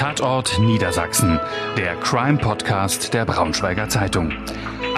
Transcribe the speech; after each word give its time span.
Tatort 0.00 0.58
Niedersachsen, 0.58 1.38
der 1.76 1.94
Crime-Podcast 1.96 3.12
der 3.12 3.26
Braunschweiger 3.26 3.90
Zeitung. 3.90 4.32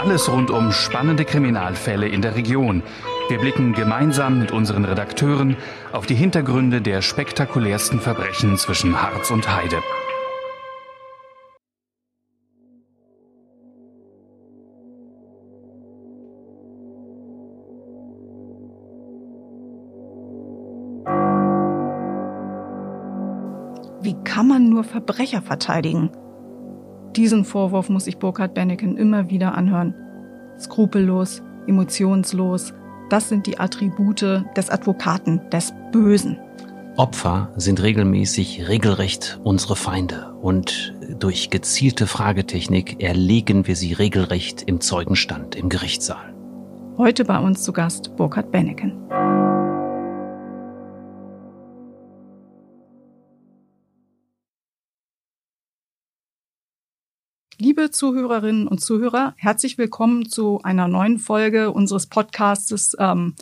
Alles 0.01 0.31
rund 0.31 0.49
um 0.49 0.71
spannende 0.71 1.25
Kriminalfälle 1.25 2.07
in 2.07 2.23
der 2.23 2.37
Region. 2.37 2.85
Wir 3.29 3.39
blicken 3.39 3.73
gemeinsam 3.73 4.39
mit 4.39 4.53
unseren 4.53 4.85
Redakteuren 4.85 5.57
auf 5.91 6.07
die 6.07 6.15
Hintergründe 6.15 6.81
der 6.81 7.03
spektakulärsten 7.03 7.99
Verbrechen 7.99 8.57
zwischen 8.59 9.03
Harz 9.03 9.33
und 9.33 9.53
Heide. 9.53 9.83
Kann 24.43 24.49
man 24.49 24.71
nur 24.71 24.83
Verbrecher 24.83 25.41
verteidigen? 25.41 26.11
Diesen 27.15 27.45
Vorwurf 27.45 27.89
muss 27.89 28.07
sich 28.07 28.19
Burkhard 28.19 28.55
Benneken 28.55 28.97
immer 28.97 29.31
wieder 29.31 29.55
anhören. 29.55 29.95
Skrupellos, 30.59 31.45
emotionslos, 31.69 32.75
das 33.09 33.29
sind 33.29 33.47
die 33.47 33.61
Attribute 33.61 34.43
des 34.57 34.69
Advokaten, 34.69 35.49
des 35.51 35.73
Bösen. 35.93 36.41
Opfer 36.97 37.53
sind 37.55 37.81
regelmäßig 37.85 38.67
regelrecht 38.67 39.39
unsere 39.45 39.77
Feinde 39.77 40.35
und 40.43 40.93
durch 41.21 41.51
gezielte 41.51 42.09
Fragetechnik 42.09 43.01
erlegen 43.01 43.69
wir 43.69 43.77
sie 43.77 43.93
regelrecht 43.93 44.63
im 44.63 44.81
Zeugenstand, 44.81 45.55
im 45.55 45.69
Gerichtssaal. 45.69 46.35
Heute 46.99 47.25
bei 47.25 47.39
uns 47.39 47.63
zu 47.63 47.73
Gast 47.73 48.17
Burkhard 48.17 48.51
Benneken. 48.51 48.93
Liebe 57.65 57.93
Zuhörerinnen 57.93 58.67
und 58.67 58.81
Zuhörer, 58.81 59.35
herzlich 59.37 59.79
willkommen 59.79 60.29
zu 60.29 60.61
einer 60.65 60.89
neuen 60.89 61.21
Folge 61.21 61.71
unseres 61.71 62.09
Podcasts 62.09 62.97
ähm, 62.99 63.37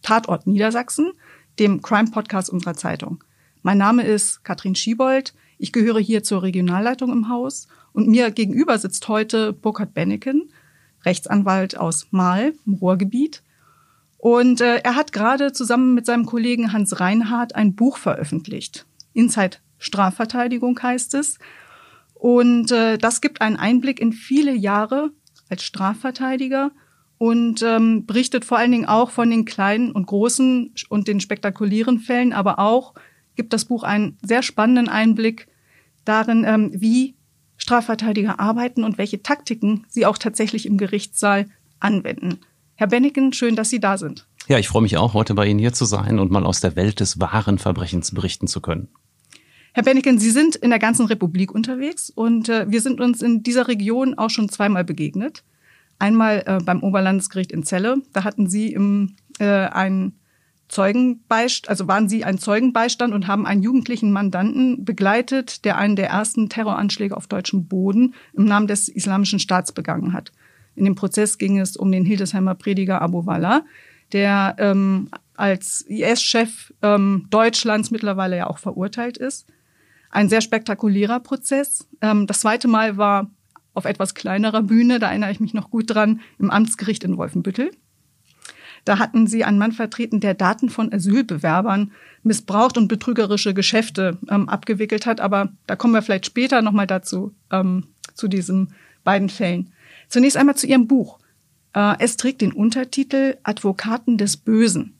Tatort 0.00 0.46
Niedersachsen, 0.46 1.12
dem 1.58 1.82
Crime-Podcast 1.82 2.48
unserer 2.48 2.72
Zeitung. 2.72 3.22
Mein 3.60 3.76
Name 3.76 4.02
ist 4.04 4.42
Katrin 4.44 4.76
Schiebold. 4.76 5.34
Ich 5.58 5.72
gehöre 5.72 6.00
hier 6.00 6.22
zur 6.22 6.42
Regionalleitung 6.42 7.12
im 7.12 7.28
Haus 7.28 7.68
und 7.92 8.08
mir 8.08 8.30
gegenüber 8.30 8.78
sitzt 8.78 9.08
heute 9.08 9.52
Burkhard 9.52 9.92
Benneken, 9.92 10.48
Rechtsanwalt 11.04 11.76
aus 11.76 12.06
Mahl 12.12 12.54
im 12.64 12.72
Ruhrgebiet. 12.72 13.42
Und 14.16 14.62
äh, 14.62 14.76
er 14.76 14.96
hat 14.96 15.12
gerade 15.12 15.52
zusammen 15.52 15.92
mit 15.92 16.06
seinem 16.06 16.24
Kollegen 16.24 16.72
Hans 16.72 16.98
Reinhardt 16.98 17.54
ein 17.54 17.74
Buch 17.74 17.98
veröffentlicht. 17.98 18.86
Inside 19.12 19.58
Strafverteidigung 19.76 20.82
heißt 20.82 21.12
es. 21.12 21.38
Und 22.18 22.72
äh, 22.72 22.98
das 22.98 23.20
gibt 23.20 23.40
einen 23.40 23.56
Einblick 23.56 24.00
in 24.00 24.12
viele 24.12 24.54
Jahre 24.54 25.10
als 25.48 25.62
Strafverteidiger 25.62 26.72
und 27.18 27.62
ähm, 27.62 28.06
berichtet 28.06 28.44
vor 28.44 28.58
allen 28.58 28.72
Dingen 28.72 28.86
auch 28.86 29.10
von 29.10 29.30
den 29.30 29.44
kleinen 29.44 29.92
und 29.92 30.06
großen 30.06 30.74
und 30.88 31.08
den 31.08 31.20
spektakulären 31.20 31.98
Fällen, 31.98 32.32
aber 32.32 32.58
auch 32.58 32.94
gibt 33.36 33.52
das 33.52 33.66
Buch 33.66 33.82
einen 33.82 34.18
sehr 34.22 34.42
spannenden 34.42 34.88
Einblick 34.88 35.46
darin, 36.04 36.44
ähm, 36.44 36.70
wie 36.74 37.14
Strafverteidiger 37.56 38.40
arbeiten 38.40 38.84
und 38.84 38.98
welche 38.98 39.22
Taktiken 39.22 39.86
sie 39.88 40.06
auch 40.06 40.18
tatsächlich 40.18 40.66
im 40.66 40.78
Gerichtssaal 40.78 41.46
anwenden. 41.80 42.40
Herr 42.74 42.86
Benneken, 42.86 43.32
schön, 43.32 43.56
dass 43.56 43.70
Sie 43.70 43.80
da 43.80 43.96
sind. 43.96 44.26
Ja, 44.48 44.58
ich 44.58 44.68
freue 44.68 44.82
mich 44.82 44.96
auch, 44.96 45.14
heute 45.14 45.34
bei 45.34 45.46
Ihnen 45.46 45.58
hier 45.58 45.72
zu 45.72 45.84
sein 45.84 46.18
und 46.18 46.30
mal 46.30 46.44
aus 46.44 46.60
der 46.60 46.76
Welt 46.76 47.00
des 47.00 47.18
wahren 47.18 47.58
Verbrechens 47.58 48.12
berichten 48.12 48.46
zu 48.46 48.60
können. 48.60 48.88
Herr 49.76 49.82
Benneken, 49.82 50.18
Sie 50.18 50.30
sind 50.30 50.56
in 50.56 50.70
der 50.70 50.78
ganzen 50.78 51.04
Republik 51.04 51.54
unterwegs 51.54 52.08
und 52.08 52.48
äh, 52.48 52.64
wir 52.66 52.80
sind 52.80 52.98
uns 52.98 53.20
in 53.20 53.42
dieser 53.42 53.68
Region 53.68 54.14
auch 54.16 54.30
schon 54.30 54.48
zweimal 54.48 54.84
begegnet. 54.84 55.44
Einmal 55.98 56.42
äh, 56.46 56.64
beim 56.64 56.82
Oberlandesgericht 56.82 57.52
in 57.52 57.62
Celle, 57.62 57.98
da 58.14 58.24
hatten 58.24 58.48
Sie 58.48 58.72
im, 58.72 59.16
äh, 59.38 59.44
einen 59.44 60.18
Zeugenbeistand, 60.68 61.68
also 61.68 61.88
waren 61.88 62.08
Sie 62.08 62.24
ein 62.24 62.38
Zeugenbeistand 62.38 63.12
und 63.12 63.26
haben 63.26 63.44
einen 63.44 63.62
jugendlichen 63.62 64.12
Mandanten 64.12 64.86
begleitet, 64.86 65.66
der 65.66 65.76
einen 65.76 65.94
der 65.94 66.08
ersten 66.08 66.48
Terroranschläge 66.48 67.14
auf 67.14 67.26
deutschem 67.26 67.66
Boden 67.66 68.14
im 68.32 68.46
Namen 68.46 68.68
des 68.68 68.88
Islamischen 68.88 69.40
Staats 69.40 69.72
begangen 69.72 70.14
hat. 70.14 70.32
In 70.74 70.86
dem 70.86 70.94
Prozess 70.94 71.36
ging 71.36 71.58
es 71.58 71.76
um 71.76 71.92
den 71.92 72.06
Hildesheimer 72.06 72.54
Prediger 72.54 73.02
Abu 73.02 73.26
Wallah, 73.26 73.62
der 74.14 74.56
ähm, 74.58 75.10
als 75.34 75.82
IS-Chef 75.82 76.72
ähm, 76.80 77.26
Deutschlands 77.28 77.90
mittlerweile 77.90 78.38
ja 78.38 78.46
auch 78.46 78.56
verurteilt 78.56 79.18
ist 79.18 79.46
ein 80.16 80.30
sehr 80.30 80.40
spektakulärer 80.40 81.20
Prozess. 81.20 81.86
Ähm, 82.00 82.26
das 82.26 82.40
zweite 82.40 82.68
Mal 82.68 82.96
war 82.96 83.30
auf 83.74 83.84
etwas 83.84 84.14
kleinerer 84.14 84.62
Bühne, 84.62 84.98
da 84.98 85.08
erinnere 85.10 85.30
ich 85.30 85.40
mich 85.40 85.52
noch 85.52 85.70
gut 85.70 85.94
dran, 85.94 86.20
im 86.38 86.50
Amtsgericht 86.50 87.04
in 87.04 87.18
Wolfenbüttel. 87.18 87.70
Da 88.86 88.98
hatten 88.98 89.26
sie 89.26 89.44
einen 89.44 89.58
Mann 89.58 89.72
vertreten, 89.72 90.20
der 90.20 90.32
Daten 90.32 90.70
von 90.70 90.90
Asylbewerbern 90.92 91.92
missbraucht 92.22 92.78
und 92.78 92.88
betrügerische 92.88 93.52
Geschäfte 93.52 94.16
ähm, 94.30 94.48
abgewickelt 94.48 95.04
hat. 95.04 95.20
Aber 95.20 95.52
da 95.66 95.76
kommen 95.76 95.92
wir 95.92 96.02
vielleicht 96.02 96.26
später 96.26 96.62
nochmal 96.62 96.86
dazu, 96.86 97.34
ähm, 97.50 97.88
zu 98.14 98.28
diesen 98.28 98.72
beiden 99.04 99.28
Fällen. 99.28 99.72
Zunächst 100.08 100.38
einmal 100.38 100.56
zu 100.56 100.66
Ihrem 100.66 100.86
Buch. 100.86 101.18
Äh, 101.74 101.96
es 101.98 102.16
trägt 102.16 102.40
den 102.40 102.52
Untertitel 102.52 103.36
Advokaten 103.42 104.16
des 104.16 104.38
Bösen. 104.38 104.94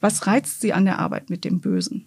Was 0.00 0.26
reizt 0.26 0.60
Sie 0.60 0.72
an 0.74 0.84
der 0.84 0.98
Arbeit 0.98 1.30
mit 1.30 1.44
dem 1.44 1.60
Bösen? 1.60 2.06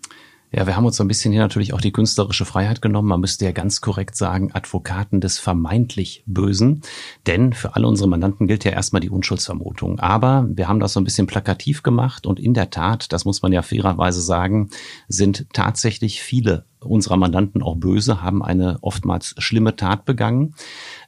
Ja, 0.55 0.65
wir 0.65 0.77
haben 0.77 0.85
uns 0.85 0.95
so 0.95 1.03
ein 1.03 1.09
bisschen 1.09 1.33
hier 1.33 1.41
natürlich 1.41 1.73
auch 1.73 1.81
die 1.81 1.91
künstlerische 1.91 2.45
Freiheit 2.45 2.81
genommen. 2.81 3.09
Man 3.09 3.19
müsste 3.19 3.43
ja 3.43 3.51
ganz 3.51 3.81
korrekt 3.81 4.15
sagen, 4.15 4.53
Advokaten 4.53 5.19
des 5.19 5.37
vermeintlich 5.37 6.23
Bösen. 6.27 6.81
Denn 7.27 7.51
für 7.51 7.75
alle 7.75 7.85
unsere 7.89 8.07
Mandanten 8.07 8.47
gilt 8.47 8.63
ja 8.63 8.71
erstmal 8.71 9.01
die 9.01 9.09
Unschuldsvermutung. 9.09 9.99
Aber 9.99 10.47
wir 10.47 10.69
haben 10.69 10.79
das 10.79 10.93
so 10.93 11.01
ein 11.01 11.03
bisschen 11.03 11.27
plakativ 11.27 11.83
gemacht 11.83 12.25
und 12.25 12.39
in 12.39 12.53
der 12.53 12.69
Tat, 12.69 13.11
das 13.11 13.25
muss 13.25 13.41
man 13.41 13.51
ja 13.51 13.63
fairerweise 13.63 14.21
sagen, 14.21 14.69
sind 15.09 15.45
tatsächlich 15.51 16.21
viele 16.21 16.63
unserer 16.85 17.17
Mandanten 17.17 17.61
auch 17.61 17.75
böse, 17.75 18.21
haben 18.21 18.43
eine 18.43 18.77
oftmals 18.81 19.35
schlimme 19.37 19.75
Tat 19.75 20.05
begangen. 20.05 20.55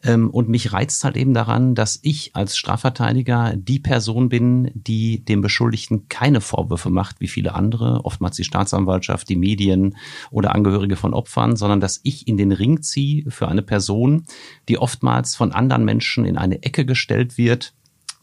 Ähm, 0.04 0.30
und 0.30 0.50
mich 0.50 0.74
reizt 0.74 1.04
halt 1.04 1.18
eben 1.18 1.34
daran, 1.34 1.76
dass 1.76 2.00
ich 2.02 2.36
als 2.36 2.58
Strafverteidiger 2.58 3.54
die 3.56 3.80
Person 3.80 4.30
bin, 4.30 4.72
die 4.74 5.24
dem 5.24 5.42
Beschuldigten 5.42 6.08
keine 6.10 6.42
Vorwürfe 6.42 6.90
macht, 6.90 7.20
wie 7.20 7.28
viele 7.28 7.56
andere, 7.56 8.06
oftmals 8.06 8.36
die 8.36 8.44
Staatsanwaltschaft, 8.44 9.30
die 9.30 9.36
Medien 9.36 9.96
oder 10.32 10.54
Angehörige 10.54 10.96
von 10.96 11.14
Opfern, 11.14 11.56
sondern 11.56 11.80
dass 11.80 12.00
ich 12.04 12.28
in 12.28 12.38
den 12.38 12.52
Ring 12.52 12.82
ziehe 12.82 13.30
für 13.30 13.48
eine 13.48 13.62
Person, 13.62 14.26
die 14.70 14.78
oftmals 14.78 15.36
von 15.36 15.52
anderen 15.52 15.86
Menschen 15.86 16.26
in 16.26 16.38
eine 16.38 16.64
Ecke 16.64 16.86
gestellt 16.86 17.38
wird, 17.38 17.74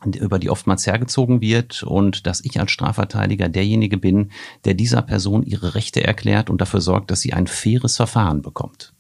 über 0.05 0.39
die 0.39 0.51
oftmals 0.51 0.87
hergezogen 0.87 1.41
wird 1.41 1.83
und 1.83 2.27
dass 2.27 2.45
ich 2.45 2.61
als 2.61 2.71
Strafverteidiger 2.71 3.49
derjenige 3.49 3.97
bin, 3.97 4.31
der 4.65 4.75
dieser 4.75 5.03
Person 5.03 5.43
ihre 5.43 5.75
Rechte 5.75 6.05
erklärt 6.05 6.51
und 6.51 6.61
dafür 6.61 6.81
sorgt, 6.81 7.11
dass 7.11 7.21
sie 7.21 7.33
ein 7.33 7.47
faires 7.47 7.97
Verfahren 7.97 8.43
bekommt. 8.43 8.93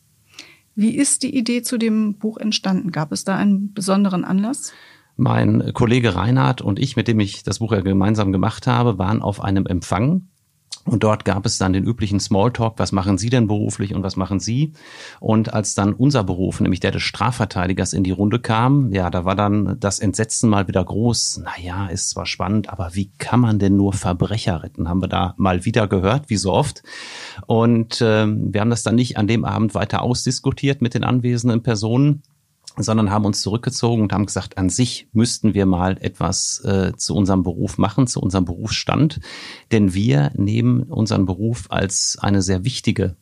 Wie 0.74 0.96
ist 0.96 1.22
die 1.22 1.36
Idee 1.36 1.62
zu 1.62 1.78
dem 1.78 2.14
Buch 2.14 2.36
entstanden? 2.38 2.90
Gab 2.90 3.12
es 3.12 3.24
da 3.24 3.36
einen 3.36 3.72
besonderen 3.72 4.24
Anlass? 4.24 4.72
Mein 5.16 5.72
Kollege 5.72 6.16
Reinhard 6.16 6.60
und 6.60 6.80
ich, 6.80 6.96
mit 6.96 7.06
dem 7.06 7.20
ich 7.20 7.44
das 7.44 7.60
Buch 7.60 7.72
ja 7.72 7.80
gemeinsam 7.80 8.32
gemacht 8.32 8.66
habe, 8.66 8.98
waren 8.98 9.22
auf 9.22 9.40
einem 9.42 9.66
Empfang 9.66 10.28
und 10.86 11.02
dort 11.02 11.24
gab 11.24 11.46
es 11.46 11.56
dann 11.56 11.72
den 11.72 11.84
üblichen 11.84 12.20
Smalltalk, 12.20 12.74
was 12.76 12.92
machen 12.92 13.16
Sie 13.16 13.30
denn 13.30 13.46
beruflich 13.46 13.94
und 13.94 14.02
was 14.02 14.16
machen 14.16 14.38
Sie? 14.38 14.74
Und 15.18 15.54
als 15.54 15.74
dann 15.74 15.94
unser 15.94 16.24
Beruf, 16.24 16.60
nämlich 16.60 16.80
der 16.80 16.90
des 16.90 17.02
Strafverteidigers, 17.02 17.94
in 17.94 18.04
die 18.04 18.10
Runde 18.10 18.38
kam, 18.38 18.92
ja, 18.92 19.08
da 19.08 19.24
war 19.24 19.34
dann 19.34 19.78
das 19.80 19.98
Entsetzen 19.98 20.50
mal 20.50 20.68
wieder 20.68 20.84
groß. 20.84 21.42
Naja, 21.42 21.86
ist 21.86 22.10
zwar 22.10 22.26
spannend, 22.26 22.68
aber 22.68 22.94
wie 22.94 23.10
kann 23.16 23.40
man 23.40 23.58
denn 23.58 23.76
nur 23.76 23.94
Verbrecher 23.94 24.62
retten? 24.62 24.88
Haben 24.88 25.02
wir 25.02 25.08
da 25.08 25.34
mal 25.38 25.64
wieder 25.64 25.88
gehört, 25.88 26.28
wie 26.28 26.36
so 26.36 26.52
oft. 26.52 26.82
Und 27.46 28.02
äh, 28.02 28.26
wir 28.26 28.60
haben 28.60 28.70
das 28.70 28.82
dann 28.82 28.94
nicht 28.94 29.16
an 29.16 29.26
dem 29.26 29.46
Abend 29.46 29.74
weiter 29.74 30.02
ausdiskutiert 30.02 30.82
mit 30.82 30.92
den 30.92 31.04
anwesenden 31.04 31.62
Personen, 31.62 32.22
sondern 32.76 33.10
haben 33.10 33.24
uns 33.24 33.40
zurückgezogen 33.42 34.02
und 34.02 34.12
haben 34.12 34.26
gesagt, 34.26 34.58
an 34.58 34.68
sich 34.68 35.08
müssten 35.12 35.54
wir 35.54 35.66
mal 35.66 35.96
etwas 36.00 36.60
äh, 36.64 36.92
zu 36.96 37.14
unserem 37.14 37.42
Beruf 37.42 37.78
machen, 37.78 38.06
zu 38.06 38.20
unserem 38.20 38.44
Berufsstand. 38.44 39.20
Denn 39.72 39.94
wir 39.94 40.32
nehmen 40.34 40.82
unseren 40.84 41.26
Beruf 41.26 41.66
als 41.70 42.18
eine 42.20 42.42
sehr 42.42 42.64
wichtige 42.64 43.16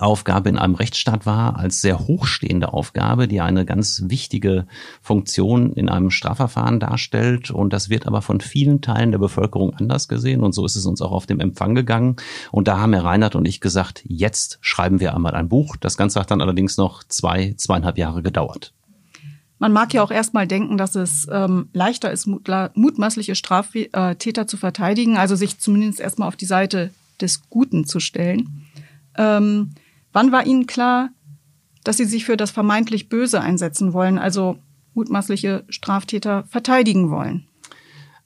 Aufgabe 0.00 0.48
in 0.48 0.58
einem 0.58 0.74
Rechtsstaat 0.74 1.26
wahr, 1.26 1.56
als 1.56 1.80
sehr 1.80 2.00
hochstehende 2.00 2.72
Aufgabe, 2.72 3.28
die 3.28 3.40
eine 3.40 3.64
ganz 3.64 4.04
wichtige 4.06 4.66
Funktion 5.00 5.72
in 5.74 5.88
einem 5.88 6.10
Strafverfahren 6.10 6.80
darstellt. 6.80 7.52
Und 7.52 7.72
das 7.72 7.88
wird 7.88 8.06
aber 8.06 8.20
von 8.20 8.40
vielen 8.40 8.80
Teilen 8.80 9.12
der 9.12 9.18
Bevölkerung 9.18 9.74
anders 9.74 10.08
gesehen. 10.08 10.42
Und 10.42 10.54
so 10.54 10.64
ist 10.66 10.74
es 10.74 10.86
uns 10.86 11.00
auch 11.02 11.12
auf 11.12 11.26
dem 11.26 11.38
Empfang 11.38 11.74
gegangen. 11.74 12.16
Und 12.50 12.66
da 12.66 12.78
haben 12.78 12.94
Herr 12.94 13.04
Reinhard 13.04 13.36
und 13.36 13.46
ich 13.46 13.60
gesagt, 13.60 14.02
jetzt 14.04 14.58
schreiben 14.60 14.98
wir 14.98 15.14
einmal 15.14 15.34
ein 15.34 15.48
Buch. 15.48 15.76
Das 15.76 15.96
Ganze 15.96 16.18
hat 16.18 16.32
dann 16.32 16.40
allerdings 16.40 16.76
noch 16.76 17.04
zwei, 17.04 17.54
zweieinhalb 17.56 17.96
Jahre 17.96 18.22
gedauert. 18.22 18.75
Man 19.58 19.72
mag 19.72 19.94
ja 19.94 20.02
auch 20.02 20.10
erstmal 20.10 20.46
denken, 20.46 20.76
dass 20.76 20.94
es 20.94 21.26
ähm, 21.30 21.68
leichter 21.72 22.10
ist, 22.10 22.26
mutmaßliche 22.26 23.34
Straftäter 23.34 24.46
zu 24.46 24.56
verteidigen, 24.56 25.16
also 25.16 25.34
sich 25.34 25.58
zumindest 25.58 26.00
erstmal 26.00 26.28
auf 26.28 26.36
die 26.36 26.44
Seite 26.44 26.90
des 27.20 27.48
Guten 27.48 27.86
zu 27.86 28.00
stellen. 28.00 28.66
Ähm, 29.16 29.72
Wann 30.16 30.32
war 30.32 30.46
Ihnen 30.46 30.66
klar, 30.66 31.10
dass 31.84 31.98
Sie 31.98 32.06
sich 32.06 32.24
für 32.24 32.38
das 32.38 32.50
vermeintlich 32.50 33.10
Böse 33.10 33.42
einsetzen 33.42 33.92
wollen, 33.92 34.16
also 34.16 34.56
mutmaßliche 34.94 35.64
Straftäter 35.68 36.44
verteidigen 36.48 37.10
wollen? 37.10 37.46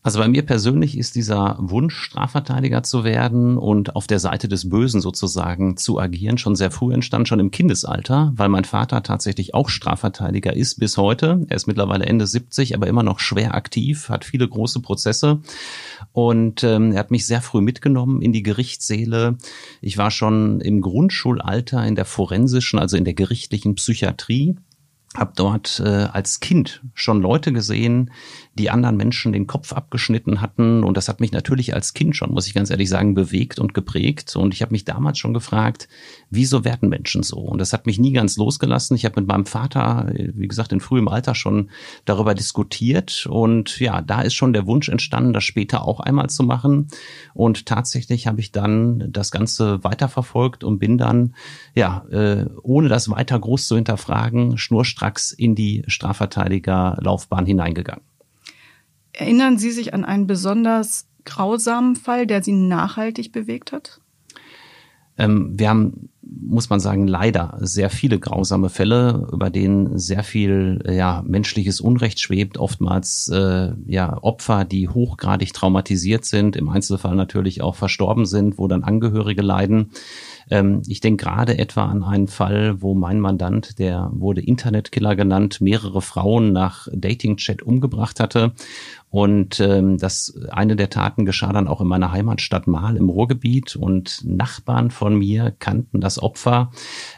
Also 0.03 0.19
bei 0.19 0.29
mir 0.29 0.41
persönlich 0.47 0.97
ist 0.97 1.15
dieser 1.15 1.57
Wunsch, 1.61 1.95
Strafverteidiger 1.95 2.83
zu 2.83 3.05
werden 3.05 3.59
und 3.59 3.97
auf 3.97 4.07
der 4.07 4.19
Seite 4.19 4.49
des 4.49 4.71
Bösen 4.71 5.03
sozusagen 5.03 5.77
zu 5.77 5.99
agieren, 5.99 6.39
schon 6.39 6.57
sehr 6.57 6.71
früh 6.71 6.95
entstanden, 6.95 7.27
schon 7.27 7.39
im 7.39 7.51
Kindesalter, 7.51 8.33
weil 8.35 8.49
mein 8.49 8.65
Vater 8.65 9.03
tatsächlich 9.03 9.53
auch 9.53 9.69
Strafverteidiger 9.69 10.57
ist 10.57 10.81
bis 10.81 10.97
heute. 10.97 11.45
Er 11.51 11.57
ist 11.57 11.67
mittlerweile 11.67 12.07
Ende 12.07 12.27
70, 12.27 12.75
aber 12.75 12.87
immer 12.87 13.03
noch 13.03 13.21
schwer 13.21 13.55
aktiv, 13.55 14.09
hat 14.09 14.25
viele 14.25 14.49
große 14.49 14.81
Prozesse 14.81 15.41
und 16.13 16.65
ähm, 16.65 16.93
er 16.93 17.01
hat 17.01 17.11
mich 17.11 17.27
sehr 17.27 17.43
früh 17.43 17.61
mitgenommen 17.61 18.23
in 18.23 18.33
die 18.33 18.43
Gerichtssäle. 18.43 19.37
Ich 19.83 19.99
war 19.99 20.11
schon 20.11 20.63
im 20.63 20.81
Grundschulalter 20.81 21.87
in 21.87 21.95
der 21.95 22.07
forensischen, 22.07 22.79
also 22.79 22.97
in 22.97 23.05
der 23.05 23.15
gerichtlichen 23.15 23.75
Psychiatrie 23.75 24.57
habe 25.17 25.33
dort 25.35 25.83
äh, 25.85 25.89
als 25.89 26.39
Kind 26.39 26.83
schon 26.95 27.21
Leute 27.21 27.53
gesehen, 27.53 28.13
die 28.55 28.71
anderen 28.71 28.97
Menschen 28.97 29.33
den 29.33 29.49
Kopf 29.49 29.73
abgeschnitten 29.73 30.41
hatten. 30.41 30.85
Und 30.85 30.97
das 30.97 31.09
hat 31.09 31.19
mich 31.19 31.33
natürlich 31.33 31.75
als 31.75 31.95
Kind 31.95 32.15
schon, 32.15 32.33
muss 32.33 32.47
ich 32.47 32.55
ganz 32.55 32.71
ehrlich 32.71 32.89
sagen, 32.89 33.15
bewegt 33.15 33.59
und 33.59 33.75
geprägt. 33.75 34.37
Und 34.37 34.55
ich 34.55 34.63
habe 34.63 34.71
mich 34.73 34.85
damals 34.85 35.19
schon 35.19 35.35
gefragt, 35.35 35.89
wieso 36.31 36.65
werden 36.65 36.89
Menschen 36.89 37.25
so? 37.25 37.39
Und 37.39 37.59
das 37.59 37.73
hat 37.73 37.87
mich 37.87 37.99
nie 37.99 38.13
ganz 38.13 38.37
losgelassen. 38.37 38.95
Ich 38.95 39.05
habe 39.05 39.21
mit 39.21 39.29
meinem 39.29 39.47
Vater, 39.47 40.13
wie 40.15 40.47
gesagt, 40.47 40.73
in 40.73 40.81
frühem 40.81 41.09
Alter 41.09 41.35
schon 41.35 41.71
darüber 42.05 42.35
diskutiert. 42.35 43.27
Und 43.29 43.81
ja, 43.81 44.03
da 44.03 44.23
ist 44.23 44.35
schon 44.35 44.53
der 44.53 44.67
Wunsch 44.67 44.89
entstanden, 44.89 45.33
das 45.33 45.43
später 45.43 45.83
auch 45.83 45.99
einmal 45.99 46.31
zu 46.31 46.45
machen. 46.45 46.89
Und 47.35 47.67
tatsächlich 47.67 48.29
habe 48.29 48.41
ich 48.41 48.53
dann 48.53 49.11
das 49.11 49.33
Ganze 49.33 49.83
weiterverfolgt 49.83 50.63
und 50.63 50.79
bin 50.79 50.99
dann, 50.99 51.35
ja, 51.75 52.05
äh, 52.11 52.47
ohne 52.63 52.89
das 52.89 53.11
weiter 53.11 53.39
groß 53.39 53.67
zu 53.67 53.75
hinterfragen, 53.75 54.57
schnurstracks 54.59 55.00
in 55.33 55.55
die 55.55 55.83
Strafverteidigerlaufbahn 55.87 57.47
hineingegangen. 57.47 58.05
Erinnern 59.13 59.59
Sie 59.59 59.71
sich 59.71 59.93
an 59.95 60.05
einen 60.05 60.27
besonders 60.27 61.07
grausamen 61.25 61.97
Fall, 61.97 62.27
der 62.27 62.43
Sie 62.43 62.53
nachhaltig 62.53 63.33
bewegt 63.33 63.73
hat? 63.73 64.01
Ähm, 65.19 65.59
wir 65.59 65.69
haben, 65.69 66.11
muss 66.31 66.71
man 66.71 66.81
sagen, 66.81 67.07
leider 67.07 67.57
sehr 67.61 67.91
viele 67.91 68.19
grausame 68.19 68.69
Fälle, 68.69 69.29
über 69.33 69.51
denen 69.51 69.99
sehr 69.99 70.23
viel 70.23 70.83
ja, 70.89 71.23
menschliches 71.27 71.81
Unrecht 71.81 72.21
schwebt, 72.21 72.59
oftmals 72.59 73.29
äh, 73.29 73.73
ja, 73.87 74.19
Opfer, 74.23 74.65
die 74.65 74.89
hochgradig 74.89 75.53
traumatisiert 75.53 76.25
sind, 76.25 76.57
im 76.57 76.69
Einzelfall 76.69 77.15
natürlich 77.15 77.63
auch 77.63 77.75
verstorben 77.75 78.27
sind, 78.27 78.59
wo 78.59 78.69
dann 78.69 78.85
Angehörige 78.85 79.43
leiden. 79.43 79.91
Ähm, 80.51 80.83
ich 80.87 81.01
denke 81.01 81.25
gerade 81.25 81.59
etwa 81.59 81.87
an 81.87 82.03
einen 82.03 82.29
Fall, 82.29 82.81
wo 82.83 82.95
mein 82.95 83.21
Mandant, 83.21 83.79
der 83.79 84.11
wurde 84.13 84.41
Internetkiller 84.41 85.17
genannt, 85.17 85.61
mehrere 85.61 86.03
Frauen 86.03 86.53
nach 86.53 86.89
Dating-Chat 86.93 87.63
umgebracht 87.63 88.21
hatte. 88.21 88.53
Und 89.11 89.59
ähm, 89.59 89.99
das 89.99 90.39
eine 90.51 90.77
der 90.77 90.89
Taten 90.89 91.25
geschah 91.25 91.53
dann 91.53 91.67
auch 91.67 91.81
in 91.81 91.89
meiner 91.89 92.13
Heimatstadt 92.13 92.69
Mahl 92.69 92.97
im 92.97 93.09
Ruhrgebiet 93.09 93.75
und 93.75 94.23
Nachbarn 94.25 94.93
von 94.93 95.17
mir 95.17 95.53
kannten 95.59 96.01
das 96.01 96.20
Opfer. 96.21 96.71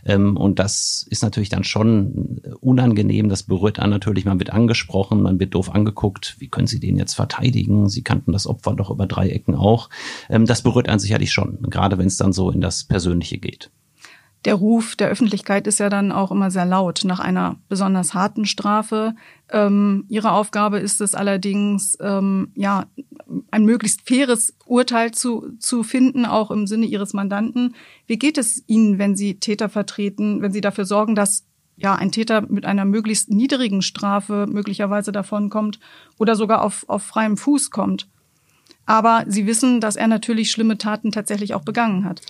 Ähm, 0.04 0.36
und 0.36 0.58
das 0.58 1.06
ist 1.10 1.22
natürlich 1.22 1.48
dann 1.48 1.64
schon 1.64 2.40
unangenehm. 2.60 3.28
Das 3.28 3.42
berührt 3.42 3.78
an 3.78 3.90
natürlich. 3.90 4.24
Man 4.24 4.38
wird 4.38 4.50
angesprochen, 4.50 5.22
man 5.22 5.38
wird 5.38 5.54
doof 5.54 5.74
angeguckt. 5.74 6.36
Wie 6.38 6.48
können 6.48 6.66
Sie 6.66 6.80
den 6.80 6.96
jetzt 6.96 7.14
verteidigen? 7.14 7.88
Sie 7.88 8.02
kannten 8.02 8.32
das 8.32 8.46
Opfer 8.46 8.74
doch 8.74 8.90
über 8.90 9.06
drei 9.06 9.28
Ecken 9.28 9.54
auch. 9.54 9.88
Ähm, 10.28 10.46
das 10.46 10.62
berührt 10.62 10.88
einen 10.88 10.98
sicherlich 10.98 11.32
schon, 11.32 11.62
gerade 11.62 11.98
wenn 11.98 12.06
es 12.06 12.16
dann 12.16 12.32
so 12.32 12.50
in 12.50 12.60
das 12.60 12.84
Persönliche 12.84 13.38
geht. 13.38 13.70
Der 14.44 14.54
Ruf 14.56 14.96
der 14.96 15.08
Öffentlichkeit 15.08 15.68
ist 15.68 15.78
ja 15.78 15.88
dann 15.88 16.10
auch 16.10 16.32
immer 16.32 16.50
sehr 16.50 16.66
laut 16.66 17.02
nach 17.04 17.20
einer 17.20 17.56
besonders 17.68 18.12
harten 18.12 18.44
Strafe. 18.44 19.14
Ähm, 19.50 20.04
ihre 20.08 20.32
Aufgabe 20.32 20.78
ist 20.80 21.00
es 21.00 21.14
allerdings, 21.14 21.96
ähm, 22.00 22.50
ja, 22.56 22.86
ein 23.52 23.64
möglichst 23.64 24.08
faires 24.08 24.54
Urteil 24.66 25.12
zu, 25.12 25.52
zu 25.60 25.84
finden, 25.84 26.24
auch 26.26 26.50
im 26.50 26.66
Sinne 26.66 26.86
Ihres 26.86 27.12
Mandanten. 27.12 27.76
Wie 28.06 28.18
geht 28.18 28.36
es 28.36 28.64
Ihnen, 28.66 28.98
wenn 28.98 29.14
Sie 29.14 29.38
Täter 29.38 29.68
vertreten, 29.68 30.42
wenn 30.42 30.52
Sie 30.52 30.60
dafür 30.60 30.86
sorgen, 30.86 31.14
dass 31.14 31.46
ja, 31.76 31.94
ein 31.94 32.10
Täter 32.10 32.42
mit 32.42 32.66
einer 32.66 32.84
möglichst 32.84 33.30
niedrigen 33.30 33.80
Strafe 33.80 34.46
möglicherweise 34.48 35.12
davonkommt 35.12 35.78
oder 36.18 36.34
sogar 36.34 36.62
auf, 36.62 36.84
auf 36.88 37.04
freiem 37.04 37.36
Fuß 37.36 37.70
kommt? 37.70 38.08
Aber 38.86 39.24
Sie 39.28 39.46
wissen, 39.46 39.80
dass 39.80 39.94
er 39.94 40.08
natürlich 40.08 40.50
schlimme 40.50 40.78
Taten 40.78 41.12
tatsächlich 41.12 41.54
auch 41.54 41.62
begangen 41.62 42.04
hat. 42.04 42.22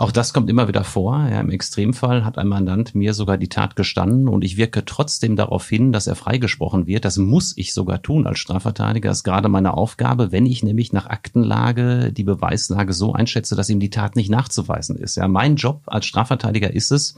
Auch 0.00 0.12
das 0.12 0.32
kommt 0.32 0.48
immer 0.48 0.66
wieder 0.66 0.82
vor. 0.82 1.28
Ja, 1.30 1.40
Im 1.40 1.50
Extremfall 1.50 2.24
hat 2.24 2.38
ein 2.38 2.48
Mandant 2.48 2.94
mir 2.94 3.12
sogar 3.12 3.36
die 3.36 3.50
Tat 3.50 3.76
gestanden 3.76 4.28
und 4.28 4.44
ich 4.44 4.56
wirke 4.56 4.86
trotzdem 4.86 5.36
darauf 5.36 5.68
hin, 5.68 5.92
dass 5.92 6.06
er 6.06 6.14
freigesprochen 6.14 6.86
wird. 6.86 7.04
Das 7.04 7.18
muss 7.18 7.52
ich 7.58 7.74
sogar 7.74 8.00
tun 8.00 8.26
als 8.26 8.38
Strafverteidiger. 8.38 9.10
Das 9.10 9.18
ist 9.18 9.24
gerade 9.24 9.50
meine 9.50 9.74
Aufgabe, 9.74 10.32
wenn 10.32 10.46
ich 10.46 10.62
nämlich 10.62 10.94
nach 10.94 11.10
Aktenlage 11.10 12.14
die 12.14 12.24
Beweislage 12.24 12.94
so 12.94 13.12
einschätze, 13.12 13.56
dass 13.56 13.68
ihm 13.68 13.78
die 13.78 13.90
Tat 13.90 14.16
nicht 14.16 14.30
nachzuweisen 14.30 14.96
ist. 14.96 15.16
Ja, 15.16 15.28
mein 15.28 15.56
Job 15.56 15.82
als 15.84 16.06
Strafverteidiger 16.06 16.72
ist 16.72 16.92
es, 16.92 17.14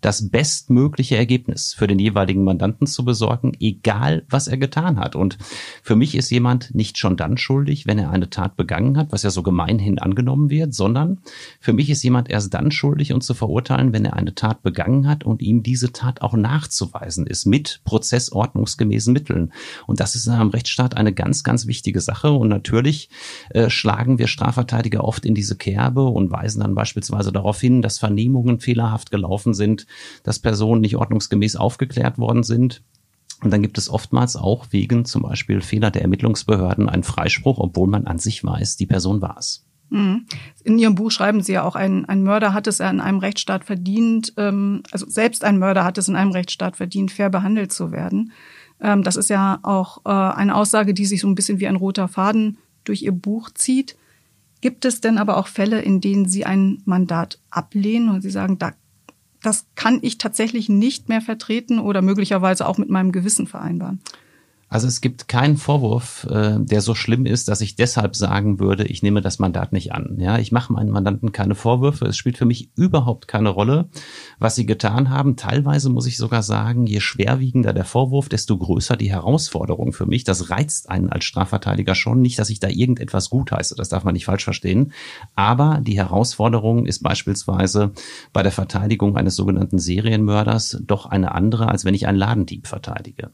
das 0.00 0.28
bestmögliche 0.28 1.16
Ergebnis 1.16 1.72
für 1.72 1.86
den 1.86 2.00
jeweiligen 2.00 2.42
Mandanten 2.42 2.88
zu 2.88 3.04
besorgen, 3.04 3.52
egal 3.60 4.24
was 4.28 4.48
er 4.48 4.56
getan 4.56 4.98
hat. 4.98 5.14
Und 5.14 5.38
für 5.84 5.94
mich 5.94 6.16
ist 6.16 6.30
jemand 6.30 6.74
nicht 6.74 6.98
schon 6.98 7.16
dann 7.16 7.36
schuldig, 7.36 7.86
wenn 7.86 8.00
er 8.00 8.10
eine 8.10 8.28
Tat 8.28 8.56
begangen 8.56 8.98
hat, 8.98 9.12
was 9.12 9.22
ja 9.22 9.30
so 9.30 9.44
gemeinhin 9.44 10.00
angenommen 10.00 10.50
wird, 10.50 10.74
sondern 10.74 11.20
für 11.60 11.72
mich 11.72 11.90
ist 11.90 12.02
jemand 12.02 12.23
jemand 12.24 12.30
erst 12.30 12.54
dann 12.54 12.70
schuldig 12.70 13.12
und 13.12 13.22
zu 13.22 13.34
verurteilen, 13.34 13.92
wenn 13.92 14.04
er 14.04 14.14
eine 14.14 14.34
Tat 14.34 14.62
begangen 14.62 15.06
hat 15.06 15.24
und 15.24 15.42
ihm 15.42 15.62
diese 15.62 15.92
Tat 15.92 16.22
auch 16.22 16.34
nachzuweisen 16.34 17.26
ist 17.26 17.46
mit 17.46 17.80
prozessordnungsgemäßen 17.84 19.12
Mitteln. 19.12 19.52
Und 19.86 20.00
das 20.00 20.14
ist 20.14 20.26
in 20.26 20.32
einem 20.32 20.50
Rechtsstaat 20.50 20.96
eine 20.96 21.12
ganz, 21.12 21.44
ganz 21.44 21.66
wichtige 21.66 22.00
Sache. 22.00 22.30
Und 22.32 22.48
natürlich 22.48 23.08
äh, 23.50 23.68
schlagen 23.70 24.18
wir 24.18 24.26
Strafverteidiger 24.26 25.04
oft 25.04 25.24
in 25.24 25.34
diese 25.34 25.56
Kerbe 25.56 26.04
und 26.04 26.30
weisen 26.30 26.60
dann 26.60 26.74
beispielsweise 26.74 27.32
darauf 27.32 27.60
hin, 27.60 27.82
dass 27.82 27.98
Vernehmungen 27.98 28.60
fehlerhaft 28.60 29.10
gelaufen 29.10 29.54
sind, 29.54 29.86
dass 30.22 30.38
Personen 30.38 30.80
nicht 30.80 30.96
ordnungsgemäß 30.96 31.56
aufgeklärt 31.56 32.18
worden 32.18 32.42
sind. 32.42 32.82
Und 33.42 33.50
dann 33.50 33.62
gibt 33.62 33.76
es 33.76 33.90
oftmals 33.90 34.36
auch 34.36 34.66
wegen 34.70 35.04
zum 35.04 35.22
Beispiel 35.22 35.60
Fehler 35.60 35.90
der 35.90 36.02
Ermittlungsbehörden 36.02 36.88
einen 36.88 37.02
Freispruch, 37.02 37.58
obwohl 37.58 37.88
man 37.88 38.06
an 38.06 38.18
sich 38.18 38.42
weiß, 38.42 38.76
die 38.76 38.86
Person 38.86 39.20
war 39.20 39.36
es. 39.38 39.66
Mhm. 39.94 40.26
In 40.64 40.78
Ihrem 40.78 40.96
Buch 40.96 41.12
schreiben 41.12 41.40
Sie 41.40 41.52
ja 41.52 41.62
auch, 41.62 41.76
ein, 41.76 42.04
ein 42.06 42.24
Mörder 42.24 42.52
hat 42.52 42.66
es 42.66 42.80
in 42.80 43.00
einem 43.00 43.18
Rechtsstaat 43.20 43.64
verdient, 43.64 44.32
ähm, 44.36 44.82
also 44.90 45.08
selbst 45.08 45.44
ein 45.44 45.56
Mörder 45.56 45.84
hat 45.84 45.98
es 45.98 46.08
in 46.08 46.16
einem 46.16 46.32
Rechtsstaat 46.32 46.76
verdient, 46.76 47.12
fair 47.12 47.30
behandelt 47.30 47.72
zu 47.72 47.92
werden. 47.92 48.32
Ähm, 48.80 49.04
das 49.04 49.14
ist 49.14 49.30
ja 49.30 49.60
auch 49.62 49.98
äh, 50.04 50.10
eine 50.10 50.56
Aussage, 50.56 50.94
die 50.94 51.06
sich 51.06 51.20
so 51.20 51.28
ein 51.28 51.36
bisschen 51.36 51.60
wie 51.60 51.68
ein 51.68 51.76
roter 51.76 52.08
Faden 52.08 52.58
durch 52.82 53.02
Ihr 53.02 53.12
Buch 53.12 53.50
zieht. 53.50 53.96
Gibt 54.60 54.84
es 54.84 55.00
denn 55.00 55.16
aber 55.16 55.36
auch 55.36 55.46
Fälle, 55.46 55.80
in 55.80 56.00
denen 56.00 56.26
Sie 56.28 56.44
ein 56.44 56.82
Mandat 56.86 57.38
ablehnen 57.50 58.08
und 58.08 58.22
Sie 58.22 58.30
sagen, 58.30 58.58
da, 58.58 58.72
das 59.42 59.66
kann 59.76 60.00
ich 60.02 60.18
tatsächlich 60.18 60.68
nicht 60.68 61.08
mehr 61.08 61.20
vertreten 61.20 61.78
oder 61.78 62.02
möglicherweise 62.02 62.66
auch 62.66 62.78
mit 62.78 62.90
meinem 62.90 63.12
Gewissen 63.12 63.46
vereinbaren? 63.46 64.00
Also 64.74 64.88
es 64.88 65.00
gibt 65.00 65.28
keinen 65.28 65.56
Vorwurf, 65.56 66.26
äh, 66.28 66.56
der 66.58 66.80
so 66.80 66.96
schlimm 66.96 67.26
ist, 67.26 67.46
dass 67.46 67.60
ich 67.60 67.76
deshalb 67.76 68.16
sagen 68.16 68.58
würde, 68.58 68.82
ich 68.82 69.04
nehme 69.04 69.20
das 69.20 69.38
Mandat 69.38 69.72
nicht 69.72 69.92
an. 69.92 70.16
Ja, 70.18 70.40
ich 70.40 70.50
mache 70.50 70.72
meinen 70.72 70.90
Mandanten 70.90 71.30
keine 71.30 71.54
Vorwürfe. 71.54 72.06
Es 72.06 72.16
spielt 72.16 72.36
für 72.36 72.44
mich 72.44 72.70
überhaupt 72.74 73.28
keine 73.28 73.50
Rolle, 73.50 73.88
was 74.40 74.56
sie 74.56 74.66
getan 74.66 75.10
haben. 75.10 75.36
Teilweise 75.36 75.90
muss 75.90 76.08
ich 76.08 76.16
sogar 76.16 76.42
sagen, 76.42 76.88
je 76.88 76.98
schwerwiegender 76.98 77.72
der 77.72 77.84
Vorwurf, 77.84 78.28
desto 78.28 78.58
größer 78.58 78.96
die 78.96 79.12
Herausforderung 79.12 79.92
für 79.92 80.06
mich. 80.06 80.24
Das 80.24 80.50
reizt 80.50 80.90
einen 80.90 81.08
als 81.08 81.24
Strafverteidiger 81.24 81.94
schon. 81.94 82.20
Nicht, 82.20 82.40
dass 82.40 82.50
ich 82.50 82.58
da 82.58 82.66
irgendetwas 82.66 83.30
gutheiße. 83.30 83.76
Das 83.76 83.90
darf 83.90 84.02
man 84.02 84.14
nicht 84.14 84.24
falsch 84.24 84.42
verstehen. 84.42 84.90
Aber 85.36 85.82
die 85.84 85.96
Herausforderung 85.96 86.84
ist 86.84 87.04
beispielsweise 87.04 87.92
bei 88.32 88.42
der 88.42 88.50
Verteidigung 88.50 89.16
eines 89.16 89.36
sogenannten 89.36 89.78
Serienmörders 89.78 90.78
doch 90.84 91.06
eine 91.06 91.30
andere, 91.30 91.68
als 91.68 91.84
wenn 91.84 91.94
ich 91.94 92.08
einen 92.08 92.18
Ladendieb 92.18 92.66
verteidige. 92.66 93.30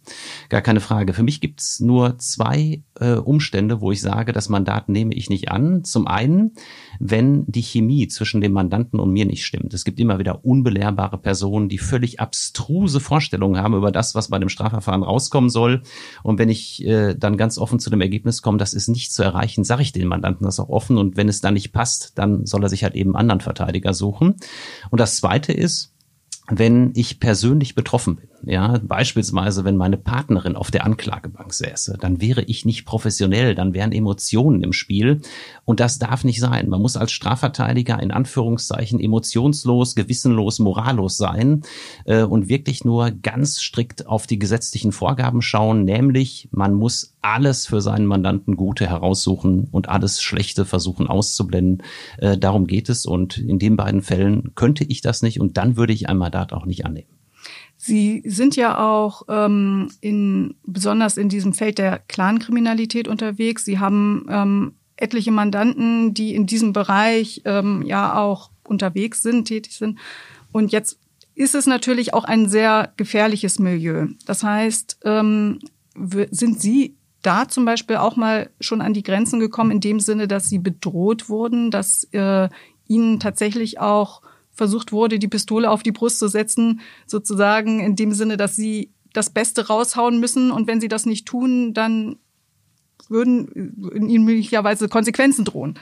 Gar 0.51 0.61
keine 0.61 0.81
Frage. 0.81 1.15
Für 1.15 1.23
mich 1.23 1.30
gibt 1.39 1.61
es 1.61 1.79
nur 1.79 2.19
zwei 2.19 2.83
äh, 2.99 3.13
Umstände, 3.13 3.81
wo 3.81 3.93
ich 3.93 4.01
sage, 4.01 4.33
das 4.33 4.49
Mandat 4.49 4.89
nehme 4.89 5.15
ich 5.15 5.31
nicht 5.31 5.51
an. 5.53 5.85
Zum 5.85 6.09
einen, 6.09 6.55
wenn 6.99 7.45
die 7.47 7.63
Chemie 7.63 8.09
zwischen 8.09 8.41
dem 8.41 8.53
Mandanten 8.53 8.99
und 8.99 9.13
mir 9.13 9.27
nicht 9.27 9.45
stimmt. 9.45 9.73
Es 9.75 9.85
gibt 9.85 10.01
immer 10.01 10.19
wieder 10.19 10.45
unbelehrbare 10.45 11.19
Personen, 11.19 11.69
die 11.69 11.79
völlig 11.79 12.19
abstruse 12.19 12.99
Vorstellungen 12.99 13.63
haben 13.63 13.75
über 13.75 13.93
das, 13.93 14.17
was 14.17 14.29
bei 14.29 14.39
dem 14.41 14.49
Strafverfahren 14.49 15.05
rauskommen 15.05 15.51
soll. 15.51 15.83
Und 16.25 16.39
wenn 16.39 16.49
ich 16.49 16.85
äh, 16.85 17.15
dann 17.15 17.37
ganz 17.37 17.59
offen 17.59 17.79
zu 17.79 17.91
dem 17.91 18.01
Ergebnis 18.01 18.43
komme, 18.43 18.59
das 18.59 18.73
ist 18.73 18.89
nicht 18.89 19.13
zu 19.13 19.23
erreichen, 19.23 19.63
sage 19.63 19.83
ich 19.83 19.93
den 19.93 20.09
Mandanten 20.09 20.45
das 20.45 20.59
auch 20.59 20.71
offen. 20.71 20.99
Und 20.99 21.17
wenn 21.17 21.29
es 21.29 21.41
dann 21.41 21.55
nicht 21.55 21.73
passt, 21.73 22.19
dann 22.19 22.47
soll 22.47 22.65
er 22.65 22.69
sich 22.69 22.83
halt 22.83 22.97
eben 22.97 23.15
anderen 23.15 23.41
Verteidiger 23.41 23.95
suchen. 23.95 24.37
Und 24.91 24.99
das 24.99 25.17
Zweite 25.17 25.53
ist, 25.53 25.95
wenn 26.49 26.93
ich 26.95 27.21
persönlich 27.21 27.75
betroffen 27.75 28.17
bin. 28.17 28.30
Ja, 28.47 28.79
beispielsweise, 28.83 29.65
wenn 29.65 29.77
meine 29.77 29.99
Partnerin 29.99 30.57
auf 30.57 30.71
der 30.71 30.87
Anklagebank 30.87 31.53
säße, 31.53 31.99
dann 32.01 32.23
wäre 32.23 32.43
ich 32.43 32.65
nicht 32.65 32.87
professionell, 32.87 33.55
dann 33.55 33.75
wären 33.75 33.93
Emotionen 33.93 34.63
im 34.63 34.73
Spiel. 34.73 35.21
Und 35.67 35.79
das 35.79 35.99
darf 35.99 36.25
nicht 36.25 36.41
sein. 36.41 36.71
Man 36.71 36.81
muss 36.81 36.97
als 36.97 37.13
Strafverteidiger 37.13 38.03
in 38.03 38.11
Anführungszeichen 38.11 38.99
emotionslos, 38.99 39.95
gewissenlos, 39.95 40.59
morallos 40.59 41.19
sein 41.19 41.63
äh, 42.07 42.23
und 42.23 42.49
wirklich 42.49 42.85
nur 42.85 43.11
ganz 43.11 43.61
strikt 43.61 44.07
auf 44.07 44.27
die 44.27 44.39
gesetzlichen 44.39 44.93
Vorgaben 44.93 45.43
schauen, 45.43 45.85
nämlich 45.85 46.49
man 46.51 46.73
muss 46.73 47.15
alles 47.21 47.67
für 47.67 47.83
seinen 47.83 48.07
Mandanten 48.07 48.57
Gute 48.57 48.89
heraussuchen 48.89 49.69
und 49.71 49.91
alles 49.91 50.23
Schlechte 50.23 50.65
versuchen 50.65 51.07
auszublenden. 51.07 51.83
Äh, 52.19 52.39
darum 52.39 52.67
geht 52.67 52.89
es. 52.89 53.05
Und 53.05 53.37
in 53.37 53.59
den 53.59 53.77
beiden 53.77 54.01
Fällen 54.01 54.55
könnte 54.55 54.85
ich 54.85 55.03
das 55.03 55.21
nicht 55.21 55.41
und 55.41 55.59
dann 55.59 55.77
würde 55.77 55.93
ich 55.93 56.09
ein 56.09 56.17
Mandat 56.17 56.55
auch 56.55 56.65
nicht 56.65 56.87
annehmen. 56.87 57.20
Sie 57.91 58.23
sind 58.25 58.55
ja 58.55 58.79
auch 58.79 59.23
ähm, 59.29 59.91
in, 60.01 60.55
besonders 60.65 61.17
in 61.17 61.29
diesem 61.29 61.53
Feld 61.55 61.79
der 61.79 61.99
Clankriminalität 61.99 63.09
unterwegs. 63.09 63.65
Sie 63.65 63.81
haben 63.81 64.27
ähm, 64.31 64.75
etliche 64.95 65.33
Mandanten, 65.33 66.15
die 66.15 66.37
in 66.37 66.47
diesem 66.47 66.73
Bereich 66.73 67.43
ähm, 67.47 67.83
ja 67.83 68.17
auch 68.17 68.53
unterwegs 68.63 69.23
sind, 69.23 69.47
tätig 69.47 69.77
sind. 69.77 69.99
Und 70.53 70.71
jetzt 70.71 71.01
ist 71.35 71.57
es 71.57 71.67
natürlich 71.67 72.15
auch 72.15 72.23
ein 72.23 72.49
sehr 72.49 72.93
gefährliches 72.97 73.59
Milieu. 73.59 74.07
Das 74.25 74.45
heißt, 74.45 75.01
ähm, 75.05 75.59
sind 76.31 76.61
Sie 76.61 76.95
da 77.23 77.49
zum 77.49 77.65
Beispiel 77.65 77.97
auch 77.97 78.15
mal 78.15 78.51
schon 78.61 78.83
an 78.83 78.95
die 78.95 79.03
Grenzen 79.03 79.41
gekommen, 79.41 79.73
in 79.73 79.81
dem 79.81 79.99
Sinne, 79.99 80.29
dass 80.29 80.49
Sie 80.49 80.61
bedroht 80.61 81.29
wurden, 81.29 81.73
dass 81.73 82.05
äh, 82.13 82.49
Ihnen 82.87 83.19
tatsächlich 83.19 83.81
auch 83.81 84.23
versucht 84.61 84.93
wurde, 84.93 85.19
die 85.19 85.27
Pistole 85.27 85.71
auf 85.71 85.83
die 85.83 85.91
Brust 85.91 86.19
zu 86.19 86.29
setzen, 86.29 86.83
sozusagen 87.07 87.81
in 87.81 87.97
dem 87.97 88.13
Sinne, 88.13 88.37
dass 88.37 88.57
sie 88.57 88.93
das 89.15 89.31
Beste 89.31 89.69
raushauen 89.69 90.21
müssen 90.21 90.51
und 90.51 90.67
wenn 90.67 90.83
sie 90.83 90.89
das 90.89 91.07
nicht 91.07 91.25
tun, 91.25 91.73
dann 91.73 92.17
würden 93.09 93.49
ihnen 94.07 94.27
möglicherweise 94.27 94.91
Konsequenzen 94.91 95.47
drohen. 95.47 95.79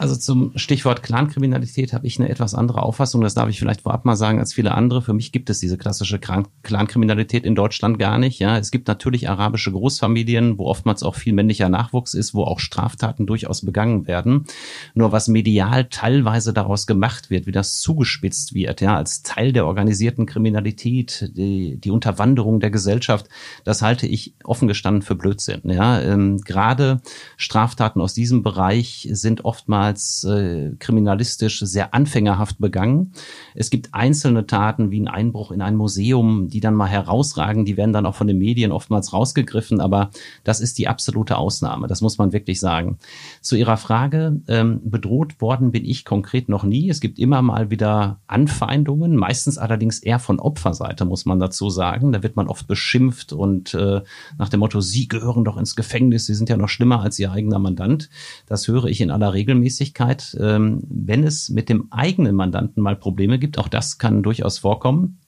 Also 0.00 0.16
zum 0.16 0.52
Stichwort 0.56 1.02
Clankriminalität 1.02 1.92
habe 1.92 2.06
ich 2.06 2.18
eine 2.18 2.30
etwas 2.30 2.54
andere 2.54 2.82
Auffassung. 2.82 3.20
Das 3.20 3.34
darf 3.34 3.50
ich 3.50 3.58
vielleicht 3.58 3.82
vorab 3.82 4.06
mal 4.06 4.16
sagen 4.16 4.38
als 4.38 4.54
viele 4.54 4.72
andere. 4.72 5.02
Für 5.02 5.12
mich 5.12 5.30
gibt 5.30 5.50
es 5.50 5.58
diese 5.58 5.76
klassische 5.76 6.18
Clankriminalität 6.18 7.44
in 7.44 7.54
Deutschland 7.54 7.98
gar 7.98 8.16
nicht. 8.16 8.38
Ja, 8.38 8.56
es 8.56 8.70
gibt 8.70 8.88
natürlich 8.88 9.28
arabische 9.28 9.72
Großfamilien, 9.72 10.56
wo 10.56 10.68
oftmals 10.68 11.02
auch 11.02 11.16
viel 11.16 11.34
männlicher 11.34 11.68
Nachwuchs 11.68 12.14
ist, 12.14 12.32
wo 12.32 12.44
auch 12.44 12.60
Straftaten 12.60 13.26
durchaus 13.26 13.62
begangen 13.62 14.06
werden. 14.06 14.46
Nur 14.94 15.12
was 15.12 15.28
medial 15.28 15.84
teilweise 15.84 16.54
daraus 16.54 16.86
gemacht 16.86 17.28
wird, 17.28 17.46
wie 17.46 17.52
das 17.52 17.80
zugespitzt 17.80 18.54
wird, 18.54 18.80
ja, 18.80 18.96
als 18.96 19.22
Teil 19.22 19.52
der 19.52 19.66
organisierten 19.66 20.24
Kriminalität, 20.24 21.30
die, 21.36 21.76
die 21.76 21.90
Unterwanderung 21.90 22.58
der 22.58 22.70
Gesellschaft, 22.70 23.26
das 23.64 23.82
halte 23.82 24.06
ich 24.06 24.32
offen 24.44 24.66
gestanden 24.66 25.02
für 25.02 25.14
Blödsinn. 25.14 25.60
Ja, 25.64 26.00
ähm, 26.00 26.38
gerade 26.38 27.02
Straftaten 27.36 28.00
aus 28.00 28.14
diesem 28.14 28.42
Bereich 28.42 29.06
sind 29.12 29.44
oftmals 29.44 29.89
oftmals 29.90 30.24
äh, 30.24 30.70
kriminalistisch 30.78 31.60
sehr 31.60 31.94
anfängerhaft 31.94 32.58
begangen. 32.58 33.12
Es 33.54 33.70
gibt 33.70 33.92
einzelne 33.92 34.46
Taten 34.46 34.90
wie 34.90 35.00
ein 35.00 35.08
Einbruch 35.08 35.50
in 35.50 35.62
ein 35.62 35.76
Museum, 35.76 36.48
die 36.48 36.60
dann 36.60 36.74
mal 36.74 36.86
herausragen, 36.86 37.64
die 37.64 37.76
werden 37.76 37.92
dann 37.92 38.06
auch 38.06 38.14
von 38.14 38.26
den 38.26 38.38
Medien 38.38 38.72
oftmals 38.72 39.12
rausgegriffen, 39.12 39.80
aber 39.80 40.10
das 40.44 40.60
ist 40.60 40.78
die 40.78 40.88
absolute 40.88 41.36
Ausnahme, 41.36 41.86
das 41.86 42.00
muss 42.00 42.18
man 42.18 42.32
wirklich 42.32 42.60
sagen. 42.60 42.98
Zu 43.40 43.56
Ihrer 43.56 43.76
Frage, 43.76 44.40
ähm, 44.48 44.80
bedroht 44.84 45.40
worden 45.40 45.72
bin 45.72 45.84
ich 45.84 46.04
konkret 46.04 46.48
noch 46.48 46.64
nie. 46.64 46.88
Es 46.88 47.00
gibt 47.00 47.18
immer 47.18 47.42
mal 47.42 47.70
wieder 47.70 48.20
Anfeindungen, 48.26 49.16
meistens 49.16 49.58
allerdings 49.58 49.98
eher 49.98 50.18
von 50.18 50.38
Opferseite, 50.38 51.04
muss 51.04 51.24
man 51.24 51.40
dazu 51.40 51.70
sagen. 51.70 52.12
Da 52.12 52.22
wird 52.22 52.36
man 52.36 52.48
oft 52.48 52.66
beschimpft 52.66 53.32
und 53.32 53.74
äh, 53.74 54.00
nach 54.38 54.48
dem 54.48 54.60
Motto, 54.60 54.80
Sie 54.80 55.08
gehören 55.08 55.44
doch 55.44 55.56
ins 55.56 55.76
Gefängnis, 55.76 56.26
Sie 56.26 56.34
sind 56.34 56.48
ja 56.48 56.56
noch 56.56 56.68
schlimmer 56.68 57.00
als 57.00 57.18
Ihr 57.18 57.32
eigener 57.32 57.58
Mandant. 57.58 58.08
Das 58.46 58.68
höre 58.68 58.86
ich 58.86 59.00
in 59.00 59.10
aller 59.10 59.34
Regelmäßigkeit 59.34 59.79
Regelmäßigkeit, 59.80 60.36
ähm, 60.40 60.82
wenn 60.88 61.24
es 61.24 61.48
mit 61.48 61.68
dem 61.68 61.90
eigenen 61.90 62.36
Mandanten 62.36 62.82
mal 62.82 62.96
Probleme 62.96 63.38
gibt, 63.38 63.58
auch 63.58 63.68
das 63.68 63.98
kann 63.98 64.22
durchaus 64.22 64.58
vorkommen, 64.58 65.18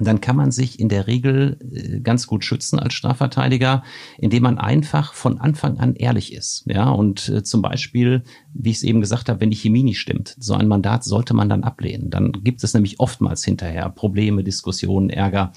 dann 0.00 0.20
kann 0.20 0.36
man 0.36 0.52
sich 0.52 0.78
in 0.78 0.88
der 0.88 1.08
Regel 1.08 1.58
äh, 1.72 2.00
ganz 2.00 2.26
gut 2.26 2.44
schützen 2.44 2.78
als 2.78 2.94
Strafverteidiger, 2.94 3.82
indem 4.16 4.44
man 4.44 4.58
einfach 4.58 5.12
von 5.12 5.38
Anfang 5.38 5.78
an 5.78 5.94
ehrlich 5.94 6.32
ist. 6.32 6.64
Ja, 6.66 6.90
und 6.90 7.28
äh, 7.28 7.42
zum 7.42 7.62
Beispiel, 7.62 8.22
wie 8.54 8.70
ich 8.70 8.76
es 8.76 8.82
eben 8.84 9.00
gesagt 9.00 9.28
habe, 9.28 9.40
wenn 9.40 9.50
die 9.50 9.56
Chemie 9.56 9.82
nicht 9.82 9.98
stimmt, 9.98 10.36
so 10.38 10.54
ein 10.54 10.68
Mandat 10.68 11.04
sollte 11.04 11.34
man 11.34 11.48
dann 11.48 11.64
ablehnen. 11.64 12.10
Dann 12.10 12.32
gibt 12.32 12.62
es 12.62 12.74
nämlich 12.74 13.00
oftmals 13.00 13.44
hinterher 13.44 13.88
Probleme, 13.90 14.44
Diskussionen, 14.44 15.10
Ärger. 15.10 15.52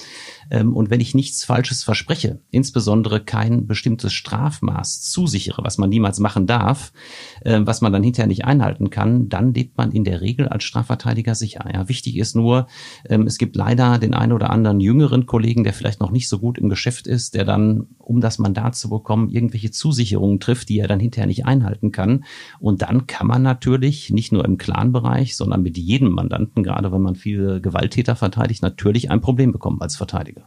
Ähm, 0.51 0.75
und 0.75 0.89
wenn 0.89 0.99
ich 0.99 1.15
nichts 1.15 1.43
Falsches 1.45 1.83
verspreche, 1.83 2.41
insbesondere 2.51 3.21
kein 3.21 3.65
bestimmtes 3.65 4.13
Strafmaß 4.13 5.01
zusichere, 5.01 5.63
was 5.63 5.77
man 5.77 5.89
niemals 5.89 6.19
machen 6.19 6.45
darf, 6.45 6.91
äh, 7.41 7.61
was 7.63 7.81
man 7.81 7.93
dann 7.93 8.03
hinterher 8.03 8.27
nicht 8.27 8.45
einhalten 8.45 8.89
kann, 8.89 9.29
dann 9.29 9.53
lebt 9.53 9.77
man 9.77 9.91
in 9.91 10.03
der 10.03 10.21
Regel 10.21 10.47
als 10.49 10.65
Strafverteidiger 10.65 11.33
sicher. 11.33 11.65
Ja, 11.73 11.87
wichtig 11.87 12.17
ist 12.17 12.35
nur, 12.35 12.67
ähm, 13.09 13.25
es 13.25 13.37
gibt 13.37 13.55
leider 13.55 13.97
den 13.97 14.13
einen 14.13 14.33
oder 14.33 14.49
anderen 14.49 14.81
jüngeren 14.81 15.25
Kollegen, 15.25 15.63
der 15.63 15.73
vielleicht 15.73 16.01
noch 16.01 16.11
nicht 16.11 16.27
so 16.27 16.39
gut 16.39 16.57
im 16.57 16.69
Geschäft 16.69 17.07
ist, 17.07 17.33
der 17.33 17.45
dann, 17.45 17.87
um 17.97 18.19
das 18.19 18.37
Mandat 18.37 18.75
zu 18.75 18.89
bekommen, 18.89 19.29
irgendwelche 19.29 19.71
Zusicherungen 19.71 20.39
trifft, 20.39 20.67
die 20.69 20.79
er 20.79 20.87
dann 20.87 20.99
hinterher 20.99 21.27
nicht 21.27 21.45
einhalten 21.45 21.91
kann. 21.91 22.25
Und 22.59 22.81
dann 22.81 23.07
kann 23.07 23.27
man 23.27 23.41
natürlich 23.41 24.09
nicht 24.09 24.33
nur 24.33 24.43
im 24.43 24.57
Clan-Bereich, 24.57 25.37
sondern 25.37 25.61
mit 25.61 25.77
jedem 25.77 26.09
Mandanten, 26.09 26.63
gerade 26.63 26.91
wenn 26.91 27.01
man 27.01 27.15
viele 27.15 27.61
Gewalttäter 27.61 28.15
verteidigt, 28.17 28.61
natürlich 28.61 29.09
ein 29.09 29.21
Problem 29.21 29.53
bekommen 29.53 29.81
als 29.81 29.95
Verteidiger. 29.95 30.40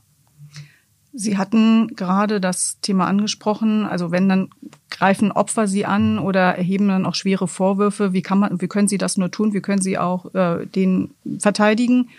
Sie 1.16 1.38
hatten 1.38 1.88
gerade 1.94 2.40
das 2.40 2.80
Thema 2.80 3.06
angesprochen, 3.06 3.86
also 3.86 4.10
wenn 4.10 4.28
dann 4.28 4.50
greifen 4.90 5.30
Opfer 5.30 5.68
Sie 5.68 5.86
an 5.86 6.18
oder 6.18 6.56
erheben 6.56 6.88
dann 6.88 7.06
auch 7.06 7.14
schwere 7.14 7.46
Vorwürfe, 7.46 8.12
wie 8.12 8.22
kann 8.22 8.40
man, 8.40 8.60
wie 8.60 8.66
können 8.66 8.88
Sie 8.88 8.98
das 8.98 9.16
nur 9.16 9.30
tun, 9.30 9.54
wie 9.54 9.60
können 9.60 9.80
Sie 9.80 9.96
auch 9.96 10.34
äh, 10.34 10.66
den 10.66 11.14
verteidigen? 11.38 12.10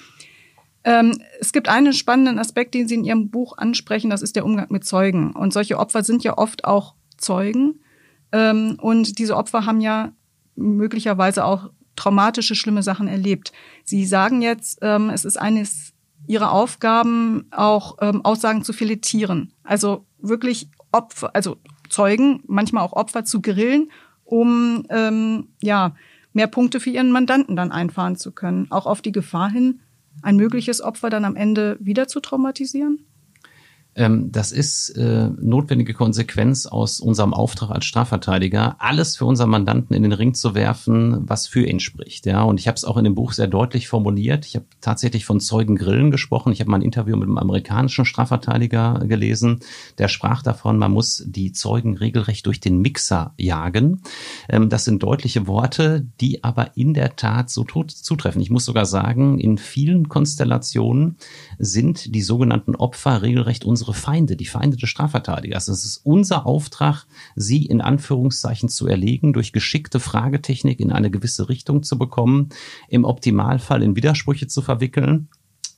Ähm, 0.85 1.19
es 1.41 1.51
gibt 1.51 1.67
einen 1.67 1.91
spannenden 1.91 2.39
Aspekt, 2.39 2.73
den 2.73 2.87
Sie 2.87 2.95
in 2.95 3.03
Ihrem 3.03 3.29
Buch 3.29 3.57
ansprechen, 3.57 4.09
das 4.09 4.21
ist 4.21 4.37
der 4.37 4.45
Umgang 4.45 4.67
mit 4.69 4.85
Zeugen. 4.85 5.31
Und 5.33 5.51
solche 5.51 5.77
Opfer 5.77 6.03
sind 6.03 6.23
ja 6.23 6.37
oft 6.37 6.63
auch 6.63 6.95
Zeugen. 7.17 7.81
Ähm, 8.31 8.77
und 8.79 9.19
diese 9.19 9.35
Opfer 9.35 9.65
haben 9.65 9.81
ja 9.81 10.13
möglicherweise 10.55 11.43
auch 11.43 11.69
traumatische, 11.97 12.55
schlimme 12.55 12.83
Sachen 12.83 13.09
erlebt. 13.09 13.51
Sie 13.83 14.05
sagen 14.05 14.41
jetzt, 14.41 14.79
ähm, 14.81 15.09
es 15.09 15.25
ist 15.25 15.37
eines 15.37 15.94
ihre 16.27 16.51
Aufgaben 16.51 17.45
auch 17.51 17.97
ähm, 18.01 18.23
Aussagen 18.23 18.63
zu 18.63 18.73
filetieren. 18.73 19.53
Also 19.63 20.05
wirklich 20.19 20.69
Opfer, 20.91 21.31
also 21.35 21.57
Zeugen, 21.89 22.41
manchmal 22.47 22.83
auch 22.83 22.93
Opfer 22.93 23.25
zu 23.25 23.41
grillen, 23.41 23.91
um 24.23 24.85
ähm, 24.89 25.49
ja 25.61 25.95
mehr 26.33 26.47
Punkte 26.47 26.79
für 26.79 26.89
ihren 26.89 27.11
Mandanten 27.11 27.55
dann 27.55 27.71
einfahren 27.71 28.15
zu 28.15 28.31
können. 28.31 28.67
Auch 28.69 28.85
auf 28.85 29.01
die 29.01 29.11
Gefahr 29.11 29.49
hin, 29.49 29.79
ein 30.21 30.35
mögliches 30.35 30.81
Opfer 30.81 31.09
dann 31.09 31.25
am 31.25 31.35
Ende 31.35 31.77
wieder 31.79 32.07
zu 32.07 32.19
traumatisieren? 32.19 33.05
Ähm, 33.95 34.31
das 34.31 34.51
ist 34.51 34.89
äh, 34.91 35.29
notwendige 35.39 35.93
Konsequenz 35.93 36.65
aus 36.65 36.99
unserem 36.99 37.33
Auftrag 37.33 37.71
als 37.71 37.85
Strafverteidiger, 37.85 38.75
alles 38.79 39.15
für 39.15 39.25
unseren 39.25 39.49
Mandanten 39.49 39.95
in 39.95 40.03
den 40.03 40.11
Ring 40.11 40.33
zu 40.33 40.53
werfen, 40.53 41.29
was 41.29 41.47
für 41.47 41.65
ihn 41.65 41.79
spricht. 41.79 42.25
Ja, 42.25 42.43
und 42.43 42.59
ich 42.59 42.67
habe 42.67 42.75
es 42.75 42.83
auch 42.83 42.97
in 42.97 43.05
dem 43.05 43.15
Buch 43.15 43.31
sehr 43.31 43.47
deutlich 43.47 43.87
formuliert. 43.87 44.45
Ich 44.45 44.55
habe 44.55 44.65
tatsächlich 44.81 45.25
von 45.25 45.39
Zeugengrillen 45.39 46.11
gesprochen. 46.11 46.51
Ich 46.51 46.59
habe 46.59 46.69
mal 46.69 46.77
ein 46.77 46.83
Interview 46.83 47.15
mit 47.15 47.27
einem 47.27 47.37
amerikanischen 47.37 48.05
Strafverteidiger 48.05 49.05
gelesen, 49.07 49.61
der 49.97 50.09
sprach 50.09 50.43
davon, 50.43 50.77
man 50.77 50.91
muss 50.91 51.23
die 51.25 51.53
Zeugen 51.53 51.95
regelrecht 51.97 52.45
durch 52.45 52.59
den 52.59 52.79
Mixer 52.79 53.33
jagen. 53.37 54.01
Ähm, 54.49 54.69
das 54.69 54.83
sind 54.83 55.03
deutliche 55.03 55.47
Worte, 55.47 56.05
die 56.19 56.43
aber 56.43 56.75
in 56.75 56.93
der 56.93 57.15
Tat 57.15 57.49
so 57.49 57.63
zutreffen. 57.63 58.41
Ich 58.41 58.49
muss 58.49 58.65
sogar 58.65 58.85
sagen, 58.85 59.39
in 59.39 59.57
vielen 59.57 60.09
Konstellationen 60.09 61.15
sind 61.59 62.13
die 62.13 62.21
sogenannten 62.21 62.75
Opfer 62.75 63.21
regelrecht 63.21 63.63
unsere 63.63 63.84
unsere 63.85 63.93
Feinde, 63.93 64.35
die 64.35 64.45
Feinde 64.45 64.77
des 64.77 64.89
Strafverteidigers. 64.89 65.67
Es 65.67 65.85
ist 65.85 66.01
unser 66.03 66.47
Auftrag, 66.47 67.05
sie 67.35 67.65
in 67.65 67.81
Anführungszeichen 67.81 68.67
zu 68.67 68.87
erlegen, 68.87 69.31
durch 69.31 69.53
geschickte 69.53 69.99
Fragetechnik 69.99 70.79
in 70.79 70.91
eine 70.91 71.11
gewisse 71.11 71.49
Richtung 71.49 71.83
zu 71.83 71.97
bekommen, 71.97 72.49
im 72.89 73.05
Optimalfall 73.05 73.83
in 73.83 73.95
Widersprüche 73.95 74.47
zu 74.47 74.61
verwickeln 74.61 75.29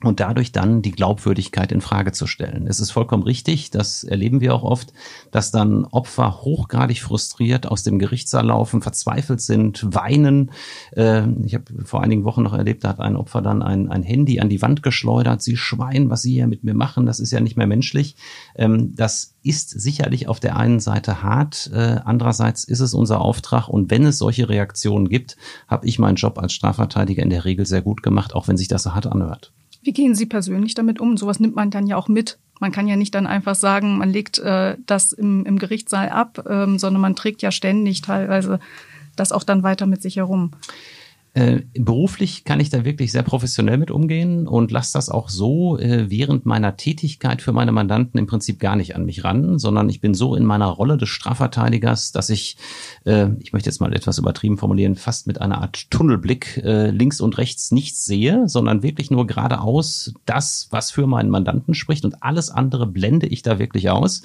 und 0.03 0.19
dadurch 0.19 0.51
dann 0.51 0.83
die 0.83 0.91
Glaubwürdigkeit 0.91 1.71
in 1.71 1.81
Frage 1.81 2.11
zu 2.11 2.27
stellen. 2.27 2.67
Es 2.67 2.79
ist 2.79 2.91
vollkommen 2.91 3.23
richtig, 3.23 3.71
das 3.71 4.03
erleben 4.03 4.41
wir 4.41 4.53
auch 4.53 4.63
oft, 4.63 4.93
dass 5.31 5.49
dann 5.49 5.85
Opfer 5.85 6.41
hochgradig 6.41 7.01
frustriert 7.01 7.65
aus 7.65 7.81
dem 7.81 7.97
Gerichtssaal 7.97 8.45
laufen, 8.45 8.83
verzweifelt 8.83 9.41
sind, 9.41 9.87
weinen. 9.95 10.51
Äh, 10.95 11.27
ich 11.43 11.55
habe 11.55 11.65
vor 11.83 12.03
einigen 12.03 12.25
Wochen 12.25 12.43
noch 12.43 12.53
erlebt, 12.53 12.83
da 12.83 12.89
hat 12.89 12.99
ein 12.99 13.15
Opfer 13.15 13.41
dann 13.41 13.63
ein, 13.63 13.89
ein 13.89 14.03
Handy 14.03 14.39
an 14.39 14.49
die 14.49 14.61
Wand 14.61 14.83
geschleudert. 14.83 15.41
Sie 15.41 15.57
schweien, 15.57 16.11
was 16.11 16.21
Sie 16.21 16.33
hier 16.33 16.47
mit 16.47 16.63
mir 16.63 16.75
machen, 16.75 17.07
das 17.07 17.19
ist 17.19 17.31
ja 17.31 17.39
nicht 17.39 17.57
mehr 17.57 17.67
menschlich. 17.67 18.15
Ähm, 18.55 18.95
das 18.95 19.35
ist 19.41 19.69
sicherlich 19.69 20.27
auf 20.27 20.39
der 20.39 20.57
einen 20.57 20.79
Seite 20.79 21.23
hart, 21.23 21.71
äh, 21.73 22.01
andererseits 22.05 22.65
ist 22.65 22.81
es 22.81 22.93
unser 22.93 23.21
Auftrag 23.21 23.67
und 23.67 23.89
wenn 23.89 24.05
es 24.05 24.19
solche 24.19 24.47
Reaktionen 24.47 25.09
gibt, 25.09 25.37
habe 25.67 25.87
ich 25.87 25.97
meinen 25.97 26.17
Job 26.17 26.37
als 26.37 26.53
Strafverteidiger 26.53 27.23
in 27.23 27.29
der 27.31 27.45
Regel 27.45 27.65
sehr 27.65 27.81
gut 27.81 28.03
gemacht, 28.03 28.35
auch 28.35 28.47
wenn 28.47 28.57
sich 28.57 28.67
das 28.67 28.83
so 28.83 28.93
hart 28.93 29.07
anhört. 29.07 29.53
Wie 29.81 29.93
gehen 29.93 30.15
Sie 30.15 30.25
persönlich 30.25 30.73
damit 30.73 30.99
um? 30.99 31.17
Sowas 31.17 31.39
nimmt 31.39 31.55
man 31.55 31.71
dann 31.71 31.87
ja 31.87 31.97
auch 31.97 32.07
mit. 32.07 32.37
Man 32.59 32.71
kann 32.71 32.87
ja 32.87 32.95
nicht 32.95 33.13
dann 33.13 33.27
einfach 33.27 33.55
sagen, 33.55 33.97
man 33.97 34.09
legt 34.09 34.39
äh, 34.39 34.77
das 34.85 35.13
im, 35.13 35.45
im 35.45 35.59
Gerichtssaal 35.59 36.09
ab, 36.09 36.45
ähm, 36.49 36.79
sondern 36.79 37.01
man 37.01 37.15
trägt 37.15 37.41
ja 37.41 37.51
ständig 37.51 38.01
teilweise 38.01 38.59
das 39.15 39.31
auch 39.31 39.43
dann 39.43 39.63
weiter 39.63 39.85
mit 39.85 40.01
sich 40.01 40.17
herum. 40.17 40.51
Äh, 41.37 41.65
beruflich 41.75 42.45
kann 42.45 42.59
ich 42.59 42.71
da 42.71 42.83
wirklich 42.83 43.11
sehr 43.11 43.21
professionell 43.21 43.77
mit 43.77 43.91
umgehen 43.91 44.47
und 44.47 44.71
lasse 44.71 44.93
das 44.93 45.07
auch 45.11 45.29
so 45.29 45.77
äh, 45.77 46.09
während 46.09 46.47
meiner 46.47 46.77
Tätigkeit 46.77 47.43
für 47.43 47.51
meine 47.51 47.71
Mandanten 47.71 48.19
im 48.19 48.25
Prinzip 48.25 48.59
gar 48.59 48.75
nicht 48.75 48.95
an 48.95 49.05
mich 49.05 49.23
ran, 49.23 49.59
sondern 49.59 49.87
ich 49.87 50.01
bin 50.01 50.15
so 50.15 50.33
in 50.33 50.45
meiner 50.45 50.65
Rolle 50.65 50.97
des 50.97 51.09
Strafverteidigers, 51.09 52.11
dass 52.11 52.31
ich, 52.31 52.57
äh, 53.05 53.27
ich 53.37 53.53
möchte 53.53 53.69
jetzt 53.69 53.79
mal 53.79 53.93
etwas 53.93 54.17
übertrieben 54.17 54.57
formulieren, 54.57 54.95
fast 54.95 55.27
mit 55.27 55.39
einer 55.39 55.61
Art 55.61 55.91
Tunnelblick 55.91 56.57
äh, 56.63 56.89
links 56.89 57.21
und 57.21 57.37
rechts 57.37 57.69
nichts 57.69 58.03
sehe, 58.03 58.49
sondern 58.49 58.81
wirklich 58.81 59.11
nur 59.11 59.27
geradeaus 59.27 60.15
das, 60.25 60.69
was 60.71 60.89
für 60.89 61.05
meinen 61.05 61.29
Mandanten 61.29 61.75
spricht 61.75 62.03
und 62.03 62.23
alles 62.23 62.49
andere 62.49 62.87
blende 62.87 63.27
ich 63.27 63.43
da 63.43 63.59
wirklich 63.59 63.91
aus. 63.91 64.23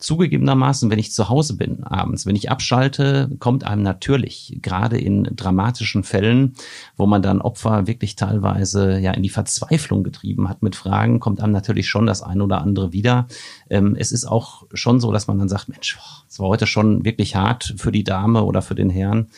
Zugegebenermaßen, 0.00 0.90
wenn 0.90 0.98
ich 0.98 1.12
zu 1.12 1.28
Hause 1.28 1.56
bin 1.56 1.84
abends, 1.84 2.26
wenn 2.26 2.34
ich 2.34 2.50
abschalte, 2.50 3.30
kommt 3.38 3.64
einem 3.64 3.82
natürlich 3.82 4.58
gerade 4.62 4.98
in 4.98 5.24
dramatischen 5.24 6.04
Fällen, 6.04 6.54
wo 6.96 7.06
man 7.06 7.22
dann 7.22 7.40
Opfer 7.40 7.86
wirklich 7.86 8.16
teilweise 8.16 8.98
ja 8.98 9.12
in 9.12 9.22
die 9.22 9.28
Verzweiflung 9.28 10.02
getrieben 10.02 10.48
hat 10.48 10.62
mit 10.62 10.74
Fragen, 10.74 11.20
kommt 11.20 11.40
einem 11.40 11.52
natürlich 11.52 11.88
schon 11.88 12.06
das 12.06 12.22
eine 12.22 12.42
oder 12.44 12.60
andere 12.62 12.92
wieder. 12.92 13.28
Ähm, 13.68 13.94
es 13.98 14.10
ist 14.10 14.24
auch 14.24 14.66
schon 14.72 15.00
so, 15.00 15.12
dass 15.12 15.26
man 15.26 15.38
dann 15.38 15.48
sagt, 15.48 15.68
Mensch, 15.68 15.98
es 16.28 16.40
war 16.40 16.48
heute 16.48 16.66
schon 16.66 17.04
wirklich 17.04 17.36
hart 17.36 17.74
für 17.76 17.92
die 17.92 18.04
Dame 18.04 18.44
oder 18.44 18.62
für 18.62 18.74
den 18.74 18.90
Herrn. 18.90 19.28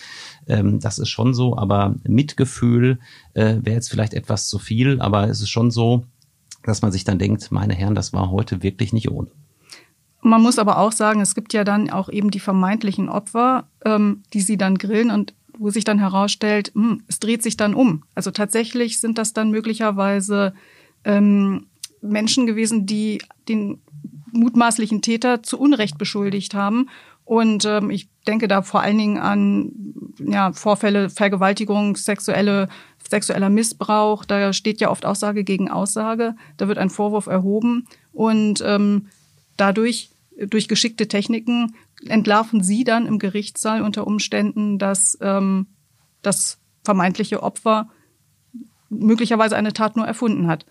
Ähm, 0.46 0.80
das 0.80 0.98
ist 0.98 1.08
schon 1.08 1.34
so, 1.34 1.56
aber 1.56 1.94
Mitgefühl 2.06 2.98
äh, 3.34 3.56
wäre 3.62 3.76
jetzt 3.76 3.90
vielleicht 3.90 4.14
etwas 4.14 4.48
zu 4.48 4.58
viel, 4.58 5.00
aber 5.00 5.28
es 5.28 5.40
ist 5.40 5.50
schon 5.50 5.70
so, 5.70 6.04
dass 6.64 6.82
man 6.82 6.92
sich 6.92 7.04
dann 7.04 7.18
denkt, 7.18 7.50
meine 7.50 7.74
Herren, 7.74 7.94
das 7.94 8.12
war 8.12 8.30
heute 8.30 8.62
wirklich 8.62 8.92
nicht 8.92 9.10
ohne. 9.10 9.28
Man 10.22 10.40
muss 10.40 10.58
aber 10.58 10.78
auch 10.78 10.92
sagen, 10.92 11.20
es 11.20 11.34
gibt 11.34 11.52
ja 11.52 11.64
dann 11.64 11.90
auch 11.90 12.08
eben 12.08 12.30
die 12.30 12.40
vermeintlichen 12.40 13.08
Opfer, 13.08 13.66
ähm, 13.84 14.22
die 14.32 14.40
sie 14.40 14.56
dann 14.56 14.78
grillen 14.78 15.10
und 15.10 15.34
wo 15.58 15.70
sich 15.70 15.84
dann 15.84 15.98
herausstellt, 15.98 16.72
hm, 16.74 17.02
es 17.08 17.18
dreht 17.18 17.42
sich 17.42 17.56
dann 17.56 17.74
um. 17.74 18.04
Also 18.14 18.30
tatsächlich 18.30 19.00
sind 19.00 19.18
das 19.18 19.32
dann 19.32 19.50
möglicherweise 19.50 20.54
ähm, 21.04 21.66
Menschen 22.00 22.46
gewesen, 22.46 22.86
die 22.86 23.20
den 23.48 23.80
mutmaßlichen 24.32 25.02
Täter 25.02 25.42
zu 25.42 25.58
Unrecht 25.58 25.98
beschuldigt 25.98 26.54
haben. 26.54 26.88
Und 27.24 27.64
ähm, 27.64 27.90
ich 27.90 28.08
denke 28.26 28.48
da 28.48 28.62
vor 28.62 28.80
allen 28.80 28.98
Dingen 28.98 29.18
an 29.18 29.72
ja, 30.18 30.52
Vorfälle, 30.52 31.10
Vergewaltigung, 31.10 31.96
sexuelle, 31.96 32.68
sexueller 33.08 33.50
Missbrauch. 33.50 34.24
Da 34.24 34.52
steht 34.52 34.80
ja 34.80 34.90
oft 34.90 35.04
Aussage 35.04 35.42
gegen 35.42 35.68
Aussage. 35.68 36.36
Da 36.56 36.68
wird 36.68 36.78
ein 36.78 36.90
Vorwurf 36.90 37.26
erhoben. 37.26 37.86
Und 38.12 38.62
ähm, 38.64 39.08
dadurch 39.56 40.11
durch 40.38 40.68
geschickte 40.68 41.08
Techniken 41.08 41.74
entlarven 42.06 42.62
sie 42.62 42.84
dann 42.84 43.06
im 43.06 43.18
Gerichtssaal 43.18 43.82
unter 43.82 44.06
Umständen, 44.06 44.78
dass 44.78 45.18
ähm, 45.20 45.66
das 46.22 46.58
vermeintliche 46.84 47.42
Opfer 47.42 47.90
möglicherweise 48.88 49.56
eine 49.56 49.72
Tat 49.72 49.96
nur 49.96 50.06
erfunden 50.06 50.46
hat. 50.46 50.66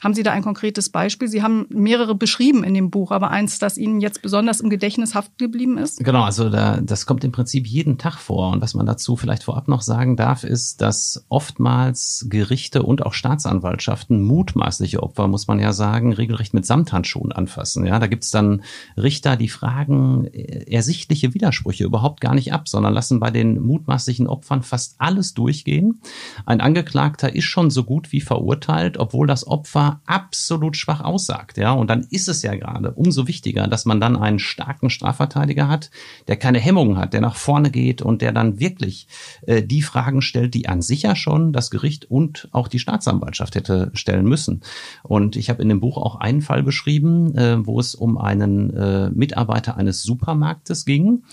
Haben 0.00 0.14
Sie 0.14 0.22
da 0.22 0.32
ein 0.32 0.42
konkretes 0.42 0.90
Beispiel? 0.90 1.28
Sie 1.28 1.42
haben 1.42 1.66
mehrere 1.70 2.14
beschrieben 2.14 2.62
in 2.62 2.74
dem 2.74 2.90
Buch, 2.90 3.10
aber 3.10 3.30
eins, 3.30 3.58
das 3.58 3.76
Ihnen 3.76 4.00
jetzt 4.00 4.22
besonders 4.22 4.60
im 4.60 4.70
Gedächtnis 4.70 5.14
haften 5.14 5.36
geblieben 5.38 5.76
ist? 5.76 6.04
Genau, 6.04 6.22
also 6.22 6.50
da, 6.50 6.80
das 6.80 7.06
kommt 7.06 7.24
im 7.24 7.32
Prinzip 7.32 7.66
jeden 7.66 7.98
Tag 7.98 8.18
vor. 8.18 8.52
Und 8.52 8.62
was 8.62 8.74
man 8.74 8.86
dazu 8.86 9.16
vielleicht 9.16 9.42
vorab 9.42 9.66
noch 9.66 9.82
sagen 9.82 10.16
darf, 10.16 10.44
ist, 10.44 10.80
dass 10.80 11.24
oftmals 11.28 12.26
Gerichte 12.28 12.82
und 12.82 13.04
auch 13.04 13.12
Staatsanwaltschaften 13.12 14.22
mutmaßliche 14.22 15.02
Opfer, 15.02 15.26
muss 15.26 15.48
man 15.48 15.58
ja 15.58 15.72
sagen, 15.72 16.12
regelrecht 16.12 16.54
mit 16.54 16.64
Samthandschuhen 16.64 17.32
anfassen. 17.32 17.84
Ja, 17.84 17.98
da 17.98 18.06
gibt's 18.06 18.30
dann 18.30 18.62
Richter, 18.96 19.36
die 19.36 19.48
fragen 19.48 20.26
ersichtliche 20.26 21.34
Widersprüche 21.34 21.84
überhaupt 21.84 22.20
gar 22.20 22.34
nicht 22.34 22.52
ab, 22.52 22.68
sondern 22.68 22.94
lassen 22.94 23.18
bei 23.18 23.30
den 23.30 23.60
mutmaßlichen 23.60 24.28
Opfern 24.28 24.62
fast 24.62 24.94
alles 24.98 25.34
durchgehen. 25.34 26.00
Ein 26.46 26.60
Angeklagter 26.60 27.34
ist 27.34 27.44
schon 27.44 27.70
so 27.70 27.82
gut 27.84 28.12
wie 28.12 28.20
verurteilt, 28.20 28.96
obwohl 28.98 29.26
das 29.26 29.46
Opfer 29.46 29.87
absolut 30.06 30.76
schwach 30.76 31.00
aussagt. 31.00 31.58
Ja, 31.58 31.72
und 31.72 31.88
dann 31.88 32.06
ist 32.10 32.28
es 32.28 32.42
ja 32.42 32.54
gerade 32.54 32.92
umso 32.92 33.26
wichtiger, 33.26 33.66
dass 33.66 33.84
man 33.84 34.00
dann 34.00 34.16
einen 34.16 34.38
starken 34.38 34.90
Strafverteidiger 34.90 35.68
hat, 35.68 35.90
der 36.28 36.36
keine 36.36 36.58
Hemmungen 36.58 36.96
hat, 36.96 37.12
der 37.12 37.20
nach 37.20 37.36
vorne 37.36 37.70
geht 37.70 38.02
und 38.02 38.22
der 38.22 38.32
dann 38.32 38.60
wirklich 38.60 39.08
äh, 39.46 39.62
die 39.62 39.82
Fragen 39.82 40.22
stellt, 40.22 40.54
die 40.54 40.68
an 40.68 40.82
sich 40.82 41.02
ja 41.02 41.16
schon 41.16 41.52
das 41.52 41.70
Gericht 41.70 42.10
und 42.10 42.48
auch 42.52 42.68
die 42.68 42.78
Staatsanwaltschaft 42.78 43.54
hätte 43.54 43.90
stellen 43.94 44.26
müssen. 44.26 44.62
Und 45.02 45.36
ich 45.36 45.50
habe 45.50 45.62
in 45.62 45.68
dem 45.68 45.80
Buch 45.80 45.96
auch 45.96 46.16
einen 46.16 46.42
Fall 46.42 46.62
beschrieben, 46.62 47.36
äh, 47.36 47.66
wo 47.66 47.80
es 47.80 47.94
um 47.94 48.18
einen 48.18 48.70
äh, 48.74 49.10
Mitarbeiter 49.10 49.76
eines 49.76 50.02
Supermarktes 50.02 50.84
ging. 50.84 51.24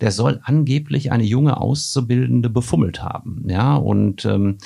Der 0.00 0.10
soll 0.10 0.40
angeblich 0.42 1.12
eine 1.12 1.24
junge 1.24 1.60
Auszubildende 1.60 2.50
befummelt 2.50 3.02
haben. 3.02 3.44
Ja, 3.48 3.76
und 3.76 4.24
ähm, 4.24 4.58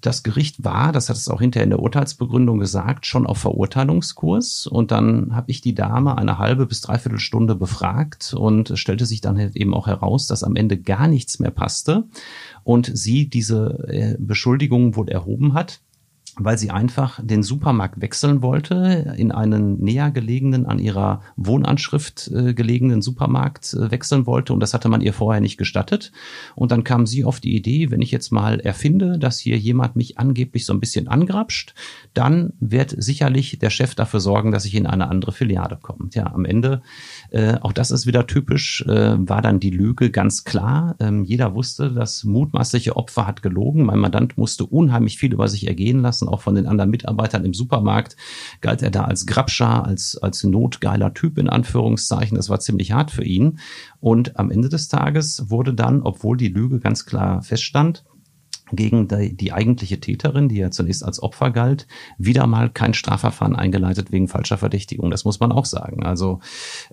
das 0.00 0.22
Gericht 0.22 0.64
war, 0.64 0.92
das 0.92 1.08
hat 1.08 1.16
es 1.16 1.28
auch 1.28 1.40
hinterher 1.40 1.64
in 1.64 1.70
der 1.70 1.80
Urteilsbegründung 1.80 2.58
gesagt, 2.58 3.06
schon 3.06 3.26
auf 3.26 3.38
Verurteilungskurs. 3.38 4.66
Und 4.66 4.90
dann 4.90 5.34
habe 5.34 5.50
ich 5.50 5.60
die 5.60 5.74
Dame 5.74 6.18
eine 6.18 6.38
halbe 6.38 6.66
bis 6.66 6.80
dreiviertel 6.80 7.18
Stunde 7.18 7.54
befragt 7.54 8.34
und 8.34 8.72
stellte 8.76 9.06
sich 9.06 9.20
dann 9.20 9.38
halt 9.38 9.56
eben 9.56 9.74
auch 9.74 9.86
heraus, 9.86 10.26
dass 10.26 10.44
am 10.44 10.56
Ende 10.56 10.78
gar 10.78 11.08
nichts 11.08 11.38
mehr 11.38 11.50
passte 11.50 12.04
und 12.64 12.90
sie 12.92 13.28
diese 13.28 13.86
äh, 13.88 14.16
Beschuldigung 14.18 14.96
wohl 14.96 15.08
erhoben 15.08 15.54
hat 15.54 15.80
weil 16.36 16.56
sie 16.56 16.70
einfach 16.70 17.20
den 17.22 17.42
Supermarkt 17.42 18.00
wechseln 18.00 18.40
wollte, 18.40 19.14
in 19.18 19.32
einen 19.32 19.78
näher 19.80 20.10
gelegenen, 20.10 20.64
an 20.64 20.78
ihrer 20.78 21.20
Wohnanschrift 21.36 22.30
äh, 22.34 22.54
gelegenen 22.54 23.02
Supermarkt 23.02 23.74
äh, 23.74 23.90
wechseln 23.90 24.26
wollte 24.26 24.54
und 24.54 24.60
das 24.60 24.72
hatte 24.72 24.88
man 24.88 25.02
ihr 25.02 25.12
vorher 25.12 25.42
nicht 25.42 25.58
gestattet. 25.58 26.10
Und 26.54 26.72
dann 26.72 26.84
kam 26.84 27.06
sie 27.06 27.24
auf 27.24 27.40
die 27.40 27.54
Idee, 27.54 27.90
wenn 27.90 28.00
ich 28.00 28.10
jetzt 28.10 28.32
mal 28.32 28.60
erfinde, 28.60 29.18
dass 29.18 29.38
hier 29.38 29.58
jemand 29.58 29.94
mich 29.94 30.18
angeblich 30.18 30.64
so 30.64 30.72
ein 30.72 30.80
bisschen 30.80 31.06
angrapscht, 31.06 31.74
dann 32.14 32.54
wird 32.60 32.94
sicherlich 32.96 33.58
der 33.58 33.70
Chef 33.70 33.94
dafür 33.94 34.20
sorgen, 34.20 34.52
dass 34.52 34.64
ich 34.64 34.74
in 34.74 34.86
eine 34.86 35.08
andere 35.08 35.32
Filiale 35.32 35.78
komme. 35.80 36.08
Ja, 36.14 36.32
am 36.32 36.46
Ende, 36.46 36.82
äh, 37.30 37.56
auch 37.60 37.72
das 37.72 37.90
ist 37.90 38.06
wieder 38.06 38.26
typisch, 38.26 38.82
äh, 38.88 39.16
war 39.18 39.42
dann 39.42 39.60
die 39.60 39.70
Lüge 39.70 40.10
ganz 40.10 40.44
klar. 40.44 40.96
Ähm, 40.98 41.24
jeder 41.24 41.54
wusste, 41.54 41.90
das 41.90 42.24
mutmaßliche 42.24 42.96
Opfer 42.96 43.26
hat 43.26 43.42
gelogen. 43.42 43.84
Mein 43.84 43.98
Mandant 43.98 44.38
musste 44.38 44.64
unheimlich 44.64 45.18
viel 45.18 45.34
über 45.34 45.48
sich 45.48 45.66
ergehen 45.66 46.00
lassen 46.00 46.21
lassen, 46.22 46.28
auch 46.28 46.40
von 46.40 46.54
den 46.54 46.66
anderen 46.66 46.90
Mitarbeitern 46.90 47.44
im 47.44 47.54
Supermarkt, 47.54 48.16
galt 48.60 48.82
er 48.82 48.90
da 48.90 49.04
als 49.04 49.26
Grabscher, 49.26 49.84
als, 49.84 50.16
als 50.16 50.44
notgeiler 50.44 51.14
Typ 51.14 51.38
in 51.38 51.48
Anführungszeichen. 51.48 52.36
Das 52.36 52.48
war 52.48 52.60
ziemlich 52.60 52.92
hart 52.92 53.10
für 53.10 53.24
ihn. 53.24 53.58
Und 54.00 54.38
am 54.38 54.50
Ende 54.50 54.68
des 54.68 54.88
Tages 54.88 55.50
wurde 55.50 55.74
dann, 55.74 56.02
obwohl 56.02 56.36
die 56.36 56.48
Lüge 56.48 56.80
ganz 56.80 57.04
klar 57.06 57.42
feststand, 57.42 58.04
gegen 58.72 59.08
die, 59.08 59.36
die, 59.36 59.52
eigentliche 59.52 60.00
Täterin, 60.00 60.48
die 60.48 60.56
ja 60.56 60.70
zunächst 60.70 61.04
als 61.04 61.22
Opfer 61.22 61.50
galt, 61.50 61.86
wieder 62.18 62.46
mal 62.46 62.70
kein 62.70 62.94
Strafverfahren 62.94 63.54
eingeleitet 63.54 64.12
wegen 64.12 64.28
falscher 64.28 64.58
Verdächtigung. 64.58 65.10
Das 65.10 65.24
muss 65.24 65.40
man 65.40 65.52
auch 65.52 65.64
sagen. 65.64 66.04
Also 66.04 66.40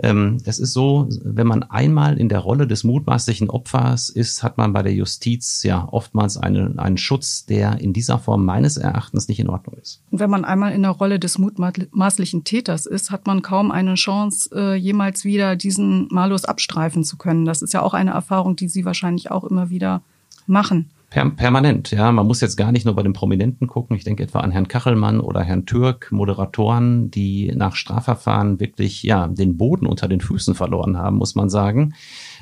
ähm, 0.02 0.38
es 0.46 0.60
ist 0.60 0.74
so, 0.74 1.08
wenn 1.24 1.48
man 1.48 1.64
einmal 1.64 2.18
in 2.18 2.30
der 2.30 2.40
Rolle 2.40 2.68
des 2.68 2.84
mutmaßlichen 2.84 3.50
Opfers 3.50 4.10
ist, 4.10 4.44
hat 4.44 4.58
man 4.58 4.74
bei 4.74 4.84
der 4.84 4.94
Justiz 4.94 5.64
ja 5.64 5.88
oftmals 5.90 6.38
einen, 6.38 6.80
einen 6.80 6.98
Schutz, 6.98 7.46
der 7.46 7.80
in 7.80 7.94
dieser 7.94 8.20
Form 8.20 8.46
meines 8.46 8.78
Erachtens 8.78 9.28
nicht 9.28 9.40
in 9.40 9.50
Ordnung 9.50 9.78
ist. 9.82 10.02
Und 10.12 10.20
wenn 10.20 10.30
man 10.30 10.46
einmal 10.46 10.74
in 10.74 10.82
der 10.82 10.92
Rolle 10.92 11.20
des 11.20 11.38
mutmaßlichen 11.38 12.44
Täters 12.44 12.86
ist, 12.86 13.12
hat 13.12 13.28
man 13.28 13.42
kaum 13.42 13.72
eine 13.72 13.96
Chance, 13.96 14.50
äh, 14.54 14.76
jemals 14.76 15.24
wieder 15.24 15.56
diesen 15.56 16.08
Malus 16.12 16.46
abstreifen 16.46 17.04
zu 17.04 17.18
können. 17.18 17.46
Das 17.46 17.62
ist 17.62 17.74
ja 17.74 17.82
auch 17.82 17.94
eine 17.94 18.12
Erfahrung, 18.12 18.56
die 18.56 18.68
Sie 18.68 18.86
wahrscheinlich 18.86 19.32
auch 19.32 19.44
immer 19.44 19.70
wieder 19.70 20.02
machen. 20.48 20.90
Per 21.10 21.28
permanent, 21.32 21.90
ja. 21.90 22.12
Man 22.12 22.28
muss 22.28 22.42
jetzt 22.42 22.56
gar 22.56 22.72
nicht 22.72 22.86
nur 22.86 22.96
bei 22.96 23.02
den 23.02 23.14
Prominenten 23.14 23.68
gucken. 23.68 23.96
Ich 23.96 24.04
denke 24.04 24.22
etwa 24.22 24.42
an 24.42 24.52
Herrn 24.52 24.68
Kachelmann 24.68 25.20
oder 25.20 25.42
Herrn 25.42 25.66
Türk, 25.66 26.12
Moderatoren, 26.12 27.10
die 27.10 27.52
nach 27.56 27.76
Strafverfahren 27.76 28.60
wirklich, 28.60 29.02
ja, 29.02 29.28
den 29.28 29.58
Boden 29.58 29.88
unter 29.88 30.08
den 30.08 30.22
Füßen 30.22 30.54
verloren 30.54 30.98
haben, 30.98 31.18
muss 31.18 31.34
man 31.34 31.50
sagen. 31.50 31.96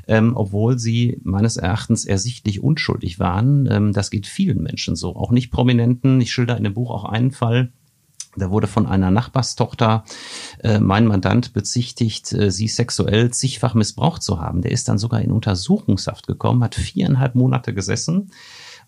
Ähm, 0.09 0.33
obwohl 0.35 0.79
sie 0.79 1.19
meines 1.23 1.55
Erachtens 1.57 2.05
ersichtlich 2.05 2.61
unschuldig 2.61 3.19
waren. 3.19 3.69
Ähm, 3.71 3.93
das 3.93 4.09
geht 4.09 4.27
vielen 4.27 4.63
Menschen 4.63 4.95
so, 4.95 5.15
auch 5.15 5.31
nicht 5.31 5.51
Prominenten. 5.51 6.19
Ich 6.19 6.31
schilder 6.31 6.57
in 6.57 6.63
dem 6.63 6.73
Buch 6.73 6.91
auch 6.91 7.05
einen 7.05 7.31
Fall, 7.31 7.71
da 8.37 8.51
wurde 8.51 8.67
von 8.67 8.85
einer 8.85 9.11
Nachbarstochter 9.11 10.03
äh, 10.63 10.79
mein 10.79 11.07
Mandant 11.07 11.53
bezichtigt, 11.53 12.31
äh, 12.33 12.51
sie 12.51 12.67
sexuell 12.67 13.31
zigfach 13.31 13.73
missbraucht 13.73 14.23
zu 14.23 14.39
haben. 14.39 14.61
Der 14.61 14.71
ist 14.71 14.87
dann 14.87 14.97
sogar 14.97 15.21
in 15.21 15.31
Untersuchungshaft 15.31 16.27
gekommen, 16.27 16.63
hat 16.63 16.75
viereinhalb 16.75 17.35
Monate 17.35 17.73
gesessen 17.73 18.31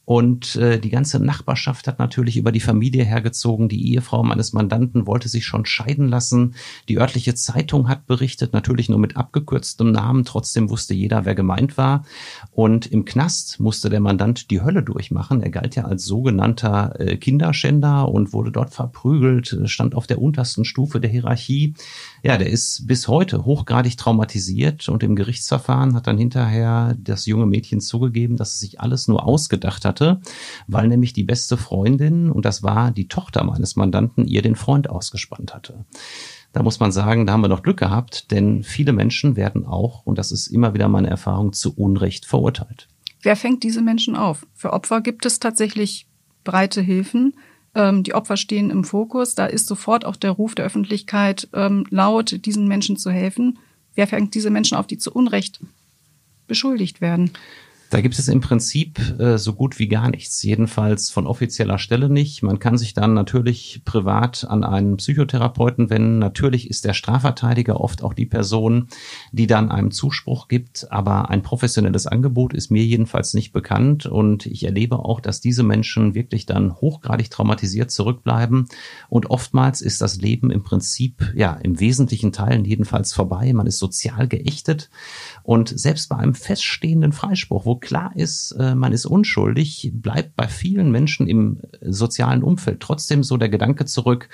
Und 0.10 0.56
äh, 0.56 0.80
die 0.80 0.89
ganze 0.89 1.24
Nachbarschaft 1.24 1.86
hat 1.88 2.00
natürlich 2.00 2.36
über 2.36 2.52
die 2.52 2.60
Familie 2.60 3.04
hergezogen. 3.04 3.69
Die 3.69 3.93
Ehefrau 3.93 4.24
meines 4.24 4.54
Mandanten 4.54 5.06
wollte 5.06 5.30
sich 5.30 5.45
schon 5.45 5.67
scheiden 5.67 6.08
lassen. 6.08 6.56
Die 6.88 6.98
örtliche 6.98 7.36
Zeitung 7.36 7.88
hat 7.88 8.08
berichtet, 8.08 8.52
natürlich 8.52 8.89
nur 8.89 8.98
mit 8.98 9.17
abgekürztem 9.17 9.91
Namen. 9.91 10.26
Trotzdem 10.26 10.72
wusste 10.72 10.95
jeder, 10.95 11.26
wer 11.26 11.36
gemeint 11.36 11.78
war. 11.78 12.06
Und 12.50 12.88
im 12.88 13.06
Knast 13.06 13.60
musste 13.60 13.91
der 13.91 14.00
Mandant 14.00 14.50
die 14.50 14.63
Hölle 14.63 14.82
durchmachen. 14.82 15.43
Er 15.43 15.52
galt 15.52 15.76
ja 15.76 15.86
als 15.86 16.06
sogenannter 16.06 17.00
äh, 17.00 17.15
Kinderschänder 17.17 18.10
und 18.10 18.34
wurde 18.34 18.52
dort 18.52 18.74
verprügelt, 18.74 19.60
stand 19.65 19.93
auf 19.93 20.08
der 20.08 20.19
untersten 20.19 20.65
Stufe 20.65 21.00
der 21.00 21.12
Hierarchie. 21.12 21.76
Ja, 22.23 22.38
der 22.38 22.49
ist 22.49 22.88
bis 22.88 23.08
heute 23.08 23.45
hochgradig 23.45 23.97
traumatisiert 23.97 24.89
und 24.89 25.03
im 25.03 25.15
Gerichtsverfahren 25.15 25.93
hat 25.95 26.08
dann 26.08 26.17
hinterher 26.17 26.95
das 26.97 27.25
junge 27.25 27.45
Mädchen 27.45 27.82
zugegeben, 27.82 28.38
dass 28.38 28.53
es 28.53 28.60
sich 28.60 28.79
alles 28.79 29.08
nur 29.08 29.25
ausgedacht 29.25 29.86
hat 29.86 29.89
hatte, 29.89 30.21
weil 30.67 30.88
nämlich 30.88 31.12
die 31.12 31.25
beste 31.25 31.58
Freundin, 31.58 32.32
und 32.32 32.45
das 32.45 32.63
war 32.63 32.91
die 32.91 33.10
Tochter 33.10 33.43
meines 33.43 33.75
Mandanten, 33.75 34.25
ihr 34.25 34.41
den 34.41 34.55
Freund 34.55 34.89
ausgespannt 34.89 35.53
hatte. 35.53 35.86
Da 36.53 36.63
muss 36.63 36.79
man 36.79 36.91
sagen, 36.91 37.25
da 37.25 37.34
haben 37.34 37.41
wir 37.41 37.49
noch 37.49 37.63
Glück 37.63 37.77
gehabt, 37.77 38.32
denn 38.32 38.63
viele 38.63 38.93
Menschen 38.93 39.36
werden 39.36 39.65
auch, 39.65 40.05
und 40.05 40.17
das 40.17 40.32
ist 40.32 40.47
immer 40.47 40.73
wieder 40.73 40.88
meine 40.88 41.10
Erfahrung, 41.10 41.51
zu 41.53 41.75
Unrecht 41.75 42.25
verurteilt. 42.25 42.88
Wer 43.21 43.36
fängt 43.36 43.63
diese 43.63 43.82
Menschen 43.82 44.15
auf? 44.15 44.47
Für 44.53 44.71
Opfer 44.71 45.01
gibt 45.01 45.25
es 45.25 45.39
tatsächlich 45.39 46.08
breite 46.45 46.82
Hilfen. 46.82 47.34
Ähm, 47.75 48.03
die 48.03 48.13
Opfer 48.13 48.38
stehen 48.38 48.69
im 48.69 48.84
Fokus. 48.84 49.36
Da 49.36 49.45
ist 49.45 49.67
sofort 49.67 50.05
auch 50.05 50.15
der 50.15 50.32
Ruf 50.32 50.55
der 50.55 50.65
Öffentlichkeit 50.65 51.47
ähm, 51.53 51.86
laut, 51.89 52.45
diesen 52.45 52.67
Menschen 52.67 52.97
zu 52.97 53.12
helfen. 53.12 53.60
Wer 53.95 54.08
fängt 54.08 54.34
diese 54.34 54.49
Menschen 54.49 54.77
auf, 54.77 54.88
die 54.88 54.97
zu 54.97 55.12
Unrecht 55.12 55.60
beschuldigt 56.47 57.01
werden? 57.01 57.32
Da 57.89 58.02
gibt 58.02 58.19
es 58.19 58.28
im 58.28 58.39
Prinzip 58.39 58.99
äh, 59.19 59.39
so 59.39 59.54
gut 59.54 59.80
wie 59.80 59.88
gar 59.88 60.10
nichts, 60.12 60.43
jedenfalls 60.43 61.10
von 61.10 61.25
offizieller 61.25 61.80
Stelle 61.80 62.08
nicht. 62.08 62.43
Man 62.43 62.60
kann 62.60 62.78
sich 62.78 62.93
dann 62.93 63.15
natürlich 63.15 63.82
privat 63.84 64.45
an 64.47 64.63
einen 64.63 64.97
Psychotherapeuten 64.97 65.89
wenden. 65.89 66.19
Natürlich 66.19 66.69
ist 66.69 66.86
der 66.86 66.93
Strafverteidiger 66.93 67.82
oft 67.82 68.04
auch 68.04 68.13
die 68.13 68.28
Person, 68.28 68.89
die 69.32 69.47
dann 69.47 69.71
einem 69.71 69.89
Zuspruch 69.89 70.47
gibt, 70.47 70.91
aber 70.91 71.30
ein 71.30 71.41
professionelles 71.41 72.06
Angebot 72.06 72.54
ist 72.54 72.69
mir 72.69 72.84
jedenfalls 72.84 73.34
nicht 73.34 73.54
bekannt 73.54 74.06
und 74.06 74.45
ich 74.45 74.65
erlebe 74.65 74.99
auch, 74.99 75.19
dass 75.19 75.41
diese 75.41 75.63
Menschen 75.63 76.13
wirklich 76.13 76.45
dann 76.45 76.75
hochgradig 76.75 77.32
traumatisiert 77.32 77.89
zurückbleiben 77.89 78.67
und 79.10 79.32
oftmals 79.32 79.82
ist 79.82 80.02
das 80.02 80.17
Leben 80.21 80.52
im 80.52 80.63
Prinzip 80.63 81.34
ja 81.36 81.54
im 81.54 81.80
wesentlichen 81.80 82.32
Teilen 82.32 82.65
jedenfalls 82.65 83.13
vorbei. 83.13 83.52
Man 83.54 83.65
ist 83.65 83.80
sozial 83.80 84.28
geächtet 84.28 84.91
und 85.41 85.69
selbst 85.69 86.10
bei 86.10 86.17
einem 86.17 86.36
feststehenden 86.36 87.13
Freispruch, 87.13 87.65
wo 87.65 87.78
klar 87.79 88.11
ist, 88.15 88.51
äh, 88.59 88.75
man 88.75 88.93
ist 88.93 89.05
unschuldig, 89.05 89.91
bleibt 89.93 90.35
bei 90.35 90.47
vielen 90.47 90.91
Menschen 90.91 91.27
im 91.27 91.61
sozialen 91.81 92.43
Umfeld 92.43 92.79
trotzdem 92.79 93.23
so 93.23 93.37
der 93.37 93.49
Gedanke 93.49 93.85
zurück, 93.85 94.29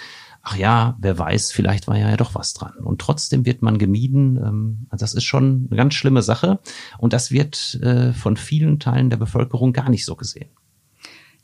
ach 0.46 0.56
ja, 0.56 0.96
wer 1.00 1.18
weiß, 1.18 1.52
vielleicht 1.52 1.88
war 1.88 1.98
ja 1.98 2.16
doch 2.16 2.36
was 2.36 2.54
dran. 2.54 2.76
Und 2.78 3.02
trotzdem 3.02 3.46
wird 3.46 3.62
man 3.64 3.80
gemieden. 3.80 4.38
Ähm, 4.38 4.88
das 4.92 5.14
ist 5.14 5.24
schon 5.24 5.68
eine 5.70 5.76
ganz 5.76 5.96
schlimme 5.96 6.22
Sache. 6.22 6.60
Und 7.00 7.14
das 7.14 7.32
wird 7.32 7.80
äh, 7.82 8.14
von 8.14 8.38
vielen 8.38 8.80
Teilen 8.80 9.10
der 9.10 9.18
Bevölkerung 9.18 9.74
gar 9.74 9.90
nicht 9.90 10.06
so 10.06 10.16
gesehen. 10.16 10.50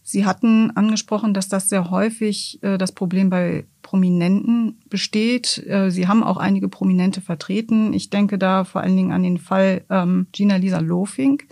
Sie 0.04 0.26
hatten 0.26 0.72
angesprochen, 0.72 1.34
dass 1.34 1.48
das 1.48 1.68
sehr 1.68 1.90
häufig 1.90 2.60
äh, 2.62 2.78
das 2.78 2.92
Problem 2.92 3.30
bei 3.30 3.66
Prominenten 3.82 4.80
besteht. 4.90 5.66
Sie 5.90 6.08
haben 6.08 6.24
auch 6.24 6.38
einige 6.38 6.70
Prominente 6.70 7.20
vertreten. 7.20 7.92
Ich 7.94 8.10
denke 8.10 8.38
da 8.38 8.64
vor 8.64 8.80
allen 8.80 8.96
Dingen 8.96 9.12
an 9.12 9.24
den 9.24 9.38
Fall 9.38 9.84
ähm, 9.90 10.28
Gina 10.32 10.56
Lisa 10.56 10.80
Lofink, 10.80 11.48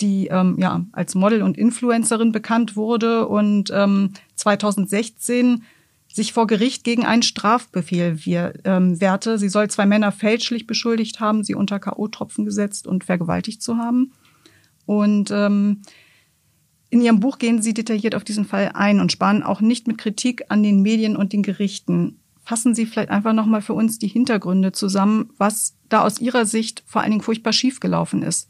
die 0.00 0.28
ähm, 0.28 0.56
ja 0.58 0.84
als 0.92 1.14
Model 1.14 1.42
und 1.42 1.56
Influencerin 1.56 2.32
bekannt 2.32 2.76
wurde 2.76 3.26
und 3.28 3.70
ähm, 3.72 4.12
2016 4.36 5.62
sich 6.16 6.32
vor 6.32 6.46
Gericht 6.46 6.82
gegen 6.82 7.04
einen 7.04 7.22
Strafbefehl 7.22 8.24
wir, 8.24 8.54
ähm, 8.64 9.00
wehrte. 9.00 9.38
Sie 9.38 9.48
soll 9.48 9.68
zwei 9.68 9.86
Männer 9.86 10.12
fälschlich 10.12 10.66
beschuldigt 10.66 11.20
haben, 11.20 11.44
sie 11.44 11.54
unter 11.54 11.78
K.O.-Tropfen 11.78 12.44
gesetzt 12.44 12.86
und 12.86 13.04
vergewaltigt 13.04 13.62
zu 13.62 13.76
haben. 13.76 14.12
Und 14.86 15.30
ähm, 15.30 15.82
in 16.88 17.02
Ihrem 17.02 17.20
Buch 17.20 17.38
gehen 17.38 17.60
Sie 17.60 17.74
detailliert 17.74 18.14
auf 18.14 18.24
diesen 18.24 18.44
Fall 18.44 18.70
ein 18.74 19.00
und 19.00 19.12
sparen 19.12 19.42
auch 19.42 19.60
nicht 19.60 19.86
mit 19.86 19.98
Kritik 19.98 20.44
an 20.48 20.62
den 20.62 20.82
Medien 20.82 21.16
und 21.16 21.32
den 21.32 21.42
Gerichten. 21.42 22.18
Fassen 22.42 22.74
Sie 22.74 22.86
vielleicht 22.86 23.10
einfach 23.10 23.32
nochmal 23.32 23.60
für 23.60 23.74
uns 23.74 23.98
die 23.98 24.08
Hintergründe 24.08 24.72
zusammen, 24.72 25.30
was 25.36 25.76
da 25.88 26.02
aus 26.02 26.20
Ihrer 26.20 26.46
Sicht 26.46 26.82
vor 26.86 27.02
allen 27.02 27.10
Dingen 27.10 27.22
furchtbar 27.22 27.52
schiefgelaufen 27.52 28.22
ist 28.22 28.48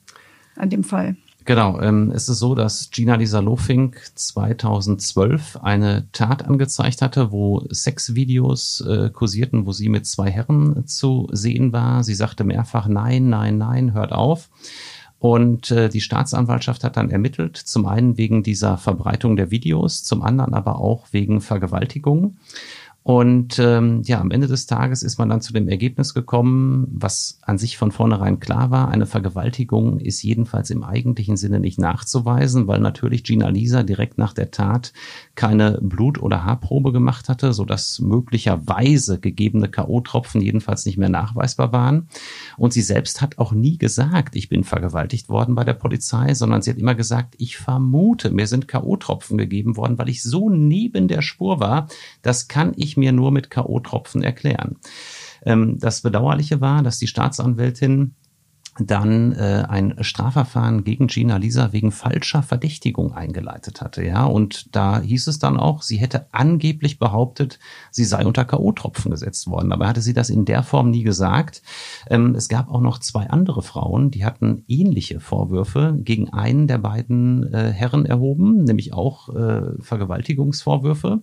an 0.55 0.71
dem 0.71 0.85
Fall. 0.85 1.17
Genau, 1.47 1.81
ähm, 1.81 2.11
es 2.13 2.29
ist 2.29 2.41
so, 2.41 2.57
dass 2.57 2.91
Gina 2.91 3.15
Lisa 3.15 3.39
Lofink 3.39 4.01
2012 4.17 5.59
eine 5.63 6.09
Tat 6.11 6.45
angezeigt 6.45 7.03
hatte, 7.03 7.31
wo 7.31 7.63
Sexvideos 7.71 8.81
äh, 8.81 9.11
kursierten, 9.11 9.65
wo 9.65 9.71
sie 9.71 9.89
mit 9.89 10.07
zwei 10.07 10.29
Herren 10.29 10.89
zu 10.89 11.29
sehen 11.31 11.73
war. 11.73 12.03
Sie 12.03 12.15
sagte 12.15 12.43
mehrfach, 12.43 12.89
nein, 12.89 13.29
nein, 13.29 13.59
nein, 13.59 13.93
hört 13.95 14.11
auf. 14.11 14.51
Und 15.21 15.71
äh, 15.71 15.89
die 15.89 16.01
Staatsanwaltschaft 16.01 16.83
hat 16.83 16.97
dann 16.97 17.11
ermittelt, 17.11 17.57
zum 17.57 17.87
einen 17.87 18.19
wegen 18.19 18.43
dieser 18.43 18.77
Verbreitung 18.77 19.37
der 19.37 19.53
Videos, 19.53 20.03
zum 20.03 20.23
anderen 20.23 20.53
aber 20.53 20.81
auch 20.81 21.07
wegen 21.13 21.41
Vergewaltigung. 21.41 22.39
Und 23.07 23.61
ähm, 23.61 24.03
ja, 24.03 24.21
am 24.21 24.33
Ende 24.33 24.49
des 24.49 24.67
Tages 24.67 25.05
ist 25.05 25.17
man 25.17 25.29
dann 25.29 25.41
zu 25.41 25.53
dem 25.53 25.69
Ergebnis 25.69 26.13
gekommen, 26.13 26.89
was 26.91 27.39
an 27.43 27.57
sich 27.57 27.77
von 27.79 27.93
vornherein 27.93 28.41
klar 28.41 28.73
war, 28.73 28.89
eine 28.89 29.07
Vergewaltigung 29.07 30.01
ist 30.01 30.25
jedenfalls 30.25 30.71
im 30.71 30.83
eigentlichen 30.83 31.37
Sinne 31.37 31.61
nicht 31.61 31.79
nachzuweisen, 31.79 32.67
weil 32.67 32.81
natürlich 32.81 33.23
Gina 33.23 33.49
Lisa 33.49 33.85
direkt 33.85 34.19
nach 34.19 34.33
der 34.33 34.51
Tat 34.51 34.93
keine 35.37 35.79
Blut- 35.81 36.21
oder 36.21 36.43
Haarprobe 36.43 36.91
gemacht 36.91 37.29
hatte, 37.29 37.53
so 37.53 37.65
dass 37.65 38.01
möglicherweise 38.01 39.21
gegebene 39.21 39.69
K.O.-Tropfen 39.69 40.41
jedenfalls 40.41 40.85
nicht 40.85 40.99
mehr 40.99 41.09
nachweisbar 41.09 41.71
waren. 41.71 42.09
Und 42.57 42.73
sie 42.73 42.83
selbst 42.83 43.23
hat 43.23 43.39
auch 43.39 43.53
nie 43.53 43.79
gesagt, 43.79 44.35
ich 44.35 44.49
bin 44.49 44.65
vergewaltigt 44.65 45.29
worden 45.29 45.55
bei 45.55 45.63
der 45.63 45.75
Polizei, 45.75 46.35
sondern 46.35 46.61
sie 46.61 46.73
hat 46.73 46.79
immer 46.79 46.97
gesagt, 46.97 47.37
ich 47.39 47.57
vermute, 47.57 48.33
mir 48.33 48.49
sind 48.49 48.67
K.O.-Tropfen 48.67 49.37
gegeben 49.37 49.77
worden, 49.77 49.97
weil 49.97 50.09
ich 50.09 50.25
so 50.25 50.51
neben 50.51 51.07
der 51.07 51.23
Spur 51.23 51.61
war, 51.61 51.87
das 52.23 52.49
kann 52.49 52.73
ich 52.75 52.96
mir 52.97 53.13
nur 53.13 53.31
mit 53.31 53.51
K.O.-Tropfen 53.51 54.23
erklären. 54.23 54.77
Ähm, 55.45 55.79
das 55.79 56.03
Bedauerliche 56.03 56.61
war, 56.61 56.83
dass 56.83 56.99
die 56.99 57.07
Staatsanwältin 57.07 58.15
dann 58.79 59.33
äh, 59.33 59.65
ein 59.69 59.97
Strafverfahren 60.01 60.85
gegen 60.85 61.07
Gina 61.07 61.37
Lisa 61.37 61.73
wegen 61.73 61.93
falscher 61.93 62.43
Verdächtigung 62.43 63.13
eingeleitet 63.13 63.81
hatte. 63.81 64.05
Ja, 64.05 64.25
und 64.25 64.75
da 64.75 65.01
hieß 65.01 65.27
es 65.29 65.39
dann 65.39 65.57
auch, 65.57 65.83
sie 65.83 65.97
hätte 65.97 66.27
angeblich 66.33 66.99
behauptet, 66.99 67.59
sie 67.91 68.05
sei 68.05 68.25
unter 68.27 68.45
K.O.-Tropfen 68.45 69.11
gesetzt 69.11 69.49
worden. 69.49 69.73
Aber 69.73 69.87
hatte 69.87 70.03
sie 70.03 70.15
das 70.15 70.31
in 70.31 70.45
der 70.45 70.63
Form 70.63 70.91
nie 70.91 71.03
gesagt. 71.03 71.63
Ähm, 72.09 72.35
es 72.35 72.49
gab 72.49 72.71
auch 72.71 72.81
noch 72.81 72.99
zwei 72.99 73.29
andere 73.31 73.63
Frauen, 73.63 74.11
die 74.11 74.25
hatten 74.25 74.65
ähnliche 74.69 75.21
Vorwürfe 75.21 75.97
gegen 75.99 76.33
einen 76.33 76.67
der 76.67 76.79
beiden 76.79 77.53
äh, 77.53 77.71
Herren 77.73 78.07
erhoben, 78.07 78.65
nämlich 78.65 78.93
auch 78.93 79.29
äh, 79.35 79.63
Vergewaltigungsvorwürfe. 79.81 81.23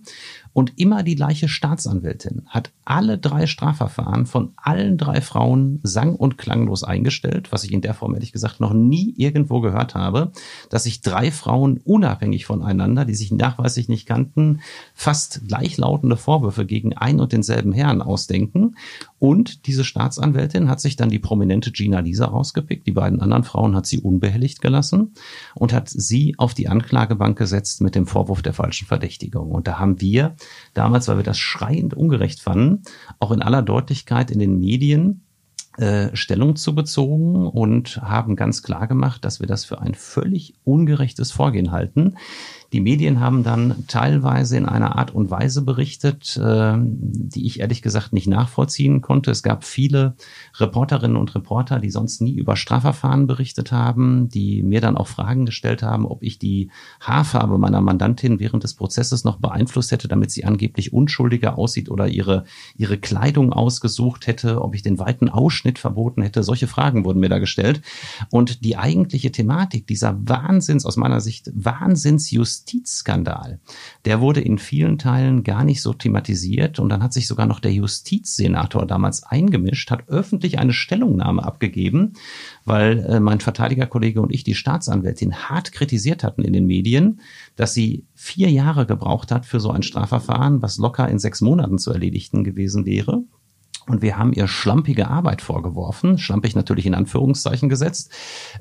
Und 0.52 0.78
immer 0.78 1.02
die 1.02 1.16
gleiche 1.16 1.48
Staatsanwältin 1.48 2.42
hat 2.46 2.72
alle 2.84 3.18
drei 3.18 3.46
Strafverfahren 3.46 4.26
von 4.26 4.52
allen 4.56 4.98
drei 4.98 5.20
Frauen 5.20 5.80
sang- 5.82 6.14
und 6.14 6.38
klanglos 6.38 6.84
eingestellt, 6.84 7.43
was 7.52 7.64
ich 7.64 7.72
in 7.72 7.80
der 7.80 7.94
Form 7.94 8.14
ehrlich 8.14 8.32
gesagt 8.32 8.60
noch 8.60 8.72
nie 8.72 9.14
irgendwo 9.16 9.60
gehört 9.60 9.94
habe, 9.94 10.32
dass 10.70 10.84
sich 10.84 11.00
drei 11.00 11.30
Frauen 11.30 11.80
unabhängig 11.84 12.46
voneinander, 12.46 13.04
die 13.04 13.14
sich 13.14 13.32
nachweislich 13.32 13.88
nicht 13.88 14.06
kannten, 14.06 14.60
fast 14.94 15.46
gleichlautende 15.46 16.16
Vorwürfe 16.16 16.66
gegen 16.66 16.94
ein 16.94 17.20
und 17.20 17.32
denselben 17.32 17.72
Herrn 17.72 18.02
ausdenken. 18.02 18.76
Und 19.18 19.66
diese 19.66 19.84
Staatsanwältin 19.84 20.68
hat 20.68 20.80
sich 20.80 20.96
dann 20.96 21.08
die 21.08 21.18
prominente 21.18 21.72
Gina 21.72 22.00
Lisa 22.00 22.26
rausgepickt. 22.26 22.86
Die 22.86 22.92
beiden 22.92 23.20
anderen 23.20 23.44
Frauen 23.44 23.74
hat 23.74 23.86
sie 23.86 23.98
unbehelligt 23.98 24.60
gelassen 24.60 25.14
und 25.54 25.72
hat 25.72 25.88
sie 25.88 26.34
auf 26.38 26.54
die 26.54 26.68
Anklagebank 26.68 27.38
gesetzt 27.38 27.80
mit 27.80 27.94
dem 27.94 28.06
Vorwurf 28.06 28.42
der 28.42 28.52
falschen 28.52 28.86
Verdächtigung. 28.86 29.50
Und 29.50 29.66
da 29.66 29.78
haben 29.78 30.00
wir 30.00 30.36
damals, 30.74 31.08
weil 31.08 31.16
wir 31.16 31.24
das 31.24 31.38
schreiend 31.38 31.94
ungerecht 31.94 32.40
fanden, 32.40 32.82
auch 33.18 33.30
in 33.30 33.42
aller 33.42 33.62
Deutlichkeit 33.62 34.30
in 34.30 34.38
den 34.38 34.60
Medien 34.60 35.23
äh, 35.76 36.14
Stellung 36.14 36.56
zu 36.56 36.74
bezogen 36.74 37.46
und 37.46 38.00
haben 38.02 38.36
ganz 38.36 38.62
klar 38.62 38.86
gemacht, 38.86 39.24
dass 39.24 39.40
wir 39.40 39.46
das 39.46 39.64
für 39.64 39.80
ein 39.80 39.94
völlig 39.94 40.54
ungerechtes 40.64 41.32
Vorgehen 41.32 41.72
halten. 41.72 42.16
Die 42.74 42.80
Medien 42.80 43.20
haben 43.20 43.44
dann 43.44 43.84
teilweise 43.86 44.56
in 44.56 44.66
einer 44.66 44.98
Art 44.98 45.14
und 45.14 45.30
Weise 45.30 45.62
berichtet, 45.62 46.36
äh, 46.36 46.74
die 46.76 47.46
ich 47.46 47.60
ehrlich 47.60 47.82
gesagt 47.82 48.12
nicht 48.12 48.26
nachvollziehen 48.26 49.00
konnte. 49.00 49.30
Es 49.30 49.44
gab 49.44 49.62
viele 49.62 50.16
Reporterinnen 50.56 51.16
und 51.16 51.32
Reporter, 51.36 51.78
die 51.78 51.90
sonst 51.90 52.20
nie 52.20 52.34
über 52.34 52.56
Strafverfahren 52.56 53.28
berichtet 53.28 53.70
haben, 53.70 54.28
die 54.28 54.64
mir 54.64 54.80
dann 54.80 54.96
auch 54.96 55.06
Fragen 55.06 55.46
gestellt 55.46 55.84
haben, 55.84 56.04
ob 56.04 56.24
ich 56.24 56.40
die 56.40 56.72
Haarfarbe 56.98 57.58
meiner 57.58 57.80
Mandantin 57.80 58.40
während 58.40 58.64
des 58.64 58.74
Prozesses 58.74 59.22
noch 59.22 59.36
beeinflusst 59.36 59.92
hätte, 59.92 60.08
damit 60.08 60.32
sie 60.32 60.44
angeblich 60.44 60.92
unschuldiger 60.92 61.56
aussieht 61.56 61.88
oder 61.88 62.08
ihre, 62.08 62.42
ihre 62.76 62.98
Kleidung 62.98 63.52
ausgesucht 63.52 64.26
hätte, 64.26 64.60
ob 64.62 64.74
ich 64.74 64.82
den 64.82 64.98
weiten 64.98 65.28
Ausschnitt 65.28 65.78
verboten 65.78 66.22
hätte. 66.22 66.42
Solche 66.42 66.66
Fragen 66.66 67.04
wurden 67.04 67.20
mir 67.20 67.28
da 67.28 67.38
gestellt. 67.38 67.82
Und 68.32 68.64
die 68.64 68.76
eigentliche 68.76 69.30
Thematik, 69.30 69.86
dieser 69.86 70.18
Wahnsinns, 70.28 70.84
aus 70.84 70.96
meiner 70.96 71.20
Sicht 71.20 71.52
Wahnsinnsjustizskandal, 72.64 73.60
der 74.04 74.20
wurde 74.20 74.40
in 74.40 74.58
vielen 74.58 74.98
Teilen 74.98 75.44
gar 75.44 75.64
nicht 75.64 75.82
so 75.82 75.92
thematisiert. 75.92 76.78
Und 76.78 76.88
dann 76.88 77.02
hat 77.02 77.12
sich 77.12 77.26
sogar 77.26 77.46
noch 77.46 77.60
der 77.60 77.72
Justizsenator 77.72 78.86
damals 78.86 79.22
eingemischt, 79.22 79.90
hat 79.90 80.08
öffentlich 80.08 80.58
eine 80.58 80.72
Stellungnahme 80.72 81.44
abgegeben, 81.44 82.14
weil 82.64 82.98
äh, 83.00 83.20
mein 83.20 83.40
Verteidigerkollege 83.40 84.20
und 84.20 84.32
ich 84.32 84.44
die 84.44 84.54
Staatsanwältin 84.54 85.34
hart 85.34 85.72
kritisiert 85.72 86.24
hatten 86.24 86.42
in 86.42 86.52
den 86.52 86.66
Medien, 86.66 87.20
dass 87.56 87.74
sie 87.74 88.06
vier 88.14 88.50
Jahre 88.50 88.86
gebraucht 88.86 89.30
hat 89.30 89.46
für 89.46 89.60
so 89.60 89.70
ein 89.70 89.82
Strafverfahren, 89.82 90.62
was 90.62 90.78
locker 90.78 91.08
in 91.08 91.18
sechs 91.18 91.40
Monaten 91.40 91.78
zu 91.78 91.92
erledigen 91.92 92.44
gewesen 92.44 92.86
wäre. 92.86 93.24
Und 93.86 94.00
wir 94.00 94.16
haben 94.16 94.32
ihr 94.32 94.48
schlampige 94.48 95.08
Arbeit 95.08 95.42
vorgeworfen, 95.42 96.16
schlampig 96.16 96.56
natürlich 96.56 96.86
in 96.86 96.94
Anführungszeichen 96.94 97.68
gesetzt. 97.68 98.10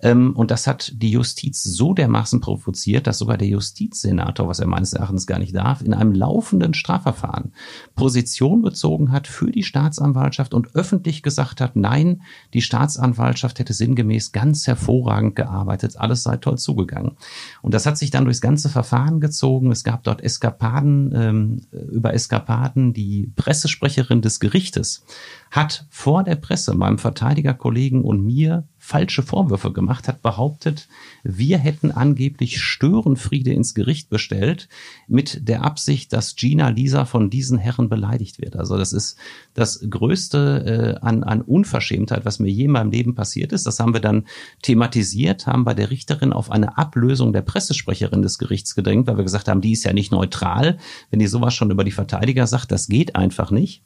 Ähm, 0.02 0.36
und 0.36 0.52
das 0.52 0.68
hat 0.68 0.92
die 0.96 1.12
Justiz 1.12 1.64
so 1.64 1.94
dermaßen 1.94 2.42
provoziert, 2.42 3.08
dass 3.08 3.20
sogar 3.20 3.38
der 3.38 3.48
Justizsenator, 3.48 4.48
was 4.48 4.60
er 4.60 4.68
meines 4.68 4.94
Erachtens 4.94 5.26
gar 5.26 5.40
nicht 5.40 5.56
darf, 5.56 5.82
in 5.82 5.94
einem 5.94 6.12
laufenden 6.12 6.74
Strafverfahren 6.74 7.54
Position 7.96 8.62
bezogen 8.62 9.12
hat 9.12 9.28
für 9.28 9.52
die 9.52 9.64
Staatsanwaltschaft 9.64 10.54
und 10.54 10.76
öffentlich 10.76 11.24
gesagt 11.24 11.62
hat, 11.62 11.76
nein, 11.76 12.22
die 12.54 12.62
Staatsanwaltschaft 12.62 13.60
hätte 13.60 13.74
sinngemäß 13.74 14.34
ganz 14.34 14.68
hervorragend 14.68 15.36
gearbeitet, 15.36 15.98
alles 15.98 16.24
sei 16.24 16.38
toll 16.38 16.58
zugegangen. 16.58 17.14
Und 17.62 17.74
das 17.74 17.86
hat 17.86 17.98
sich 17.98 18.12
dann 18.12 18.26
durchs 18.26 18.42
ganze 18.42 18.68
Verfahren 18.68 19.22
gezogen. 19.22 19.72
Es 19.72 19.86
gab 19.86 20.04
dort 20.04 20.22
Eskapaden 20.22 21.14
ähm, 21.16 21.62
über 21.92 22.14
Eskapaden. 22.14 22.94
Die 22.94 23.32
Pressesprecherin 23.36 24.22
des 24.22 24.40
Gerichtes 24.40 25.06
hat 25.54 25.86
vor 25.92 26.24
der 26.24 26.36
Presse, 26.36 26.74
meinem 26.74 26.98
Verteidigerkollegen 26.98 28.02
und 28.02 28.26
mir 28.26 28.68
falsche 28.80 29.22
Vorwürfe 29.22 29.72
gemacht, 29.72 30.08
hat 30.08 30.24
behauptet, 30.24 30.90
wir 31.24 31.60
hätten 31.60 31.92
angeblich 31.92 32.60
Störenfriede 32.60 33.54
ins 33.54 33.76
Gericht 33.76 34.10
bestellt 34.10 34.68
mit 35.08 35.48
der 35.48 35.64
Absicht, 35.64 36.12
dass 36.12 36.36
Gina 36.36 36.70
Lisa 36.70 37.06
von 37.06 37.30
diesen 37.30 37.60
Herren 37.60 37.88
beleidigt 37.88 38.42
wird. 38.42 38.56
Also 38.56 38.78
das 38.78 38.94
ist 38.94 39.16
das 39.54 39.86
Größte 39.88 40.98
äh, 41.00 41.06
an, 41.06 41.24
an 41.24 41.42
Unverschämtheit, 41.42 42.26
was 42.26 42.40
mir 42.40 42.50
je 42.50 42.66
in 42.66 42.72
meinem 42.72 42.92
Leben 42.92 43.14
passiert 43.14 43.54
ist. 43.54 43.68
Das 43.68 43.80
haben 43.80 43.94
wir 43.94 44.02
dann 44.02 44.26
thematisiert, 44.64 45.46
haben 45.46 45.66
bei 45.66 45.76
der 45.76 45.92
Richterin 45.92 46.34
auf 46.34 46.50
eine 46.50 46.80
Ablösung 46.80 47.32
der 47.32 47.44
Pressesprecherin 47.44 48.24
des 48.24 48.40
Gerichts 48.40 48.74
gedrängt, 48.74 49.06
weil 49.06 49.18
wir 49.18 49.24
gesagt 49.24 49.48
haben, 49.48 49.62
die 49.62 49.74
ist 49.74 49.86
ja 49.86 49.94
nicht 49.94 50.12
neutral. 50.12 50.80
Wenn 51.12 51.20
die 51.20 51.28
sowas 51.28 51.54
schon 51.54 51.70
über 51.70 51.84
die 51.84 51.92
Verteidiger 51.92 52.48
sagt, 52.48 52.72
das 52.72 52.88
geht 52.88 53.16
einfach 53.16 53.52
nicht. 53.52 53.84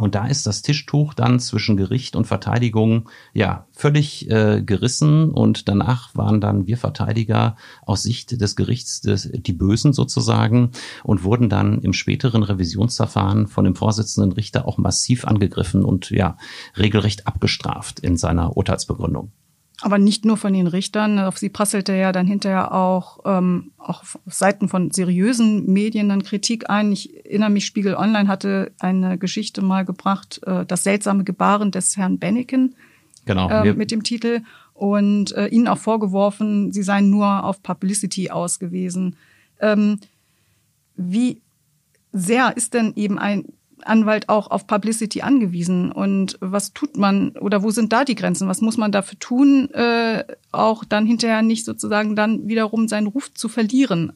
Und 0.00 0.14
da 0.14 0.26
ist 0.26 0.46
das 0.46 0.62
Tischtuch 0.62 1.12
dann 1.12 1.40
zwischen 1.40 1.76
Gericht 1.76 2.16
und 2.16 2.26
Verteidigung 2.26 3.10
ja 3.34 3.66
völlig 3.72 4.30
äh, 4.30 4.62
gerissen 4.62 5.30
und 5.30 5.68
danach 5.68 6.14
waren 6.14 6.40
dann 6.40 6.66
wir 6.66 6.78
Verteidiger 6.78 7.56
aus 7.84 8.02
Sicht 8.02 8.40
des 8.40 8.56
Gerichts 8.56 9.02
des, 9.02 9.30
die 9.30 9.52
Bösen 9.52 9.92
sozusagen 9.92 10.70
und 11.04 11.22
wurden 11.22 11.50
dann 11.50 11.82
im 11.82 11.92
späteren 11.92 12.42
Revisionsverfahren 12.42 13.46
von 13.46 13.64
dem 13.64 13.76
Vorsitzenden 13.76 14.32
Richter 14.32 14.66
auch 14.66 14.78
massiv 14.78 15.26
angegriffen 15.26 15.84
und 15.84 16.08
ja 16.08 16.38
regelrecht 16.78 17.26
abgestraft 17.26 18.00
in 18.00 18.16
seiner 18.16 18.56
Urteilsbegründung. 18.56 19.32
Aber 19.82 19.98
nicht 19.98 20.24
nur 20.24 20.36
von 20.36 20.52
den 20.52 20.66
Richtern. 20.66 21.18
Auf 21.18 21.38
sie 21.38 21.48
prasselte 21.48 21.94
ja 21.94 22.12
dann 22.12 22.26
hinterher 22.26 22.74
auch, 22.74 23.20
ähm, 23.24 23.72
auch 23.78 24.02
auf 24.02 24.18
Seiten 24.26 24.68
von 24.68 24.90
seriösen 24.90 25.72
Medien 25.72 26.10
dann 26.10 26.22
Kritik 26.22 26.68
ein. 26.68 26.92
Ich 26.92 27.24
erinnere 27.24 27.50
mich, 27.50 27.64
Spiegel 27.64 27.94
Online 27.94 28.28
hatte 28.28 28.72
eine 28.78 29.16
Geschichte 29.16 29.62
mal 29.62 29.84
gebracht, 29.84 30.40
äh, 30.44 30.66
das 30.66 30.84
seltsame 30.84 31.24
Gebaren 31.24 31.70
des 31.70 31.96
Herrn 31.96 32.18
Benneken 32.18 32.74
genau, 33.24 33.48
äh, 33.48 33.72
mit 33.72 33.90
dem 33.90 34.02
Titel 34.02 34.42
und 34.74 35.32
äh, 35.32 35.46
ihnen 35.48 35.68
auch 35.68 35.78
vorgeworfen, 35.78 36.72
sie 36.72 36.82
seien 36.82 37.10
nur 37.10 37.44
auf 37.44 37.62
Publicity 37.62 38.30
ausgewiesen. 38.30 39.16
Ähm, 39.60 39.98
wie 40.96 41.40
sehr 42.12 42.56
ist 42.56 42.74
denn 42.74 42.92
eben 42.96 43.18
ein 43.18 43.44
Anwalt 43.86 44.28
auch 44.28 44.50
auf 44.50 44.66
Publicity 44.66 45.22
angewiesen. 45.22 45.92
Und 45.92 46.38
was 46.40 46.72
tut 46.72 46.96
man 46.96 47.30
oder 47.38 47.62
wo 47.62 47.70
sind 47.70 47.92
da 47.92 48.04
die 48.04 48.14
Grenzen? 48.14 48.48
Was 48.48 48.60
muss 48.60 48.76
man 48.76 48.92
dafür 48.92 49.18
tun, 49.18 49.70
äh, 49.70 50.24
auch 50.52 50.84
dann 50.84 51.06
hinterher 51.06 51.42
nicht 51.42 51.64
sozusagen 51.64 52.16
dann 52.16 52.48
wiederum 52.48 52.88
seinen 52.88 53.06
Ruf 53.06 53.32
zu 53.34 53.48
verlieren? 53.48 54.12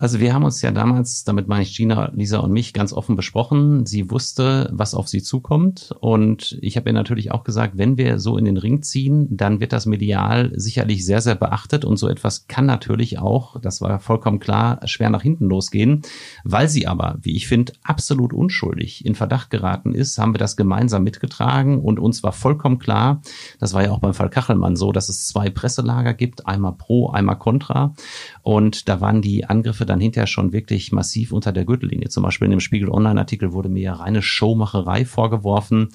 Also 0.00 0.20
wir 0.20 0.32
haben 0.32 0.44
uns 0.44 0.62
ja 0.62 0.70
damals, 0.70 1.24
damit 1.24 1.48
meine 1.48 1.64
ich 1.64 1.76
Gina, 1.76 2.12
Lisa 2.14 2.38
und 2.38 2.52
mich, 2.52 2.72
ganz 2.72 2.92
offen 2.92 3.16
besprochen. 3.16 3.84
Sie 3.84 4.12
wusste, 4.12 4.70
was 4.72 4.94
auf 4.94 5.08
sie 5.08 5.24
zukommt. 5.24 5.92
Und 5.98 6.56
ich 6.62 6.76
habe 6.76 6.90
ihr 6.90 6.92
natürlich 6.92 7.32
auch 7.32 7.42
gesagt, 7.42 7.76
wenn 7.78 7.96
wir 7.96 8.20
so 8.20 8.36
in 8.36 8.44
den 8.44 8.58
Ring 8.58 8.82
ziehen, 8.82 9.26
dann 9.36 9.58
wird 9.58 9.72
das 9.72 9.86
medial 9.86 10.52
sicherlich 10.54 11.04
sehr, 11.04 11.20
sehr 11.20 11.34
beachtet. 11.34 11.84
Und 11.84 11.96
so 11.96 12.08
etwas 12.08 12.46
kann 12.46 12.64
natürlich 12.64 13.18
auch, 13.18 13.60
das 13.60 13.80
war 13.80 13.98
vollkommen 13.98 14.38
klar, 14.38 14.78
schwer 14.86 15.10
nach 15.10 15.22
hinten 15.22 15.46
losgehen. 15.46 16.02
Weil 16.44 16.68
sie 16.68 16.86
aber, 16.86 17.18
wie 17.20 17.34
ich 17.34 17.48
finde, 17.48 17.72
absolut 17.82 18.32
unschuldig 18.32 19.04
in 19.04 19.16
Verdacht 19.16 19.50
geraten 19.50 19.96
ist, 19.96 20.16
haben 20.16 20.32
wir 20.32 20.38
das 20.38 20.56
gemeinsam 20.56 21.02
mitgetragen. 21.02 21.80
Und 21.80 21.98
uns 21.98 22.22
war 22.22 22.32
vollkommen 22.32 22.78
klar, 22.78 23.20
das 23.58 23.74
war 23.74 23.82
ja 23.82 23.90
auch 23.90 23.98
beim 23.98 24.14
Fall 24.14 24.30
Kachelmann 24.30 24.76
so, 24.76 24.92
dass 24.92 25.08
es 25.08 25.26
zwei 25.26 25.50
Presselager 25.50 26.14
gibt, 26.14 26.46
einmal 26.46 26.74
pro, 26.74 27.10
einmal 27.10 27.36
contra. 27.36 27.94
Und 28.42 28.88
da 28.88 29.00
waren 29.00 29.22
die 29.22 29.44
Angriffe 29.44 29.87
dann 29.88 30.00
hinterher 30.00 30.26
schon 30.26 30.52
wirklich 30.52 30.92
massiv 30.92 31.32
unter 31.32 31.52
der 31.52 31.64
Gürtellinie. 31.64 32.08
Zum 32.08 32.22
Beispiel 32.22 32.46
in 32.46 32.52
dem 32.52 32.60
Spiegel 32.60 32.90
Online-Artikel 32.90 33.52
wurde 33.52 33.68
mir 33.68 33.82
ja 33.82 33.94
reine 33.94 34.22
Showmacherei 34.22 35.04
vorgeworfen, 35.04 35.88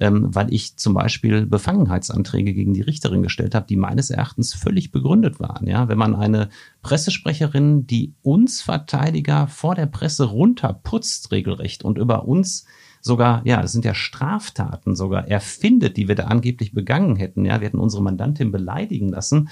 ähm, 0.00 0.34
weil 0.34 0.52
ich 0.52 0.76
zum 0.76 0.94
Beispiel 0.94 1.46
Befangenheitsanträge 1.46 2.54
gegen 2.54 2.74
die 2.74 2.80
Richterin 2.80 3.22
gestellt 3.22 3.54
habe, 3.54 3.66
die 3.66 3.76
meines 3.76 4.10
Erachtens 4.10 4.54
völlig 4.54 4.92
begründet 4.92 5.40
waren. 5.40 5.66
Ja, 5.66 5.88
wenn 5.88 5.98
man 5.98 6.14
eine 6.14 6.48
Pressesprecherin, 6.82 7.86
die 7.86 8.14
uns 8.22 8.62
Verteidiger 8.62 9.46
vor 9.48 9.74
der 9.74 9.86
Presse 9.86 10.24
runterputzt, 10.24 11.32
regelrecht 11.32 11.84
und 11.84 11.98
über 11.98 12.26
uns 12.26 12.64
sogar, 13.00 13.42
ja, 13.44 13.62
das 13.62 13.72
sind 13.72 13.84
ja 13.84 13.94
Straftaten 13.94 14.94
sogar 14.94 15.28
erfindet, 15.28 15.96
die 15.96 16.08
wir 16.08 16.14
da 16.14 16.24
angeblich 16.24 16.72
begangen 16.72 17.16
hätten. 17.16 17.44
Ja, 17.44 17.60
wir 17.60 17.68
hätten 17.68 17.78
unsere 17.78 18.02
Mandantin 18.02 18.52
beleidigen 18.52 19.08
lassen. 19.08 19.48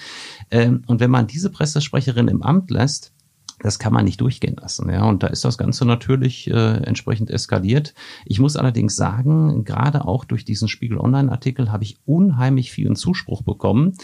Ähm, 0.50 0.82
und 0.86 1.00
wenn 1.00 1.10
man 1.10 1.26
diese 1.26 1.50
Pressesprecherin 1.50 2.28
im 2.28 2.42
Amt 2.42 2.70
lässt, 2.70 3.12
das 3.60 3.78
kann 3.78 3.92
man 3.92 4.04
nicht 4.04 4.20
durchgehen 4.20 4.56
lassen. 4.60 4.90
Ja, 4.90 5.04
und 5.04 5.22
da 5.22 5.28
ist 5.28 5.44
das 5.44 5.58
Ganze 5.58 5.84
natürlich 5.84 6.48
äh, 6.50 6.76
entsprechend 6.84 7.30
eskaliert. 7.30 7.94
Ich 8.24 8.38
muss 8.38 8.56
allerdings 8.56 8.96
sagen, 8.96 9.64
gerade 9.64 10.06
auch 10.06 10.24
durch 10.24 10.44
diesen 10.44 10.68
Spiegel 10.68 10.98
Online-Artikel 10.98 11.72
habe 11.72 11.84
ich 11.84 11.98
unheimlich 12.06 12.70
vielen 12.70 12.96
Zuspruch 12.96 13.42
bekommen. 13.42 13.94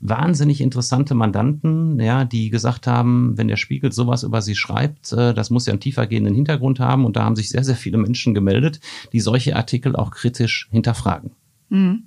Wahnsinnig 0.00 0.60
interessante 0.60 1.14
Mandanten, 1.14 2.00
ja, 2.00 2.24
die 2.24 2.50
gesagt 2.50 2.86
haben, 2.86 3.38
wenn 3.38 3.48
der 3.48 3.56
Spiegel 3.56 3.92
sowas 3.92 4.24
über 4.24 4.42
sie 4.42 4.56
schreibt, 4.56 5.12
äh, 5.12 5.34
das 5.34 5.50
muss 5.50 5.66
ja 5.66 5.72
einen 5.72 5.80
tiefergehenden 5.80 6.34
Hintergrund 6.34 6.80
haben. 6.80 7.04
Und 7.04 7.16
da 7.16 7.24
haben 7.24 7.36
sich 7.36 7.50
sehr, 7.50 7.64
sehr 7.64 7.76
viele 7.76 7.98
Menschen 7.98 8.34
gemeldet, 8.34 8.80
die 9.12 9.20
solche 9.20 9.56
Artikel 9.56 9.94
auch 9.94 10.10
kritisch 10.10 10.68
hinterfragen. 10.70 11.32
Mhm. 11.68 12.04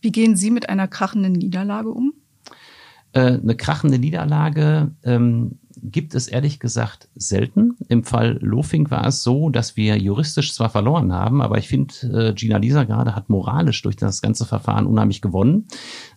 Wie 0.00 0.10
gehen 0.10 0.34
Sie 0.34 0.50
mit 0.50 0.68
einer 0.68 0.88
krachenden 0.88 1.32
Niederlage 1.32 1.90
um? 1.90 2.12
Äh, 3.12 3.38
eine 3.38 3.54
krachende 3.56 3.98
Niederlage 3.98 4.90
ähm, 5.04 5.58
gibt 5.82 6.14
es 6.14 6.28
ehrlich 6.28 6.60
gesagt 6.60 7.08
selten. 7.16 7.76
Im 7.88 8.04
Fall 8.04 8.38
Lofing 8.40 8.90
war 8.90 9.06
es 9.06 9.22
so, 9.22 9.50
dass 9.50 9.76
wir 9.76 9.98
juristisch 9.98 10.54
zwar 10.54 10.70
verloren 10.70 11.12
haben, 11.12 11.42
aber 11.42 11.58
ich 11.58 11.68
finde, 11.68 11.94
äh, 12.30 12.32
Gina 12.34 12.58
Lisa 12.58 12.84
gerade 12.84 13.16
hat 13.16 13.28
moralisch 13.28 13.82
durch 13.82 13.96
das 13.96 14.22
ganze 14.22 14.46
Verfahren 14.46 14.86
unheimlich 14.86 15.20
gewonnen. 15.20 15.66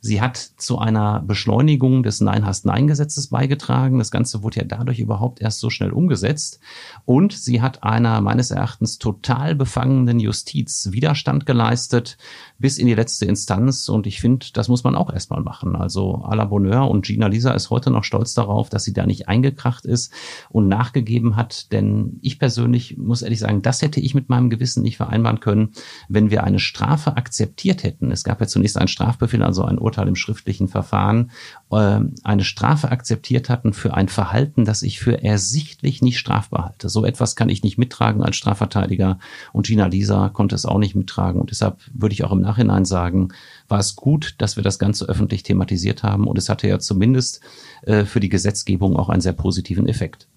Sie 0.02 0.22
hat 0.22 0.38
zu 0.38 0.78
einer 0.78 1.22
Beschleunigung 1.22 2.04
des 2.04 2.22
Nein 2.22 2.46
hast 2.46 2.66
Nein 2.66 2.88
Gesetzes 2.88 3.28
beigetragen. 3.28 3.98
Das 3.98 4.12
Ganze 4.12 4.44
wurde 4.44 4.60
ja 4.60 4.66
dadurch 4.66 5.00
überhaupt 5.00 5.42
erst 5.42 5.60
so 5.60 5.70
schnell 5.72 5.92
umgesetzt. 5.92 6.60
Und 7.06 7.34
sie 7.34 7.62
hat 7.62 7.84
einer 7.84 8.22
meines 8.22 8.52
Erachtens 8.52 9.00
total 9.00 9.56
befangenen 9.56 10.20
Justiz 10.20 10.90
Widerstand 10.92 11.46
geleistet 11.46 12.18
bis 12.58 12.78
in 12.78 12.88
die 12.88 12.96
letzte 12.96 13.26
Instanz. 13.26 13.90
Und 13.90 14.08
ich 14.08 14.22
finde, 14.22 14.48
das 14.54 14.68
muss 14.68 14.84
man 14.84 14.96
auch 14.96 15.12
erstmal 15.12 15.42
machen. 15.42 15.76
Also 15.76 16.24
à 16.26 16.36
la 16.36 16.46
Bonheur 16.46 16.90
und 16.90 17.06
Gina 17.06 17.28
Lisa 17.28 17.52
ist 17.52 17.70
heute 17.70 17.92
noch 17.92 18.04
stolz 18.04 18.34
darauf, 18.34 18.70
dass 18.70 18.84
sie 18.84 18.94
da 18.94 19.06
nicht 19.06 19.28
eingekracht 19.28 19.86
ist 19.86 20.14
und 20.50 20.68
nachgegeben 20.68 21.36
hat. 21.36 21.72
Denn 21.72 22.20
ich 22.22 22.40
persönlich 22.40 22.98
muss 22.98 23.22
ehrlich 23.22 23.40
sagen, 23.40 23.62
das 23.62 23.82
hätte 23.82 24.00
ich 24.00 24.16
mit 24.16 24.30
meinem 24.30 24.50
Gewissen 24.50 24.84
nicht 24.84 24.98
vereinbaren 24.98 25.40
können, 25.40 25.72
wenn 26.10 26.32
wir 26.32 26.44
eine 26.44 26.60
Strafe 26.60 27.18
akzeptiert 27.18 27.84
hätten. 27.84 28.12
Es 28.12 28.24
gab 28.24 28.40
ja 28.40 28.48
zunächst 28.48 28.78
einen 28.78 28.88
Strafbefehl, 28.88 29.44
also 29.44 29.64
ein 29.64 29.80
Urteil 29.80 30.08
im 30.08 30.16
schriftlichen 30.16 30.68
Verfahren 30.68 31.32
eine 31.70 32.44
Strafe 32.44 32.92
akzeptiert 32.92 33.50
hatten 33.50 33.74
für 33.74 33.96
ein 33.96 34.08
Verhalten, 34.08 34.66
das 34.66 34.84
ich 34.84 35.00
für 35.00 35.24
ersichtlich 35.24 36.02
nicht 36.02 36.20
strafbar 36.20 36.66
halte. 36.66 36.90
So 36.90 37.04
etwas 37.04 37.36
kann 37.36 37.50
ich 37.50 37.64
nicht 37.64 37.78
mittragen 37.78 38.24
als 38.24 38.36
Strafverteidiger 38.36 39.18
und 39.52 39.66
Gina 39.66 39.88
Lisa 39.88 40.30
konnte 40.30 40.56
es 40.56 40.66
auch 40.66 40.78
nicht 40.78 40.96
mittragen 40.96 41.42
und 41.42 41.50
deshalb 41.50 41.80
würde 41.92 42.14
ich 42.14 42.24
auch 42.24 42.32
im 42.32 42.42
Nachhinein 42.42 42.86
sagen, 42.86 43.30
war 43.68 43.80
es 43.80 43.96
gut, 43.96 44.36
dass 44.38 44.58
wir 44.58 44.64
das 44.64 44.78
Ganze 44.78 45.06
öffentlich 45.06 45.42
thematisiert 45.42 46.04
haben 46.04 46.28
und 46.28 46.38
es 46.38 46.50
hatte 46.50 46.68
ja 46.68 46.78
zumindest 46.78 47.42
äh, 47.82 48.06
für 48.06 48.20
die 48.20 48.30
Gesetzgebung 48.30 48.96
auch 48.96 49.10
einen 49.10 49.22
sehr 49.22 49.34
positiven 49.34 49.88
Effekt. 49.88 50.28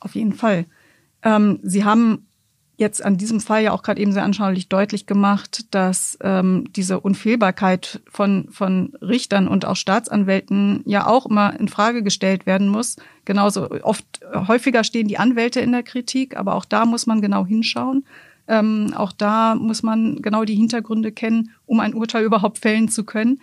Auf 0.00 0.14
jeden 0.16 0.32
Fall. 0.32 0.66
Ähm, 1.22 1.60
Sie 1.62 1.84
haben 1.84 2.26
jetzt 2.76 3.02
an 3.02 3.16
diesem 3.16 3.40
Fall 3.40 3.62
ja 3.62 3.72
auch 3.72 3.82
gerade 3.82 4.00
eben 4.00 4.12
sehr 4.12 4.24
anschaulich 4.24 4.68
deutlich 4.68 5.06
gemacht, 5.06 5.66
dass 5.74 6.18
ähm, 6.22 6.64
diese 6.74 7.00
Unfehlbarkeit 7.00 8.00
von, 8.10 8.48
von 8.50 8.92
Richtern 9.00 9.48
und 9.48 9.64
auch 9.64 9.76
Staatsanwälten 9.76 10.82
ja 10.84 11.06
auch 11.06 11.26
immer 11.26 11.58
in 11.58 11.68
Frage 11.68 12.02
gestellt 12.02 12.44
werden 12.44 12.68
muss. 12.68 12.96
Genauso 13.24 13.70
oft 13.82 14.04
häufiger 14.34 14.84
stehen 14.84 15.08
die 15.08 15.18
Anwälte 15.18 15.60
in 15.60 15.72
der 15.72 15.82
Kritik, 15.82 16.36
aber 16.36 16.54
auch 16.54 16.66
da 16.66 16.84
muss 16.84 17.06
man 17.06 17.22
genau 17.22 17.46
hinschauen. 17.46 18.04
Ähm, 18.46 18.92
auch 18.94 19.12
da 19.12 19.54
muss 19.54 19.82
man 19.82 20.20
genau 20.22 20.44
die 20.44 20.54
Hintergründe 20.54 21.12
kennen, 21.12 21.50
um 21.64 21.80
ein 21.80 21.94
Urteil 21.94 22.24
überhaupt 22.24 22.58
fällen 22.58 22.88
zu 22.88 23.04
können. 23.04 23.40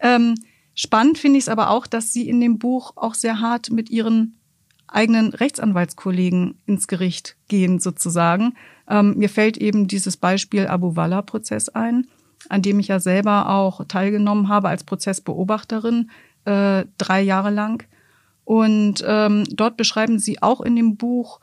Ähm, 0.00 0.34
spannend 0.74 1.18
finde 1.18 1.38
ich 1.38 1.44
es 1.44 1.48
aber 1.48 1.70
auch, 1.70 1.86
dass 1.86 2.12
Sie 2.12 2.28
in 2.28 2.40
dem 2.40 2.58
Buch 2.58 2.92
auch 2.96 3.14
sehr 3.14 3.40
hart 3.40 3.70
mit 3.70 3.90
Ihren 3.90 4.38
eigenen 4.92 5.30
Rechtsanwaltskollegen 5.30 6.58
ins 6.66 6.86
Gericht 6.86 7.36
gehen, 7.48 7.80
sozusagen. 7.80 8.54
Ähm, 8.88 9.16
mir 9.16 9.28
fällt 9.28 9.56
eben 9.56 9.88
dieses 9.88 10.16
Beispiel 10.16 10.66
Abu 10.66 10.96
Walla-Prozess 10.96 11.68
ein, 11.70 12.06
an 12.48 12.62
dem 12.62 12.78
ich 12.78 12.88
ja 12.88 13.00
selber 13.00 13.48
auch 13.48 13.84
teilgenommen 13.86 14.48
habe 14.48 14.68
als 14.68 14.84
Prozessbeobachterin, 14.84 16.10
äh, 16.44 16.84
drei 16.98 17.22
Jahre 17.22 17.50
lang. 17.50 17.86
Und 18.44 19.04
ähm, 19.06 19.44
dort 19.50 19.76
beschreiben 19.76 20.18
Sie 20.18 20.42
auch 20.42 20.60
in 20.60 20.76
dem 20.76 20.96
Buch, 20.96 21.40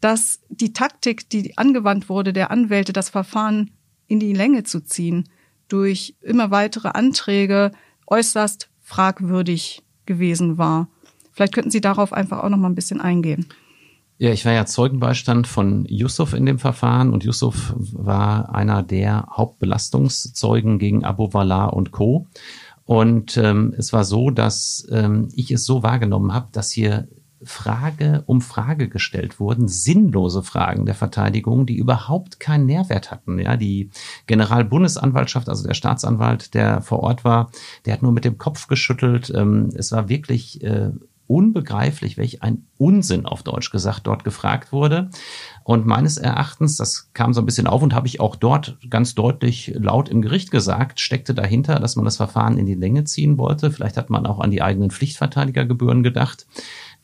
dass 0.00 0.40
die 0.50 0.72
Taktik, 0.72 1.30
die 1.30 1.56
angewandt 1.56 2.08
wurde, 2.08 2.32
der 2.32 2.50
Anwälte, 2.50 2.92
das 2.92 3.08
Verfahren 3.08 3.70
in 4.06 4.20
die 4.20 4.34
Länge 4.34 4.64
zu 4.64 4.80
ziehen, 4.80 5.28
durch 5.68 6.14
immer 6.20 6.50
weitere 6.50 6.88
Anträge 6.88 7.72
äußerst 8.06 8.68
fragwürdig 8.82 9.82
gewesen 10.04 10.58
war. 10.58 10.88
Vielleicht 11.34 11.52
könnten 11.54 11.70
Sie 11.70 11.80
darauf 11.80 12.12
einfach 12.12 12.42
auch 12.42 12.48
noch 12.48 12.56
mal 12.56 12.68
ein 12.68 12.74
bisschen 12.74 13.00
eingehen. 13.00 13.46
Ja, 14.18 14.30
ich 14.30 14.44
war 14.44 14.52
ja 14.52 14.64
Zeugenbeistand 14.64 15.48
von 15.48 15.84
Yusuf 15.86 16.34
in 16.34 16.46
dem 16.46 16.60
Verfahren 16.60 17.12
und 17.12 17.24
Yusuf 17.24 17.74
war 17.76 18.54
einer 18.54 18.84
der 18.84 19.26
Hauptbelastungszeugen 19.32 20.78
gegen 20.78 21.04
Abu 21.04 21.32
Wallah 21.32 21.66
und 21.66 21.90
Co. 21.90 22.28
Und 22.84 23.36
ähm, 23.36 23.74
es 23.76 23.92
war 23.92 24.04
so, 24.04 24.30
dass 24.30 24.86
ähm, 24.92 25.28
ich 25.34 25.50
es 25.50 25.64
so 25.64 25.82
wahrgenommen 25.82 26.32
habe, 26.32 26.48
dass 26.52 26.70
hier 26.70 27.08
Frage 27.42 28.22
um 28.26 28.40
Frage 28.40 28.88
gestellt 28.88 29.40
wurden, 29.40 29.68
sinnlose 29.68 30.42
Fragen 30.42 30.86
der 30.86 30.94
Verteidigung, 30.94 31.66
die 31.66 31.76
überhaupt 31.76 32.40
keinen 32.40 32.66
Nährwert 32.66 33.10
hatten. 33.10 33.38
Ja, 33.38 33.56
die 33.56 33.90
Generalbundesanwaltschaft, 34.26 35.48
also 35.48 35.66
der 35.66 35.74
Staatsanwalt, 35.74 36.54
der 36.54 36.80
vor 36.80 37.00
Ort 37.00 37.24
war, 37.24 37.50
der 37.84 37.94
hat 37.94 38.02
nur 38.02 38.12
mit 38.12 38.24
dem 38.24 38.38
Kopf 38.38 38.66
geschüttelt. 38.68 39.32
Ähm, 39.34 39.70
es 39.74 39.92
war 39.92 40.08
wirklich 40.08 40.62
äh, 40.62 40.92
unbegreiflich, 41.26 42.16
welch 42.16 42.42
ein 42.42 42.66
Unsinn 42.76 43.26
auf 43.26 43.42
Deutsch 43.42 43.70
gesagt 43.70 44.06
dort 44.06 44.24
gefragt 44.24 44.72
wurde. 44.72 45.10
Und 45.62 45.86
meines 45.86 46.18
Erachtens, 46.18 46.76
das 46.76 47.10
kam 47.14 47.32
so 47.32 47.40
ein 47.40 47.46
bisschen 47.46 47.66
auf 47.66 47.82
und 47.82 47.94
habe 47.94 48.06
ich 48.06 48.20
auch 48.20 48.36
dort 48.36 48.76
ganz 48.90 49.14
deutlich 49.14 49.72
laut 49.76 50.08
im 50.08 50.22
Gericht 50.22 50.50
gesagt, 50.50 51.00
steckte 51.00 51.34
dahinter, 51.34 51.80
dass 51.80 51.96
man 51.96 52.04
das 52.04 52.18
Verfahren 52.18 52.58
in 52.58 52.66
die 52.66 52.74
Länge 52.74 53.04
ziehen 53.04 53.38
wollte. 53.38 53.70
Vielleicht 53.70 53.96
hat 53.96 54.10
man 54.10 54.26
auch 54.26 54.40
an 54.40 54.50
die 54.50 54.62
eigenen 54.62 54.90
Pflichtverteidigergebühren 54.90 56.02
gedacht 56.02 56.46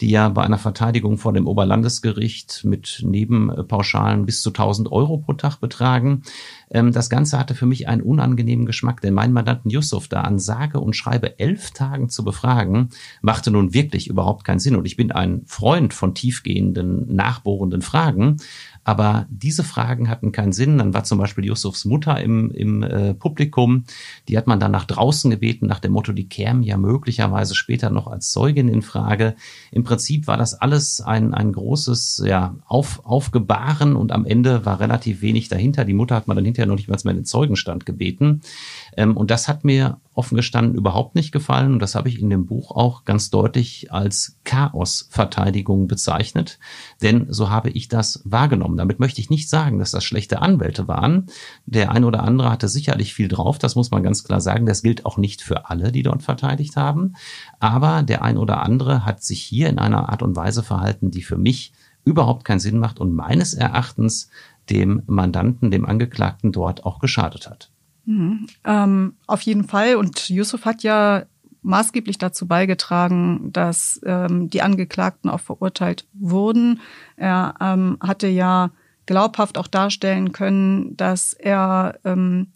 die 0.01 0.11
ja 0.11 0.29
bei 0.29 0.43
einer 0.43 0.59
Verteidigung 0.59 1.19
vor 1.19 1.33
dem 1.33 1.47
Oberlandesgericht 1.47 2.63
mit 2.65 3.03
Nebenpauschalen 3.05 4.25
bis 4.25 4.41
zu 4.41 4.51
1000 4.51 4.91
Euro 4.91 5.19
pro 5.19 5.35
Tag 5.35 5.59
betragen. 5.59 6.23
Ähm, 6.71 6.93
das 6.93 7.11
Ganze 7.11 7.39
hatte 7.39 7.55
für 7.55 7.67
mich 7.67 7.89
einen 7.89 8.03
unangenehmen 8.03 8.67
Geschmack, 8.67 9.01
denn 9.01 9.15
meinen 9.15 9.33
Mandanten 9.33 9.71
Yusuf 9.71 10.09
da 10.09 10.23
an 10.23 10.39
sage 10.39 10.81
und 10.81 10.97
schreibe 10.97 11.39
elf 11.39 11.73
Tagen 11.73 12.09
zu 12.09 12.25
befragen, 12.25 12.91
machte 13.23 13.51
nun 13.51 13.75
wirklich 13.75 14.09
überhaupt 14.09 14.45
keinen 14.45 14.61
Sinn. 14.61 14.77
Und 14.77 14.87
ich 14.87 14.97
bin 14.97 15.13
ein 15.13 15.43
Freund 15.47 15.95
von 15.95 16.15
tiefgehenden, 16.15 17.15
nachbohrenden 17.15 17.83
Fragen. 17.83 18.37
Aber 18.85 19.27
diese 19.31 19.63
Fragen 19.63 20.09
hatten 20.09 20.33
keinen 20.33 20.53
Sinn. 20.53 20.79
Dann 20.79 20.95
war 20.95 21.05
zum 21.05 21.19
Beispiel 21.19 21.45
Yusufs 21.45 21.85
Mutter 21.85 22.21
im, 22.21 22.51
im 22.51 22.83
äh, 22.83 23.15
Publikum. 23.15 23.85
Die 24.29 24.39
hat 24.39 24.47
man 24.47 24.59
dann 24.59 24.73
nach 24.73 24.87
draußen 24.87 25.31
gebeten, 25.31 25.67
nach 25.67 25.81
dem 25.81 25.93
Motto, 25.93 26.13
die 26.13 26.29
kämen 26.29 26.63
ja 26.63 26.77
möglicherweise 26.77 27.55
später 27.55 27.91
noch 27.91 28.07
als 28.07 28.33
Zeugin 28.33 28.69
in 28.69 28.83
Frage. 28.83 29.35
Im 29.71 29.85
Prinzip 29.85 30.27
war 30.27 30.39
das 30.39 30.55
alles 30.55 31.01
ein, 31.01 31.35
ein 31.35 31.53
großes 31.53 32.23
ja, 32.27 32.57
Auf, 32.67 33.05
Aufgebaren 33.05 33.97
und 33.97 34.13
am 34.13 34.25
Ende 34.25 34.65
war 34.65 34.81
relativ 34.81 35.21
wenig 35.21 35.49
dahinter. 35.49 35.85
Die 35.85 35.95
Mutter 35.95 36.17
hat 36.17 36.27
man 36.27 36.37
dann 36.37 36.47
hinterher 36.61 36.67
noch 36.67 36.77
nicht 36.77 37.05
mal 37.05 37.11
in 37.11 37.19
den 37.19 37.25
Zeugenstand 37.25 37.87
gebeten. 37.87 38.43
Ähm, 38.97 39.17
und 39.17 39.31
das 39.31 39.49
hat 39.49 39.65
mir 39.65 39.99
offen 40.15 40.37
gestanden 40.37 40.75
überhaupt 40.75 41.15
nicht 41.15 41.33
gefallen. 41.33 41.73
Und 41.73 41.81
das 41.81 41.95
habe 41.95 42.09
ich 42.09 42.21
in 42.21 42.31
dem 42.31 42.47
Buch 42.47 42.73
auch 42.73 43.05
ganz 43.05 43.31
deutlich 43.31 43.93
als 43.93 44.37
Chaosverteidigung 44.45 45.89
bezeichnet. 45.89 46.59
Denn 47.03 47.27
so 47.31 47.49
habe 47.49 47.71
ich 47.71 47.89
das 47.89 48.21
wahrgenommen. 48.25 48.77
Damit 48.77 49.01
möchte 49.01 49.21
ich 49.21 49.31
nicht 49.31 49.49
sagen, 49.49 49.79
dass 49.79 49.93
das 49.93 50.05
schlechte 50.05 50.43
Anwälte 50.43 50.89
waren. 50.89 51.27
Der 51.65 51.93
ein 51.93 52.05
oder 52.05 52.23
andere 52.23 52.51
hatte 52.51 52.69
sicherlich 52.69 53.15
viel 53.15 53.29
drauf. 53.29 53.59
Das 53.59 53.77
muss 53.77 53.91
man 53.91 54.03
ganz 54.03 54.25
klar 54.25 54.41
sagen. 54.41 54.67
Das 54.67 54.83
gilt 54.83 55.07
auch 55.07 55.17
nicht 55.17 55.43
für 55.43 55.71
alle, 55.71 55.93
die 55.93 56.03
dort 56.03 56.23
verteidigt 56.23 56.77
haben. 56.77 57.15
Aber 57.59 58.03
der 58.03 58.23
ein 58.23 58.37
oder 58.37 58.63
andere 58.63 59.07
hat 59.07 59.23
sich 59.23 59.43
hier 59.43 59.69
in 59.69 59.79
einer 59.79 60.11
Art 60.11 60.23
und 60.23 60.37
Weise 60.37 60.63
verhalten, 60.63 61.11
die 61.11 61.23
für 61.23 61.39
mich 61.39 61.73
überhaupt 62.05 62.45
keinen 62.45 62.61
Sinn 62.61 62.79
macht 62.79 62.99
und 62.99 63.15
meines 63.15 63.55
Erachtens 63.55 64.31
dem 64.71 65.03
Mandanten, 65.07 65.71
dem 65.71 65.87
Angeklagten 65.87 66.53
dort 66.53 66.85
auch 66.85 66.99
geschadet 66.99 67.49
hat. 67.49 67.71
Mhm. 68.07 68.47
Ähm, 68.65 69.15
auf 69.27 69.43
jeden 69.43 69.65
Fall. 69.65 69.97
Und 69.97 70.29
Yusuf 70.29 70.65
hat 70.65 70.83
ja 70.83 71.25
maßgeblich 71.63 72.19
dazu 72.19 72.47
beigetragen, 72.47 73.53
dass 73.53 74.01
ähm, 74.05 74.49
die 74.49 74.63
Angeklagten 74.63 75.29
auch 75.31 75.41
verurteilt 75.41 76.07
wurden. 76.15 76.81
Er 77.17 77.55
ähm, 77.61 77.99
hatte 78.01 78.29
ja 78.29 78.71
glaubhaft 79.07 79.59
auch 79.59 79.67
darstellen 79.67 80.33
können, 80.33 80.97
dass 80.97 81.35
er 81.35 81.99
ähm, 82.05 82.49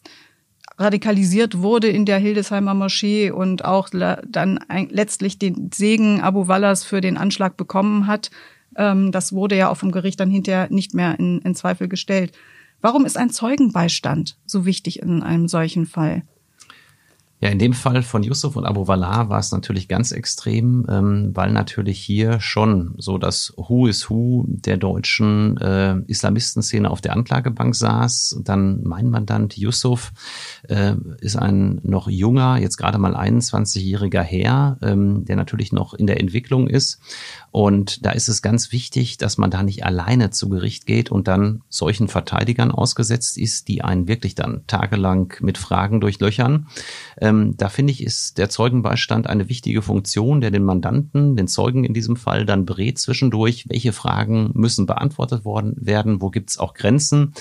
radikalisiert 0.78 1.60
wurde 1.60 1.88
in 1.88 2.04
der 2.04 2.18
Hildesheimer 2.18 2.74
Moschee 2.74 3.30
und 3.30 3.64
auch 3.64 3.88
dann 3.90 4.58
letztlich 4.90 5.38
den 5.38 5.70
Segen 5.72 6.20
Abu 6.20 6.48
Wallas 6.48 6.84
für 6.84 7.00
den 7.00 7.16
Anschlag 7.16 7.56
bekommen 7.56 8.06
hat. 8.06 8.30
Ähm, 8.76 9.12
das 9.12 9.32
wurde 9.32 9.56
ja 9.56 9.70
auch 9.70 9.76
vom 9.76 9.92
Gericht 9.92 10.20
dann 10.20 10.30
hinterher 10.30 10.68
nicht 10.70 10.94
mehr 10.94 11.18
in, 11.18 11.40
in 11.40 11.54
Zweifel 11.54 11.88
gestellt. 11.88 12.32
Warum 12.80 13.06
ist 13.06 13.16
ein 13.16 13.30
Zeugenbeistand 13.30 14.36
so 14.46 14.66
wichtig 14.66 15.00
in 15.00 15.22
einem 15.22 15.48
solchen 15.48 15.86
Fall? 15.86 16.22
Ja, 17.44 17.50
in 17.50 17.58
dem 17.58 17.74
Fall 17.74 18.02
von 18.02 18.22
Yusuf 18.22 18.56
und 18.56 18.64
Abu 18.64 18.86
Wallah 18.88 19.28
war 19.28 19.38
es 19.38 19.52
natürlich 19.52 19.86
ganz 19.86 20.12
extrem, 20.12 20.86
ähm, 20.88 21.30
weil 21.34 21.52
natürlich 21.52 22.00
hier 22.00 22.40
schon 22.40 22.94
so 22.96 23.18
das 23.18 23.52
Who 23.56 23.86
is 23.86 24.08
Who 24.08 24.46
der 24.46 24.78
deutschen 24.78 25.58
äh, 25.58 25.96
Islamistenszene 26.06 26.90
auf 26.90 27.02
der 27.02 27.12
Anklagebank 27.12 27.74
saß. 27.74 28.40
Dann 28.42 28.82
mein 28.84 29.10
Mandant 29.10 29.58
Yusuf 29.58 30.12
äh, 30.68 30.94
ist 31.20 31.36
ein 31.36 31.80
noch 31.82 32.08
junger, 32.08 32.58
jetzt 32.58 32.76
gerade 32.76 32.98
mal 32.98 33.16
21-jähriger 33.16 34.22
Herr, 34.22 34.78
ähm, 34.82 35.24
der 35.24 35.36
natürlich 35.36 35.72
noch 35.72 35.94
in 35.94 36.06
der 36.06 36.20
Entwicklung 36.20 36.68
ist 36.68 37.00
und 37.54 38.04
da 38.04 38.10
ist 38.10 38.26
es 38.26 38.42
ganz 38.42 38.72
wichtig, 38.72 39.16
dass 39.16 39.38
man 39.38 39.48
da 39.48 39.62
nicht 39.62 39.84
alleine 39.84 40.30
zu 40.30 40.48
Gericht 40.48 40.86
geht 40.86 41.12
und 41.12 41.28
dann 41.28 41.62
solchen 41.68 42.08
Verteidigern 42.08 42.72
ausgesetzt 42.72 43.38
ist, 43.38 43.68
die 43.68 43.80
einen 43.80 44.08
wirklich 44.08 44.34
dann 44.34 44.64
tagelang 44.66 45.34
mit 45.40 45.56
Fragen 45.56 46.00
durchlöchern. 46.00 46.66
Ähm, 47.20 47.56
da 47.56 47.68
finde 47.68 47.92
ich, 47.92 48.02
ist 48.02 48.38
der 48.38 48.48
Zeugenbeistand 48.48 49.28
eine 49.28 49.48
wichtige 49.48 49.82
Funktion, 49.82 50.40
der 50.40 50.50
den 50.50 50.64
Mandanten, 50.64 51.36
den 51.36 51.46
Zeugen 51.46 51.84
in 51.84 51.94
diesem 51.94 52.16
Fall 52.16 52.44
dann 52.44 52.66
berät 52.66 52.98
zwischendurch, 52.98 53.68
welche 53.68 53.92
Fragen 53.92 54.50
müssen 54.54 54.86
beantwortet 54.86 55.44
worden 55.44 55.76
werden, 55.76 56.20
wo 56.20 56.30
gibt 56.30 56.50
es 56.50 56.58
auch 56.58 56.74
Grenzen. 56.74 57.34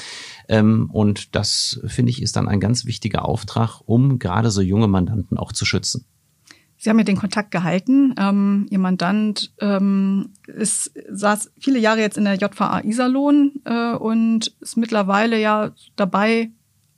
Ähm, 0.47 0.89
und 0.91 1.35
das, 1.35 1.79
finde 1.85 2.11
ich, 2.11 2.21
ist 2.21 2.35
dann 2.35 2.47
ein 2.47 2.59
ganz 2.59 2.85
wichtiger 2.85 3.25
Auftrag, 3.25 3.81
um 3.85 4.19
gerade 4.19 4.51
so 4.51 4.61
junge 4.61 4.87
Mandanten 4.87 5.37
auch 5.37 5.51
zu 5.51 5.65
schützen. 5.65 6.05
Sie 6.77 6.89
haben 6.89 6.99
ja 6.99 7.05
den 7.05 7.17
Kontakt 7.17 7.51
gehalten. 7.51 8.13
Ähm, 8.17 8.65
Ihr 8.69 8.79
Mandant 8.79 9.53
ähm, 9.61 10.31
ist, 10.47 10.91
saß 11.09 11.51
viele 11.57 11.79
Jahre 11.79 12.01
jetzt 12.01 12.17
in 12.17 12.25
der 12.25 12.35
JVA 12.35 12.81
Iserlohn 12.83 13.53
äh, 13.63 13.93
und 13.93 14.53
ist 14.59 14.75
mittlerweile 14.75 15.39
ja 15.39 15.71
dabei, 15.95 16.51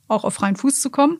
auch 0.07 0.23
auf 0.23 0.33
freien 0.33 0.55
Fuß 0.55 0.81
zu 0.81 0.89
kommen. 0.89 1.19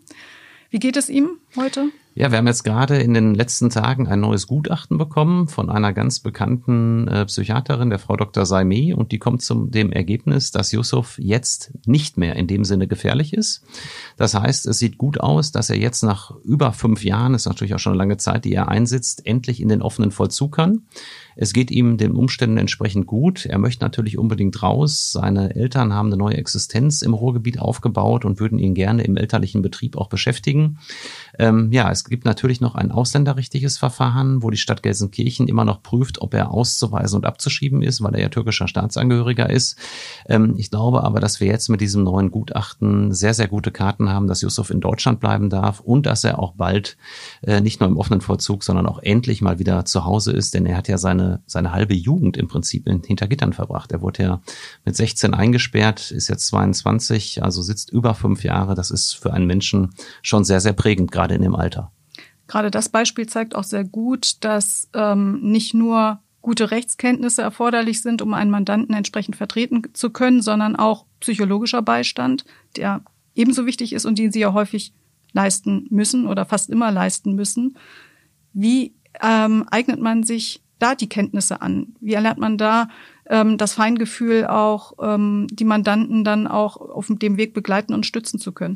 Wie 0.72 0.80
geht 0.80 0.98
es 0.98 1.10
ihm 1.10 1.38
heute? 1.56 1.90
Ja, 2.18 2.32
wir 2.32 2.38
haben 2.38 2.48
jetzt 2.48 2.64
gerade 2.64 2.98
in 3.00 3.14
den 3.14 3.36
letzten 3.36 3.70
Tagen 3.70 4.08
ein 4.08 4.22
neues 4.22 4.48
Gutachten 4.48 4.98
bekommen 4.98 5.50
von 5.50 5.70
einer 5.70 5.92
ganz 5.92 6.22
bekannten 6.22 7.10
äh, 7.10 7.26
Psychiaterin, 7.26 7.90
der 7.90 8.00
Frau 8.00 8.16
Dr. 8.16 8.46
Saimi, 8.46 8.94
und 8.94 9.12
die 9.12 9.20
kommt 9.20 9.42
zum 9.42 9.70
dem 9.70 9.92
Ergebnis, 9.92 10.52
dass 10.52 10.72
Yusuf 10.72 11.20
jetzt 11.20 11.74
nicht 11.86 12.18
mehr 12.18 12.38
in 12.38 12.48
dem 12.48 12.64
Sinne 12.64 12.88
gefährlich 12.88 13.34
ist. 13.34 13.66
Das 14.16 14.34
heißt, 14.34 14.66
es 14.66 14.80
sieht 14.80 14.98
gut 14.98 15.20
aus, 15.20 15.52
dass 15.52 15.70
er 15.70 15.78
jetzt 15.78 16.04
nach 16.04 16.32
über 16.46 16.72
fünf 16.72 17.04
Jahren, 17.04 17.34
ist 17.34 17.48
natürlich 17.48 17.76
auch 17.76 17.80
schon 17.80 17.92
eine 17.92 18.00
lange 18.00 18.16
Zeit, 18.16 18.46
die 18.46 18.54
er 18.54 18.70
einsitzt, 18.70 19.26
endlich 19.26 19.60
in 19.60 19.68
den 19.68 19.82
offenen 19.82 20.12
Vollzug 20.12 20.56
kann. 20.56 20.84
Es 21.36 21.52
geht 21.52 21.70
ihm 21.70 21.98
den 21.98 22.14
Umständen 22.14 22.58
entsprechend 22.58 23.08
gut. 23.08 23.46
Er 23.46 23.58
möchte 23.58 23.84
natürlich 23.84 24.18
unbedingt 24.18 24.64
raus. 24.64 25.12
Seine 25.12 25.54
Eltern 25.54 25.94
haben 25.94 26.08
eine 26.08 26.18
neue 26.18 26.38
Existenz 26.38 27.02
im 27.02 27.14
Ruhrgebiet 27.14 27.60
aufgebaut 27.60 28.24
und 28.24 28.40
würden 28.40 28.58
ihn 28.58 28.74
gerne 28.74 29.04
im 29.04 29.18
elterlichen 29.18 29.62
Betrieb 29.62 29.98
auch 29.98 30.08
beschäftigen. 30.08 30.80
Ähm, 31.40 31.72
ja, 31.72 31.92
es 31.92 32.04
gibt 32.04 32.26
natürlich 32.26 32.62
noch 32.62 32.76
ein 32.76 32.92
ausländerrechtliches 32.92 33.78
Verfahren, 33.78 34.44
wo 34.44 34.50
die 34.50 34.58
Stadt 34.58 34.84
Gelsenkirchen 34.84 35.48
immer 35.48 35.66
noch 35.66 35.84
prüft, 35.84 36.22
ob 36.22 36.34
er 36.34 36.52
auszuweisen 36.52 37.18
und 37.18 37.26
abzuschieben 37.26 37.82
ist, 37.82 38.02
weil 38.02 38.16
er 38.16 38.22
ja 38.22 38.30
türkischer 38.30 38.68
Staatsangehöriger 38.68 39.50
ist. 39.50 39.78
Ähm, 40.28 40.56
ich 40.58 40.72
glaube 40.72 41.04
aber, 41.04 41.20
dass 41.20 41.40
wir 41.40 41.48
jetzt 41.48 41.70
mit 41.70 41.82
diesem 41.82 42.04
neuen 42.04 42.32
Gutachten 42.32 43.14
sehr, 43.14 43.34
sehr 43.34 43.48
gute 43.48 43.72
Karten 43.72 44.10
haben, 44.10 44.28
dass 44.28 44.42
Yusuf 44.42 44.70
in 44.70 44.82
Deutschland 44.82 45.20
bleiben 45.20 45.50
darf 45.50 45.80
und 45.80 46.06
dass 46.06 46.24
er 46.24 46.40
auch 46.40 46.54
bald 46.54 46.98
äh, 47.42 47.62
nicht 47.62 47.80
nur 47.80 47.90
im 47.90 47.98
offenen 47.98 48.22
Vollzug, 48.22 48.64
sondern 48.64 48.86
auch 48.86 49.00
endlich 49.02 49.42
mal 49.42 49.60
wieder 49.60 49.86
zu 49.86 50.06
Hause 50.06 50.32
ist, 50.32 50.54
denn 50.54 50.66
er 50.66 50.78
hat 50.78 50.88
ja 50.88 50.98
seine 50.98 51.36
seine, 51.46 51.72
halbe 51.72 51.94
Jugend 51.94 52.38
im 52.38 52.48
Prinzip 52.48 52.88
in, 52.88 53.02
hinter 53.04 53.28
Gittern 53.28 53.54
verbracht. 53.54 53.92
Er 53.92 54.02
wurde 54.02 54.24
ja 54.24 54.42
mit 54.86 54.96
16 54.96 55.34
eingesperrt, 55.34 56.12
ist 56.12 56.28
jetzt 56.28 56.48
22, 56.48 57.44
also 57.44 57.62
sitzt 57.62 57.92
über 57.92 58.14
fünf 58.14 58.44
Jahre. 58.44 58.76
Das 58.76 58.92
ist 58.92 59.14
für 59.14 59.34
einen 59.34 59.48
Menschen 59.48 59.94
schon 60.22 60.44
sehr, 60.44 60.62
sehr 60.62 60.74
prägend, 60.74 61.12
gerade 61.12 61.25
in 61.34 61.42
dem 61.42 61.56
Alter. 61.56 61.92
Gerade 62.48 62.70
das 62.70 62.90
Beispiel 62.90 63.28
zeigt 63.28 63.56
auch 63.56 63.64
sehr 63.64 63.84
gut, 63.84 64.44
dass 64.44 64.90
ähm, 64.94 65.40
nicht 65.42 65.74
nur 65.74 66.20
gute 66.42 66.70
Rechtskenntnisse 66.70 67.42
erforderlich 67.42 68.04
sind, 68.04 68.22
um 68.22 68.36
einen 68.36 68.52
Mandanten 68.52 68.94
entsprechend 68.94 69.36
vertreten 69.36 69.82
zu 69.94 70.12
können, 70.12 70.44
sondern 70.44 70.76
auch 70.76 71.06
psychologischer 71.20 71.82
Beistand, 71.82 72.46
der 72.76 73.02
ebenso 73.34 73.66
wichtig 73.66 73.94
ist 73.94 74.06
und 74.06 74.20
den 74.20 74.32
Sie 74.32 74.42
ja 74.42 74.54
häufig 74.54 74.94
leisten 75.34 75.88
müssen 75.90 76.28
oder 76.28 76.46
fast 76.46 76.70
immer 76.70 76.92
leisten 76.92 77.34
müssen. 77.34 77.78
Wie 78.54 78.94
ähm, 79.24 79.66
eignet 79.72 80.00
man 80.00 80.24
sich 80.24 80.62
da 80.80 80.94
die 80.94 81.10
Kenntnisse 81.10 81.62
an? 81.62 81.96
Wie 82.00 82.14
erlernt 82.14 82.40
man 82.40 82.58
da 82.58 82.90
ähm, 83.28 83.58
das 83.58 83.74
Feingefühl 83.74 84.46
auch, 84.46 84.94
ähm, 85.02 85.48
die 85.52 85.66
Mandanten 85.66 86.24
dann 86.24 86.48
auch 86.48 86.78
auf 86.78 87.08
dem 87.10 87.38
Weg 87.38 87.54
begleiten 87.54 87.94
und 87.94 88.06
stützen 88.06 88.40
zu 88.40 88.52
können? 88.52 88.76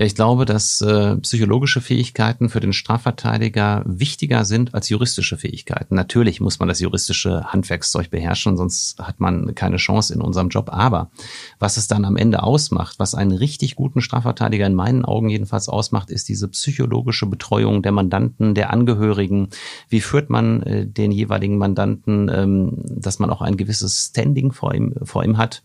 Ja, 0.00 0.06
ich 0.06 0.14
glaube, 0.14 0.46
dass 0.46 0.80
äh, 0.80 1.16
psychologische 1.16 1.82
Fähigkeiten 1.82 2.48
für 2.48 2.60
den 2.60 2.72
Strafverteidiger 2.72 3.82
wichtiger 3.84 4.46
sind 4.46 4.72
als 4.72 4.88
juristische 4.88 5.36
Fähigkeiten. 5.36 5.94
Natürlich 5.94 6.40
muss 6.40 6.58
man 6.58 6.68
das 6.68 6.80
juristische 6.80 7.44
Handwerkszeug 7.44 8.08
beherrschen, 8.08 8.56
sonst 8.56 8.98
hat 8.98 9.20
man 9.20 9.54
keine 9.54 9.76
Chance 9.76 10.14
in 10.14 10.22
unserem 10.22 10.48
Job. 10.48 10.70
Aber 10.72 11.10
was 11.58 11.76
es 11.76 11.86
dann 11.86 12.06
am 12.06 12.16
Ende 12.16 12.42
ausmacht, 12.42 12.98
was 12.98 13.14
einen 13.14 13.32
richtig 13.32 13.76
guten 13.76 14.00
Strafverteidiger 14.00 14.66
in 14.66 14.74
meinen 14.74 15.04
Augen 15.04 15.28
jedenfalls 15.28 15.68
ausmacht, 15.68 16.08
ist 16.08 16.30
diese 16.30 16.48
psychologische 16.48 17.26
Betreuung 17.26 17.82
der 17.82 17.92
Mandanten, 17.92 18.54
der 18.54 18.72
Angehörigen. 18.72 19.50
Wie 19.90 20.00
führt 20.00 20.30
man 20.30 20.62
äh, 20.62 20.86
den 20.86 21.12
jeweiligen 21.12 21.58
Mandanten, 21.58 22.30
ähm, 22.32 22.84
dass 22.88 23.18
man 23.18 23.28
auch 23.28 23.42
ein 23.42 23.58
gewisses 23.58 24.06
Standing 24.06 24.52
vor 24.52 24.72
ihm, 24.72 24.94
vor 25.02 25.24
ihm 25.24 25.36
hat? 25.36 25.62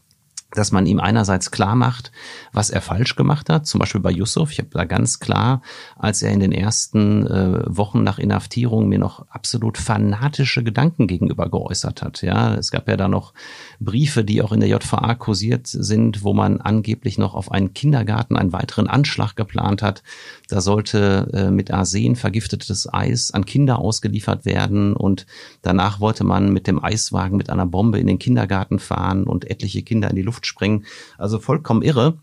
Dass 0.55 0.71
man 0.71 0.85
ihm 0.85 0.99
einerseits 0.99 1.51
klar 1.51 1.75
macht, 1.75 2.11
was 2.51 2.69
er 2.69 2.81
falsch 2.81 3.15
gemacht 3.15 3.49
hat. 3.49 3.67
Zum 3.67 3.79
Beispiel 3.79 4.01
bei 4.01 4.11
Yusuf. 4.11 4.51
Ich 4.51 4.59
habe 4.59 4.69
da 4.71 4.85
ganz 4.85 5.19
klar, 5.19 5.61
als 5.97 6.21
er 6.21 6.31
in 6.31 6.39
den 6.39 6.51
ersten 6.51 7.27
äh, 7.27 7.63
Wochen 7.67 8.03
nach 8.03 8.19
Inhaftierung 8.19 8.87
mir 8.87 8.99
noch 8.99 9.27
absolut 9.29 9.77
fanatische 9.77 10.63
Gedanken 10.63 11.07
gegenüber 11.07 11.49
geäußert 11.49 12.01
hat. 12.01 12.21
Ja, 12.21 12.55
es 12.55 12.71
gab 12.71 12.87
ja 12.87 12.97
da 12.97 13.07
noch 13.07 13.33
Briefe, 13.79 14.23
die 14.23 14.41
auch 14.41 14.51
in 14.51 14.59
der 14.59 14.69
JVA 14.69 15.15
kursiert 15.15 15.67
sind, 15.67 16.23
wo 16.23 16.33
man 16.33 16.61
angeblich 16.61 17.17
noch 17.17 17.35
auf 17.35 17.51
einen 17.51 17.73
Kindergarten 17.73 18.37
einen 18.37 18.53
weiteren 18.53 18.87
Anschlag 18.87 19.35
geplant 19.35 19.81
hat. 19.81 20.03
Da 20.47 20.61
sollte 20.61 21.29
äh, 21.33 21.51
mit 21.51 21.71
Arsen 21.71 22.15
vergiftetes 22.15 22.91
Eis 22.91 23.31
an 23.31 23.45
Kinder 23.45 23.79
ausgeliefert 23.79 24.45
werden 24.45 24.95
und 24.95 25.25
danach 25.61 25.99
wollte 25.99 26.23
man 26.23 26.51
mit 26.51 26.67
dem 26.67 26.83
Eiswagen 26.83 27.37
mit 27.37 27.49
einer 27.49 27.65
Bombe 27.65 27.99
in 27.99 28.07
den 28.07 28.19
Kindergarten 28.19 28.79
fahren 28.79 29.25
und 29.25 29.49
etliche 29.49 29.81
Kinder 29.81 30.09
in 30.09 30.15
die 30.15 30.21
Luft 30.21 30.44
springen. 30.45 30.85
Also 31.17 31.39
vollkommen 31.39 31.81
irre. 31.81 32.19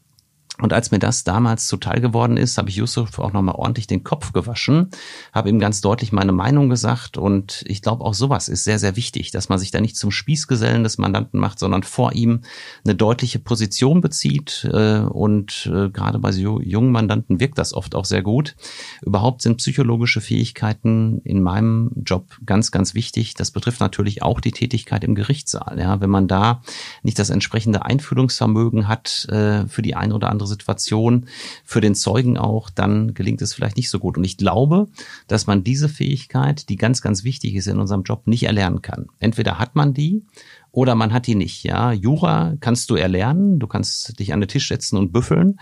Und 0.63 0.73
als 0.73 0.93
mir 0.93 1.01
das 1.01 1.25
damals 1.25 1.67
zuteil 1.67 2.01
geworden 2.01 2.37
ist, 2.37 2.57
habe 2.57 2.71
ich 2.71 2.77
Yusuf 2.77 3.19
auch 3.19 3.33
nochmal 3.33 3.57
ordentlich 3.57 3.89
den 3.89 4.05
Kopf 4.05 4.33
gewaschen, 4.33 4.91
habe 5.33 5.49
ihm 5.49 5.59
ganz 5.59 5.81
deutlich 5.81 6.13
meine 6.13 6.31
Meinung 6.31 6.69
gesagt 6.69 7.19
und 7.19 7.65
ich 7.67 7.83
glaube 7.83 8.05
auch 8.05 8.15
sowas 8.15 8.49
ist 8.49 8.63
sehr, 8.63 8.79
sehr 8.79 8.95
wichtig, 8.95 9.33
dass 9.33 9.49
man 9.49 9.59
sich 9.59 9.73
da 9.73 9.81
nicht 9.81 9.97
zum 9.97 10.13
Spießgesellen 10.13 10.85
des 10.85 10.99
Mandanten 10.99 11.41
macht, 11.41 11.59
sondern 11.59 11.83
vor 11.83 12.13
ihm 12.13 12.43
eine 12.85 12.95
deutliche 12.95 13.41
Position 13.41 14.01
bezieht 14.01 14.69
äh, 14.73 15.01
und 15.01 15.69
äh, 15.73 15.91
gerade 15.91 16.21
bei 16.21 16.31
so 16.31 16.61
jungen 16.61 16.93
Mandanten 16.93 17.41
wirkt 17.41 17.59
das 17.59 17.75
oft 17.75 17.97
auch 17.97 18.05
sehr 18.05 18.23
gut. 18.23 18.55
Überhaupt 19.03 19.43
sind 19.43 19.57
psychologische 19.57 20.21
Fähigkeiten 20.21 21.21
in 21.25 21.43
meinem 21.43 21.91
Job 22.07 22.37
ganz, 22.47 22.71
ganz 22.71 22.95
wichtig. 22.95 23.35
Das 23.35 23.51
betrifft 23.51 23.81
natürlich 23.81 24.23
auch 24.23 24.39
die 24.39 24.53
Tätigkeit 24.53 25.03
im 25.03 25.17
Gerichtssaal. 25.17 25.81
Ja, 25.81 26.01
wenn 26.01 26.11
man 26.11 26.29
da 26.29 26.63
nicht 27.03 27.19
das 27.19 27.31
entsprechende 27.31 27.85
Einfühlungsvermögen 27.85 28.87
hat 28.87 29.27
äh, 29.29 29.67
für 29.67 29.83
die 29.83 29.97
eine 29.97 30.15
oder 30.15 30.31
andere 30.31 30.52
Situation, 30.53 31.27
für 31.65 31.81
den 31.81 31.95
Zeugen 31.95 32.39
auch, 32.39 32.71
dann 32.71 33.15
gelingt 33.15 33.43
es 33.43 33.55
vielleicht 33.55 33.77
nicht 33.77 33.91
so 33.91 33.99
gut. 33.99 34.17
Und 34.17 34.25
ich 34.25 34.37
glaube, 34.37 34.89
dass 35.27 35.47
man 35.47 35.65
diese 35.65 35.89
Fähigkeit, 35.89 36.69
die 36.69 36.77
ganz, 36.77 37.03
ganz 37.03 37.25
wichtig 37.25 37.55
ist 37.55 37.67
in 37.67 37.79
unserem 37.79 38.03
Job, 38.03 38.27
nicht 38.27 38.45
erlernen 38.45 38.83
kann. 38.83 39.07
Entweder 39.19 39.59
hat 39.59 39.75
man 39.75 39.95
die 39.95 40.25
oder 40.73 40.95
man 40.95 41.13
hat 41.13 41.27
die 41.27 41.35
nicht. 41.35 41.63
Ja, 41.65 41.93
Jura 41.93 42.55
kannst 42.61 42.89
du 42.91 42.97
erlernen, 42.97 43.59
du 43.59 43.67
kannst 43.67 44.19
dich 44.19 44.33
an 44.33 44.41
den 44.41 44.49
Tisch 44.49 44.69
setzen 44.69 44.97
und 44.97 45.13
büffeln. 45.13 45.61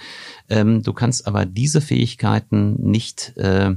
Ähm, 0.49 0.83
du 0.83 0.93
kannst 0.93 1.27
aber 1.27 1.45
diese 1.47 1.81
Fähigkeiten 1.81 2.77
nicht 2.81 3.37
äh, 3.37 3.75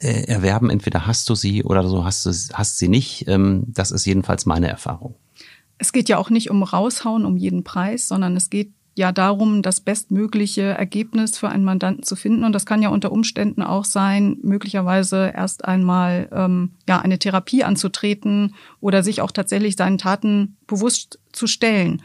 äh 0.00 0.24
erwerben. 0.24 0.68
Entweder 0.68 1.06
hast 1.06 1.28
du 1.30 1.34
sie 1.34 1.64
oder 1.64 1.88
so 1.88 2.04
hast 2.04 2.26
du 2.26 2.30
hast 2.52 2.78
sie 2.78 2.88
nicht. 2.88 3.26
Ähm, 3.26 3.64
das 3.68 3.90
ist 3.90 4.04
jedenfalls 4.04 4.44
meine 4.44 4.68
Erfahrung. 4.68 5.14
Es 5.78 5.92
geht 5.92 6.10
ja 6.10 6.18
auch 6.18 6.28
nicht 6.28 6.50
um 6.50 6.62
raushauen 6.62 7.24
um 7.24 7.38
jeden 7.38 7.64
Preis, 7.64 8.06
sondern 8.06 8.36
es 8.36 8.50
geht 8.50 8.74
ja 9.00 9.12
darum, 9.12 9.62
das 9.62 9.80
bestmögliche 9.80 10.62
Ergebnis 10.62 11.38
für 11.38 11.48
einen 11.48 11.64
Mandanten 11.64 12.04
zu 12.04 12.16
finden. 12.16 12.44
Und 12.44 12.52
das 12.52 12.66
kann 12.66 12.82
ja 12.82 12.90
unter 12.90 13.10
Umständen 13.10 13.62
auch 13.62 13.84
sein, 13.84 14.36
möglicherweise 14.42 15.32
erst 15.34 15.64
einmal 15.64 16.28
ähm, 16.32 16.72
ja 16.86 17.00
eine 17.00 17.18
Therapie 17.18 17.64
anzutreten 17.64 18.54
oder 18.80 19.02
sich 19.02 19.22
auch 19.22 19.32
tatsächlich 19.32 19.76
seinen 19.76 19.98
Taten 19.98 20.56
bewusst 20.66 21.18
zu 21.32 21.46
stellen. 21.46 22.02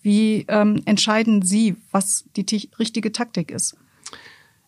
Wie 0.00 0.46
ähm, 0.48 0.80
entscheiden 0.84 1.42
Sie, 1.42 1.76
was 1.90 2.24
die 2.36 2.70
richtige 2.78 3.10
Taktik 3.12 3.50
ist? 3.50 3.76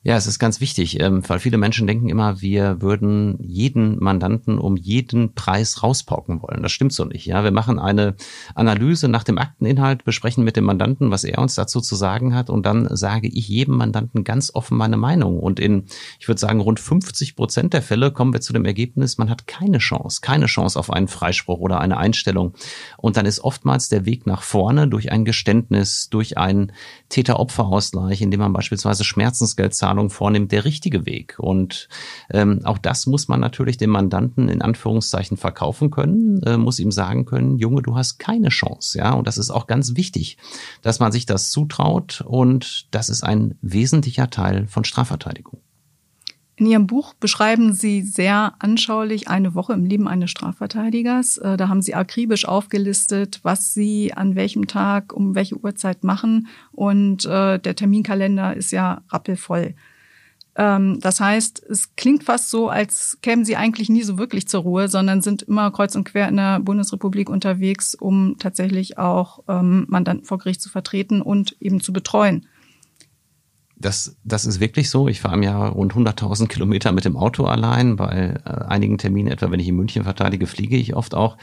Ja, 0.03 0.17
es 0.17 0.27
ist 0.27 0.39
ganz 0.39 0.63
wichtig, 0.63 0.99
ähm, 0.99 1.23
weil 1.29 1.41
viele 1.41 1.59
Menschen 1.59 1.87
denken 1.87 2.09
immer, 2.09 2.41
wir 2.41 2.81
würden 2.81 3.37
jeden 3.43 4.03
Mandanten 4.03 4.59
um 4.59 4.79
jeden 4.79 5.35
Preis 5.35 5.83
rauspauken 5.83 6.41
wollen. 6.41 6.63
Das 6.63 6.73
stimmt 6.73 6.95
so 6.95 7.05
nicht. 7.05 7.27
Ja, 7.27 7.45
wir 7.45 7.51
machen 7.51 7.79
eine 7.79 8.15
Analyse 8.55 9.09
nach 9.09 9.25
dem 9.25 9.37
Akteninhalt, 9.37 10.05
besprechen 10.05 10.43
mit 10.43 10.57
dem 10.57 10.65
Mandanten, 10.65 11.11
was 11.11 11.25
er 11.25 11.39
uns 11.39 11.55
dazu 11.55 11.83
zu 11.83 11.97
sagen 11.97 12.35
hat, 12.35 12.49
und 12.49 12.65
dann 12.65 12.89
sage 12.97 13.29
ich 13.29 13.47
jedem 13.49 13.77
Mandanten 13.77 14.25
ganz 14.25 14.51
offen 14.55 14.79
meine 14.79 14.97
Meinung. 14.97 15.39
Und 15.39 15.61
in, 15.61 15.85
ich 16.19 16.29
würde 16.29 16.41
sagen, 16.41 16.61
rund 16.61 16.81
50 16.81 17.37
Prozent 17.37 17.75
der 17.75 17.83
Fälle 17.83 18.11
kommen 18.11 18.33
wir 18.33 18.41
zu 18.41 18.55
dem 18.55 18.65
Ergebnis, 18.65 19.19
man 19.19 19.29
hat 19.29 19.47
keine 19.47 19.79
Chance, 19.79 20.21
keine 20.23 20.47
Chance 20.47 20.79
auf 20.79 20.91
einen 20.91 21.09
Freispruch 21.09 21.59
oder 21.59 21.79
eine 21.79 21.99
Einstellung. 21.99 22.55
Und 22.97 23.19
dann 23.19 23.27
ist 23.27 23.41
oftmals 23.41 23.91
der 23.91 24.07
Weg 24.07 24.27
nach 24.27 24.41
vorne 24.41 24.89
durch 24.89 25.13
ein 25.13 25.27
Geständnis, 25.27 26.09
durch 26.09 26.39
einen 26.39 26.73
Täter-Opfer-Ausgleich, 27.11 28.23
indem 28.23 28.41
man 28.41 28.55
beispielsweise 28.55 29.05
Schmerzensgeld 29.05 29.75
zahlt 29.75 29.90
Zahlung 29.91 30.09
vornimmt, 30.11 30.53
der 30.53 30.65
richtige 30.65 31.05
Weg. 31.05 31.35
Und 31.39 31.89
ähm, 32.31 32.61
auch 32.65 32.79
das 32.79 33.07
muss 33.07 33.27
man 33.27 33.41
natürlich 33.41 33.77
dem 33.77 33.91
Mandanten 33.91 34.49
in 34.49 34.63
Anführungszeichen 34.63 35.37
verkaufen 35.37 35.91
können, 35.91 36.41
äh, 36.45 36.57
muss 36.57 36.79
ihm 36.79 36.93
sagen 36.93 37.25
können, 37.25 37.59
Junge, 37.59 37.83
du 37.83 37.97
hast 37.97 38.19
keine 38.19 38.51
Chance. 38.51 38.99
Ja, 38.99 39.15
und 39.15 39.27
das 39.27 39.37
ist 39.37 39.51
auch 39.51 39.67
ganz 39.67 39.97
wichtig, 39.97 40.39
dass 40.83 41.01
man 41.01 41.11
sich 41.11 41.27
das 41.27 41.51
zutraut 41.51 42.23
und 42.25 42.87
das 42.93 43.09
ist 43.09 43.25
ein 43.25 43.57
wesentlicher 43.63 44.31
Teil 44.31 44.69
von 44.69 44.85
Strafverteidigung. 44.85 45.61
In 46.61 46.67
Ihrem 46.67 46.87
Buch 46.87 47.15
beschreiben 47.15 47.73
Sie 47.73 48.03
sehr 48.03 48.53
anschaulich 48.59 49.29
eine 49.29 49.55
Woche 49.55 49.73
im 49.73 49.87
Leben 49.87 50.07
eines 50.07 50.31
Strafverteidigers. 50.31 51.39
Äh, 51.39 51.57
da 51.57 51.69
haben 51.69 51.81
Sie 51.81 51.95
akribisch 51.95 52.47
aufgelistet, 52.47 53.41
was 53.43 53.73
Sie 53.73 54.13
an 54.13 54.35
welchem 54.35 54.67
Tag 54.67 55.15
um 55.15 55.35
welche 55.35 55.57
Uhrzeit 55.57 56.05
machen. 56.05 56.49
Und 56.71 57.25
äh, 57.25 57.59
der 57.59 57.75
Terminkalender 57.77 58.55
ist 58.55 58.73
ja 58.73 59.01
rappelvoll. 59.09 59.73
Ähm, 60.55 61.01
das 61.01 61.19
heißt, 61.19 61.65
es 61.67 61.97
klingt 61.97 62.25
fast 62.25 62.51
so, 62.51 62.69
als 62.69 63.17
kämen 63.23 63.47
Sie 63.47 63.57
eigentlich 63.57 63.89
nie 63.89 64.03
so 64.03 64.19
wirklich 64.19 64.47
zur 64.47 64.61
Ruhe, 64.61 64.89
sondern 64.89 65.23
sind 65.23 65.41
immer 65.41 65.71
kreuz 65.71 65.97
und 65.97 66.05
quer 66.05 66.29
in 66.29 66.37
der 66.37 66.61
Bundesrepublik 66.61 67.31
unterwegs, 67.31 67.95
um 67.95 68.37
tatsächlich 68.39 68.99
auch 68.99 69.45
ähm, 69.49 69.87
Mandanten 69.89 70.27
vor 70.27 70.37
Gericht 70.37 70.61
zu 70.61 70.69
vertreten 70.69 71.23
und 71.23 71.57
eben 71.59 71.81
zu 71.81 71.95
betreuen. 71.95 72.45
Das, 73.81 74.17
das 74.25 74.45
ist 74.45 74.61
wirklich 74.61 74.91
so. 74.91 75.09
Ich 75.09 75.21
fahre 75.21 75.37
im 75.37 75.43
Jahr 75.43 75.71
rund 75.71 75.95
100.000 75.95 76.49
Kilometer 76.49 76.93
mit 76.93 77.07
dem 77.07 77.17
Auto 77.17 77.47
allein. 77.47 77.97
Bei 77.97 78.39
äh, 78.45 78.51
einigen 78.51 78.99
Terminen, 78.99 79.33
etwa 79.33 79.51
wenn 79.51 79.59
ich 79.59 79.69
in 79.69 79.77
München 79.77 80.05
verteidige, 80.05 80.47
fliege 80.47 80.77
ich 80.77 80.95
oft 80.95 81.15
auch. 81.15 81.39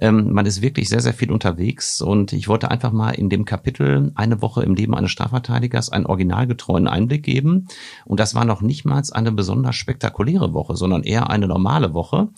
Ähm, 0.00 0.32
man 0.32 0.46
ist 0.46 0.62
wirklich 0.62 0.88
sehr, 0.88 1.00
sehr 1.00 1.14
viel 1.14 1.32
unterwegs. 1.32 2.00
Und 2.00 2.32
ich 2.32 2.46
wollte 2.46 2.70
einfach 2.70 2.92
mal 2.92 3.10
in 3.10 3.28
dem 3.28 3.44
Kapitel 3.44 4.12
eine 4.14 4.40
Woche 4.40 4.62
im 4.62 4.74
Leben 4.74 4.94
eines 4.94 5.10
Strafverteidigers 5.10 5.90
einen 5.90 6.06
originalgetreuen 6.06 6.86
Einblick 6.86 7.24
geben. 7.24 7.66
Und 8.04 8.20
das 8.20 8.36
war 8.36 8.44
noch 8.44 8.62
nicht 8.62 8.84
mal 8.84 9.02
eine 9.12 9.32
besonders 9.32 9.76
spektakuläre 9.76 10.52
Woche, 10.52 10.76
sondern 10.76 11.02
eher 11.02 11.30
eine 11.30 11.48
normale 11.48 11.92
Woche. 11.92 12.28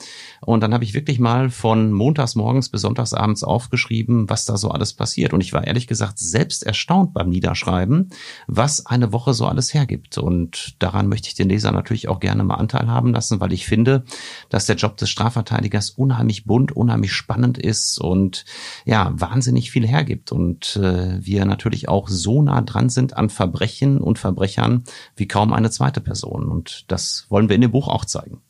Und 0.40 0.62
dann 0.62 0.72
habe 0.72 0.84
ich 0.84 0.94
wirklich 0.94 1.18
mal 1.18 1.50
von 1.50 1.92
montags 1.92 2.36
morgens 2.36 2.70
bis 2.70 2.80
sonntagsabends 2.80 3.44
aufgeschrieben, 3.44 4.30
was 4.30 4.46
da 4.46 4.56
so 4.56 4.70
alles 4.70 4.94
passiert. 4.94 5.34
Und 5.34 5.42
ich 5.42 5.52
war 5.52 5.66
ehrlich 5.66 5.86
gesagt 5.86 6.18
selbst 6.18 6.62
erstaunt 6.62 7.12
beim 7.12 7.28
Niederschreiben, 7.28 8.10
was 8.46 8.86
eine 8.86 9.12
Woche 9.12 9.34
so 9.34 9.41
so 9.42 9.48
alles 9.48 9.74
hergibt. 9.74 10.18
Und 10.18 10.76
daran 10.78 11.08
möchte 11.08 11.26
ich 11.26 11.34
den 11.34 11.48
Leser 11.48 11.72
natürlich 11.72 12.08
auch 12.08 12.20
gerne 12.20 12.44
mal 12.44 12.54
Anteil 12.54 12.86
haben 12.86 13.12
lassen, 13.12 13.40
weil 13.40 13.52
ich 13.52 13.66
finde, 13.66 14.04
dass 14.50 14.66
der 14.66 14.76
Job 14.76 14.96
des 14.96 15.10
Strafverteidigers 15.10 15.90
unheimlich 15.90 16.44
bunt, 16.44 16.70
unheimlich 16.70 17.12
spannend 17.12 17.58
ist 17.58 17.98
und 17.98 18.44
ja, 18.84 19.12
wahnsinnig 19.14 19.72
viel 19.72 19.86
hergibt. 19.86 20.30
Und 20.30 20.76
äh, 20.76 21.18
wir 21.20 21.44
natürlich 21.44 21.88
auch 21.88 22.08
so 22.08 22.40
nah 22.40 22.60
dran 22.60 22.88
sind 22.88 23.16
an 23.16 23.30
Verbrechen 23.30 23.98
und 23.98 24.20
Verbrechern 24.20 24.84
wie 25.16 25.26
kaum 25.26 25.52
eine 25.52 25.70
zweite 25.70 26.00
Person. 26.00 26.46
Und 26.46 26.84
das 26.86 27.26
wollen 27.28 27.48
wir 27.48 27.56
in 27.56 27.62
dem 27.62 27.72
Buch 27.72 27.88
auch 27.88 28.04
zeigen. 28.04 28.40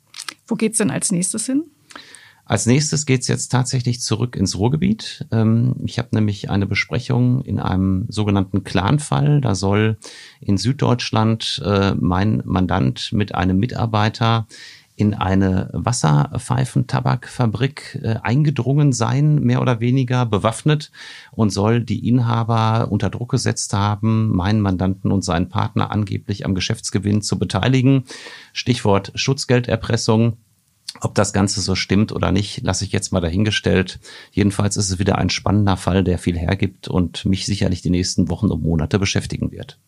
Wo 0.46 0.56
geht's 0.56 0.76
denn 0.76 0.90
als 0.90 1.10
nächstes 1.10 1.46
hin? 1.46 1.64
Als 2.44 2.66
nächstes 2.66 3.06
geht's 3.06 3.28
jetzt 3.28 3.48
tatsächlich 3.48 4.00
zurück 4.00 4.36
ins 4.36 4.58
Ruhrgebiet. 4.58 5.26
Ähm, 5.30 5.76
ich 5.84 5.98
habe 5.98 6.08
nämlich 6.12 6.50
eine 6.50 6.66
Besprechung 6.66 7.42
in 7.42 7.60
einem 7.60 8.06
sogenannten 8.08 8.64
Clanfall. 8.64 9.40
Da 9.40 9.54
soll 9.54 9.96
in 10.40 10.58
Süddeutschland 10.58 11.62
äh, 11.64 11.94
mein 11.94 12.42
Mandant 12.44 13.12
mit 13.12 13.34
einem 13.34 13.58
Mitarbeiter 13.58 14.46
in 14.96 15.14
eine 15.14 15.70
Wasserpfeifentabakfabrik 15.72 18.00
äh, 18.02 18.16
eingedrungen 18.22 18.92
sein, 18.92 19.36
mehr 19.36 19.62
oder 19.62 19.80
weniger 19.80 20.26
bewaffnet 20.26 20.90
und 21.30 21.48
soll 21.50 21.80
die 21.80 22.06
Inhaber 22.06 22.88
unter 22.90 23.08
Druck 23.08 23.30
gesetzt 23.30 23.72
haben, 23.72 24.34
meinen 24.34 24.60
Mandanten 24.60 25.10
und 25.10 25.24
seinen 25.24 25.48
Partner 25.48 25.90
angeblich 25.90 26.44
am 26.44 26.54
Geschäftsgewinn 26.54 27.22
zu 27.22 27.38
beteiligen. 27.38 28.04
Stichwort 28.52 29.12
Schutzgelderpressung. 29.14 30.36
Ob 31.00 31.14
das 31.14 31.32
Ganze 31.32 31.60
so 31.60 31.74
stimmt 31.74 32.12
oder 32.12 32.32
nicht, 32.32 32.62
lasse 32.62 32.84
ich 32.84 32.92
jetzt 32.92 33.12
mal 33.12 33.20
dahingestellt. 33.20 33.98
Jedenfalls 34.30 34.76
ist 34.76 34.90
es 34.90 34.98
wieder 34.98 35.18
ein 35.18 35.30
spannender 35.30 35.76
Fall, 35.76 36.04
der 36.04 36.18
viel 36.18 36.38
hergibt 36.38 36.88
und 36.88 37.24
mich 37.24 37.46
sicherlich 37.46 37.82
die 37.82 37.90
nächsten 37.90 38.28
Wochen 38.28 38.48
und 38.48 38.62
Monate 38.62 38.98
beschäftigen 38.98 39.50
wird. 39.50 39.78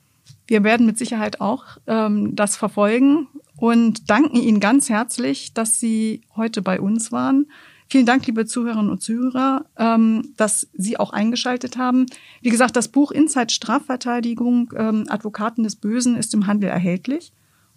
Wir 0.46 0.64
werden 0.64 0.86
mit 0.86 0.98
Sicherheit 0.98 1.40
auch 1.40 1.64
ähm, 1.86 2.34
das 2.34 2.56
verfolgen 2.56 3.28
und 3.56 4.10
danken 4.10 4.36
Ihnen 4.36 4.60
ganz 4.60 4.88
herzlich, 4.88 5.54
dass 5.54 5.78
Sie 5.78 6.22
heute 6.36 6.62
bei 6.62 6.80
uns 6.80 7.12
waren. 7.12 7.46
Vielen 7.88 8.06
Dank, 8.06 8.26
liebe 8.26 8.46
Zuhörerinnen 8.46 8.90
und 8.90 9.02
Zuhörer, 9.02 9.66
ähm, 9.78 10.32
dass 10.36 10.68
Sie 10.72 10.98
auch 10.98 11.12
eingeschaltet 11.12 11.76
haben. 11.76 12.06
Wie 12.40 12.50
gesagt, 12.50 12.76
das 12.76 12.88
Buch 12.88 13.10
Inside 13.10 13.52
Strafverteidigung, 13.52 14.72
ähm, 14.76 15.04
Advokaten 15.08 15.64
des 15.64 15.76
Bösen 15.76 16.16
ist 16.16 16.34
im 16.34 16.46
Handel 16.46 16.70
erhältlich. 16.70 17.32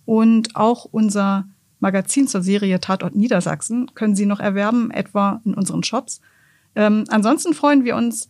Und 0.06 0.56
auch 0.56 0.86
unser 0.86 1.48
Magazin 1.80 2.28
zur 2.28 2.42
Serie 2.42 2.80
Tatort 2.80 3.16
Niedersachsen 3.16 3.92
können 3.94 4.16
Sie 4.16 4.26
noch 4.26 4.40
erwerben, 4.40 4.92
etwa 4.92 5.42
in 5.46 5.54
unseren 5.54 5.84
Shops. 5.84 6.22
Ähm, 6.76 7.04
ansonsten 7.10 7.54
freuen 7.54 7.84
wir 7.84 7.96
uns, 7.96 8.30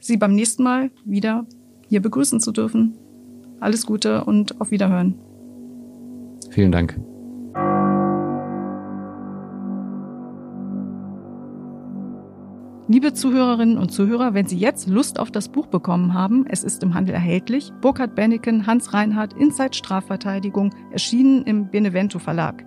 Sie 0.00 0.16
beim 0.16 0.34
nächsten 0.34 0.62
Mal 0.62 0.90
wieder 1.04 1.46
hier 1.88 2.02
begrüßen 2.02 2.40
zu 2.40 2.52
dürfen. 2.52 2.98
Alles 3.60 3.86
Gute 3.86 4.24
und 4.24 4.60
auf 4.60 4.70
Wiederhören. 4.70 5.18
Vielen 6.50 6.72
Dank. 6.72 6.98
Liebe 12.88 13.14
Zuhörerinnen 13.14 13.78
und 13.78 13.90
Zuhörer, 13.90 14.34
wenn 14.34 14.46
Sie 14.46 14.58
jetzt 14.58 14.88
Lust 14.88 15.18
auf 15.18 15.30
das 15.30 15.48
Buch 15.48 15.68
bekommen 15.68 16.12
haben, 16.12 16.44
es 16.48 16.64
ist 16.64 16.82
im 16.82 16.92
Handel 16.92 17.14
erhältlich. 17.14 17.72
Burkhard 17.80 18.14
Benneken, 18.14 18.66
Hans 18.66 18.92
Reinhardt, 18.92 19.32
Inside 19.34 19.72
Strafverteidigung, 19.72 20.74
erschienen 20.90 21.42
im 21.44 21.70
Benevento 21.70 22.18
Verlag. 22.18 22.66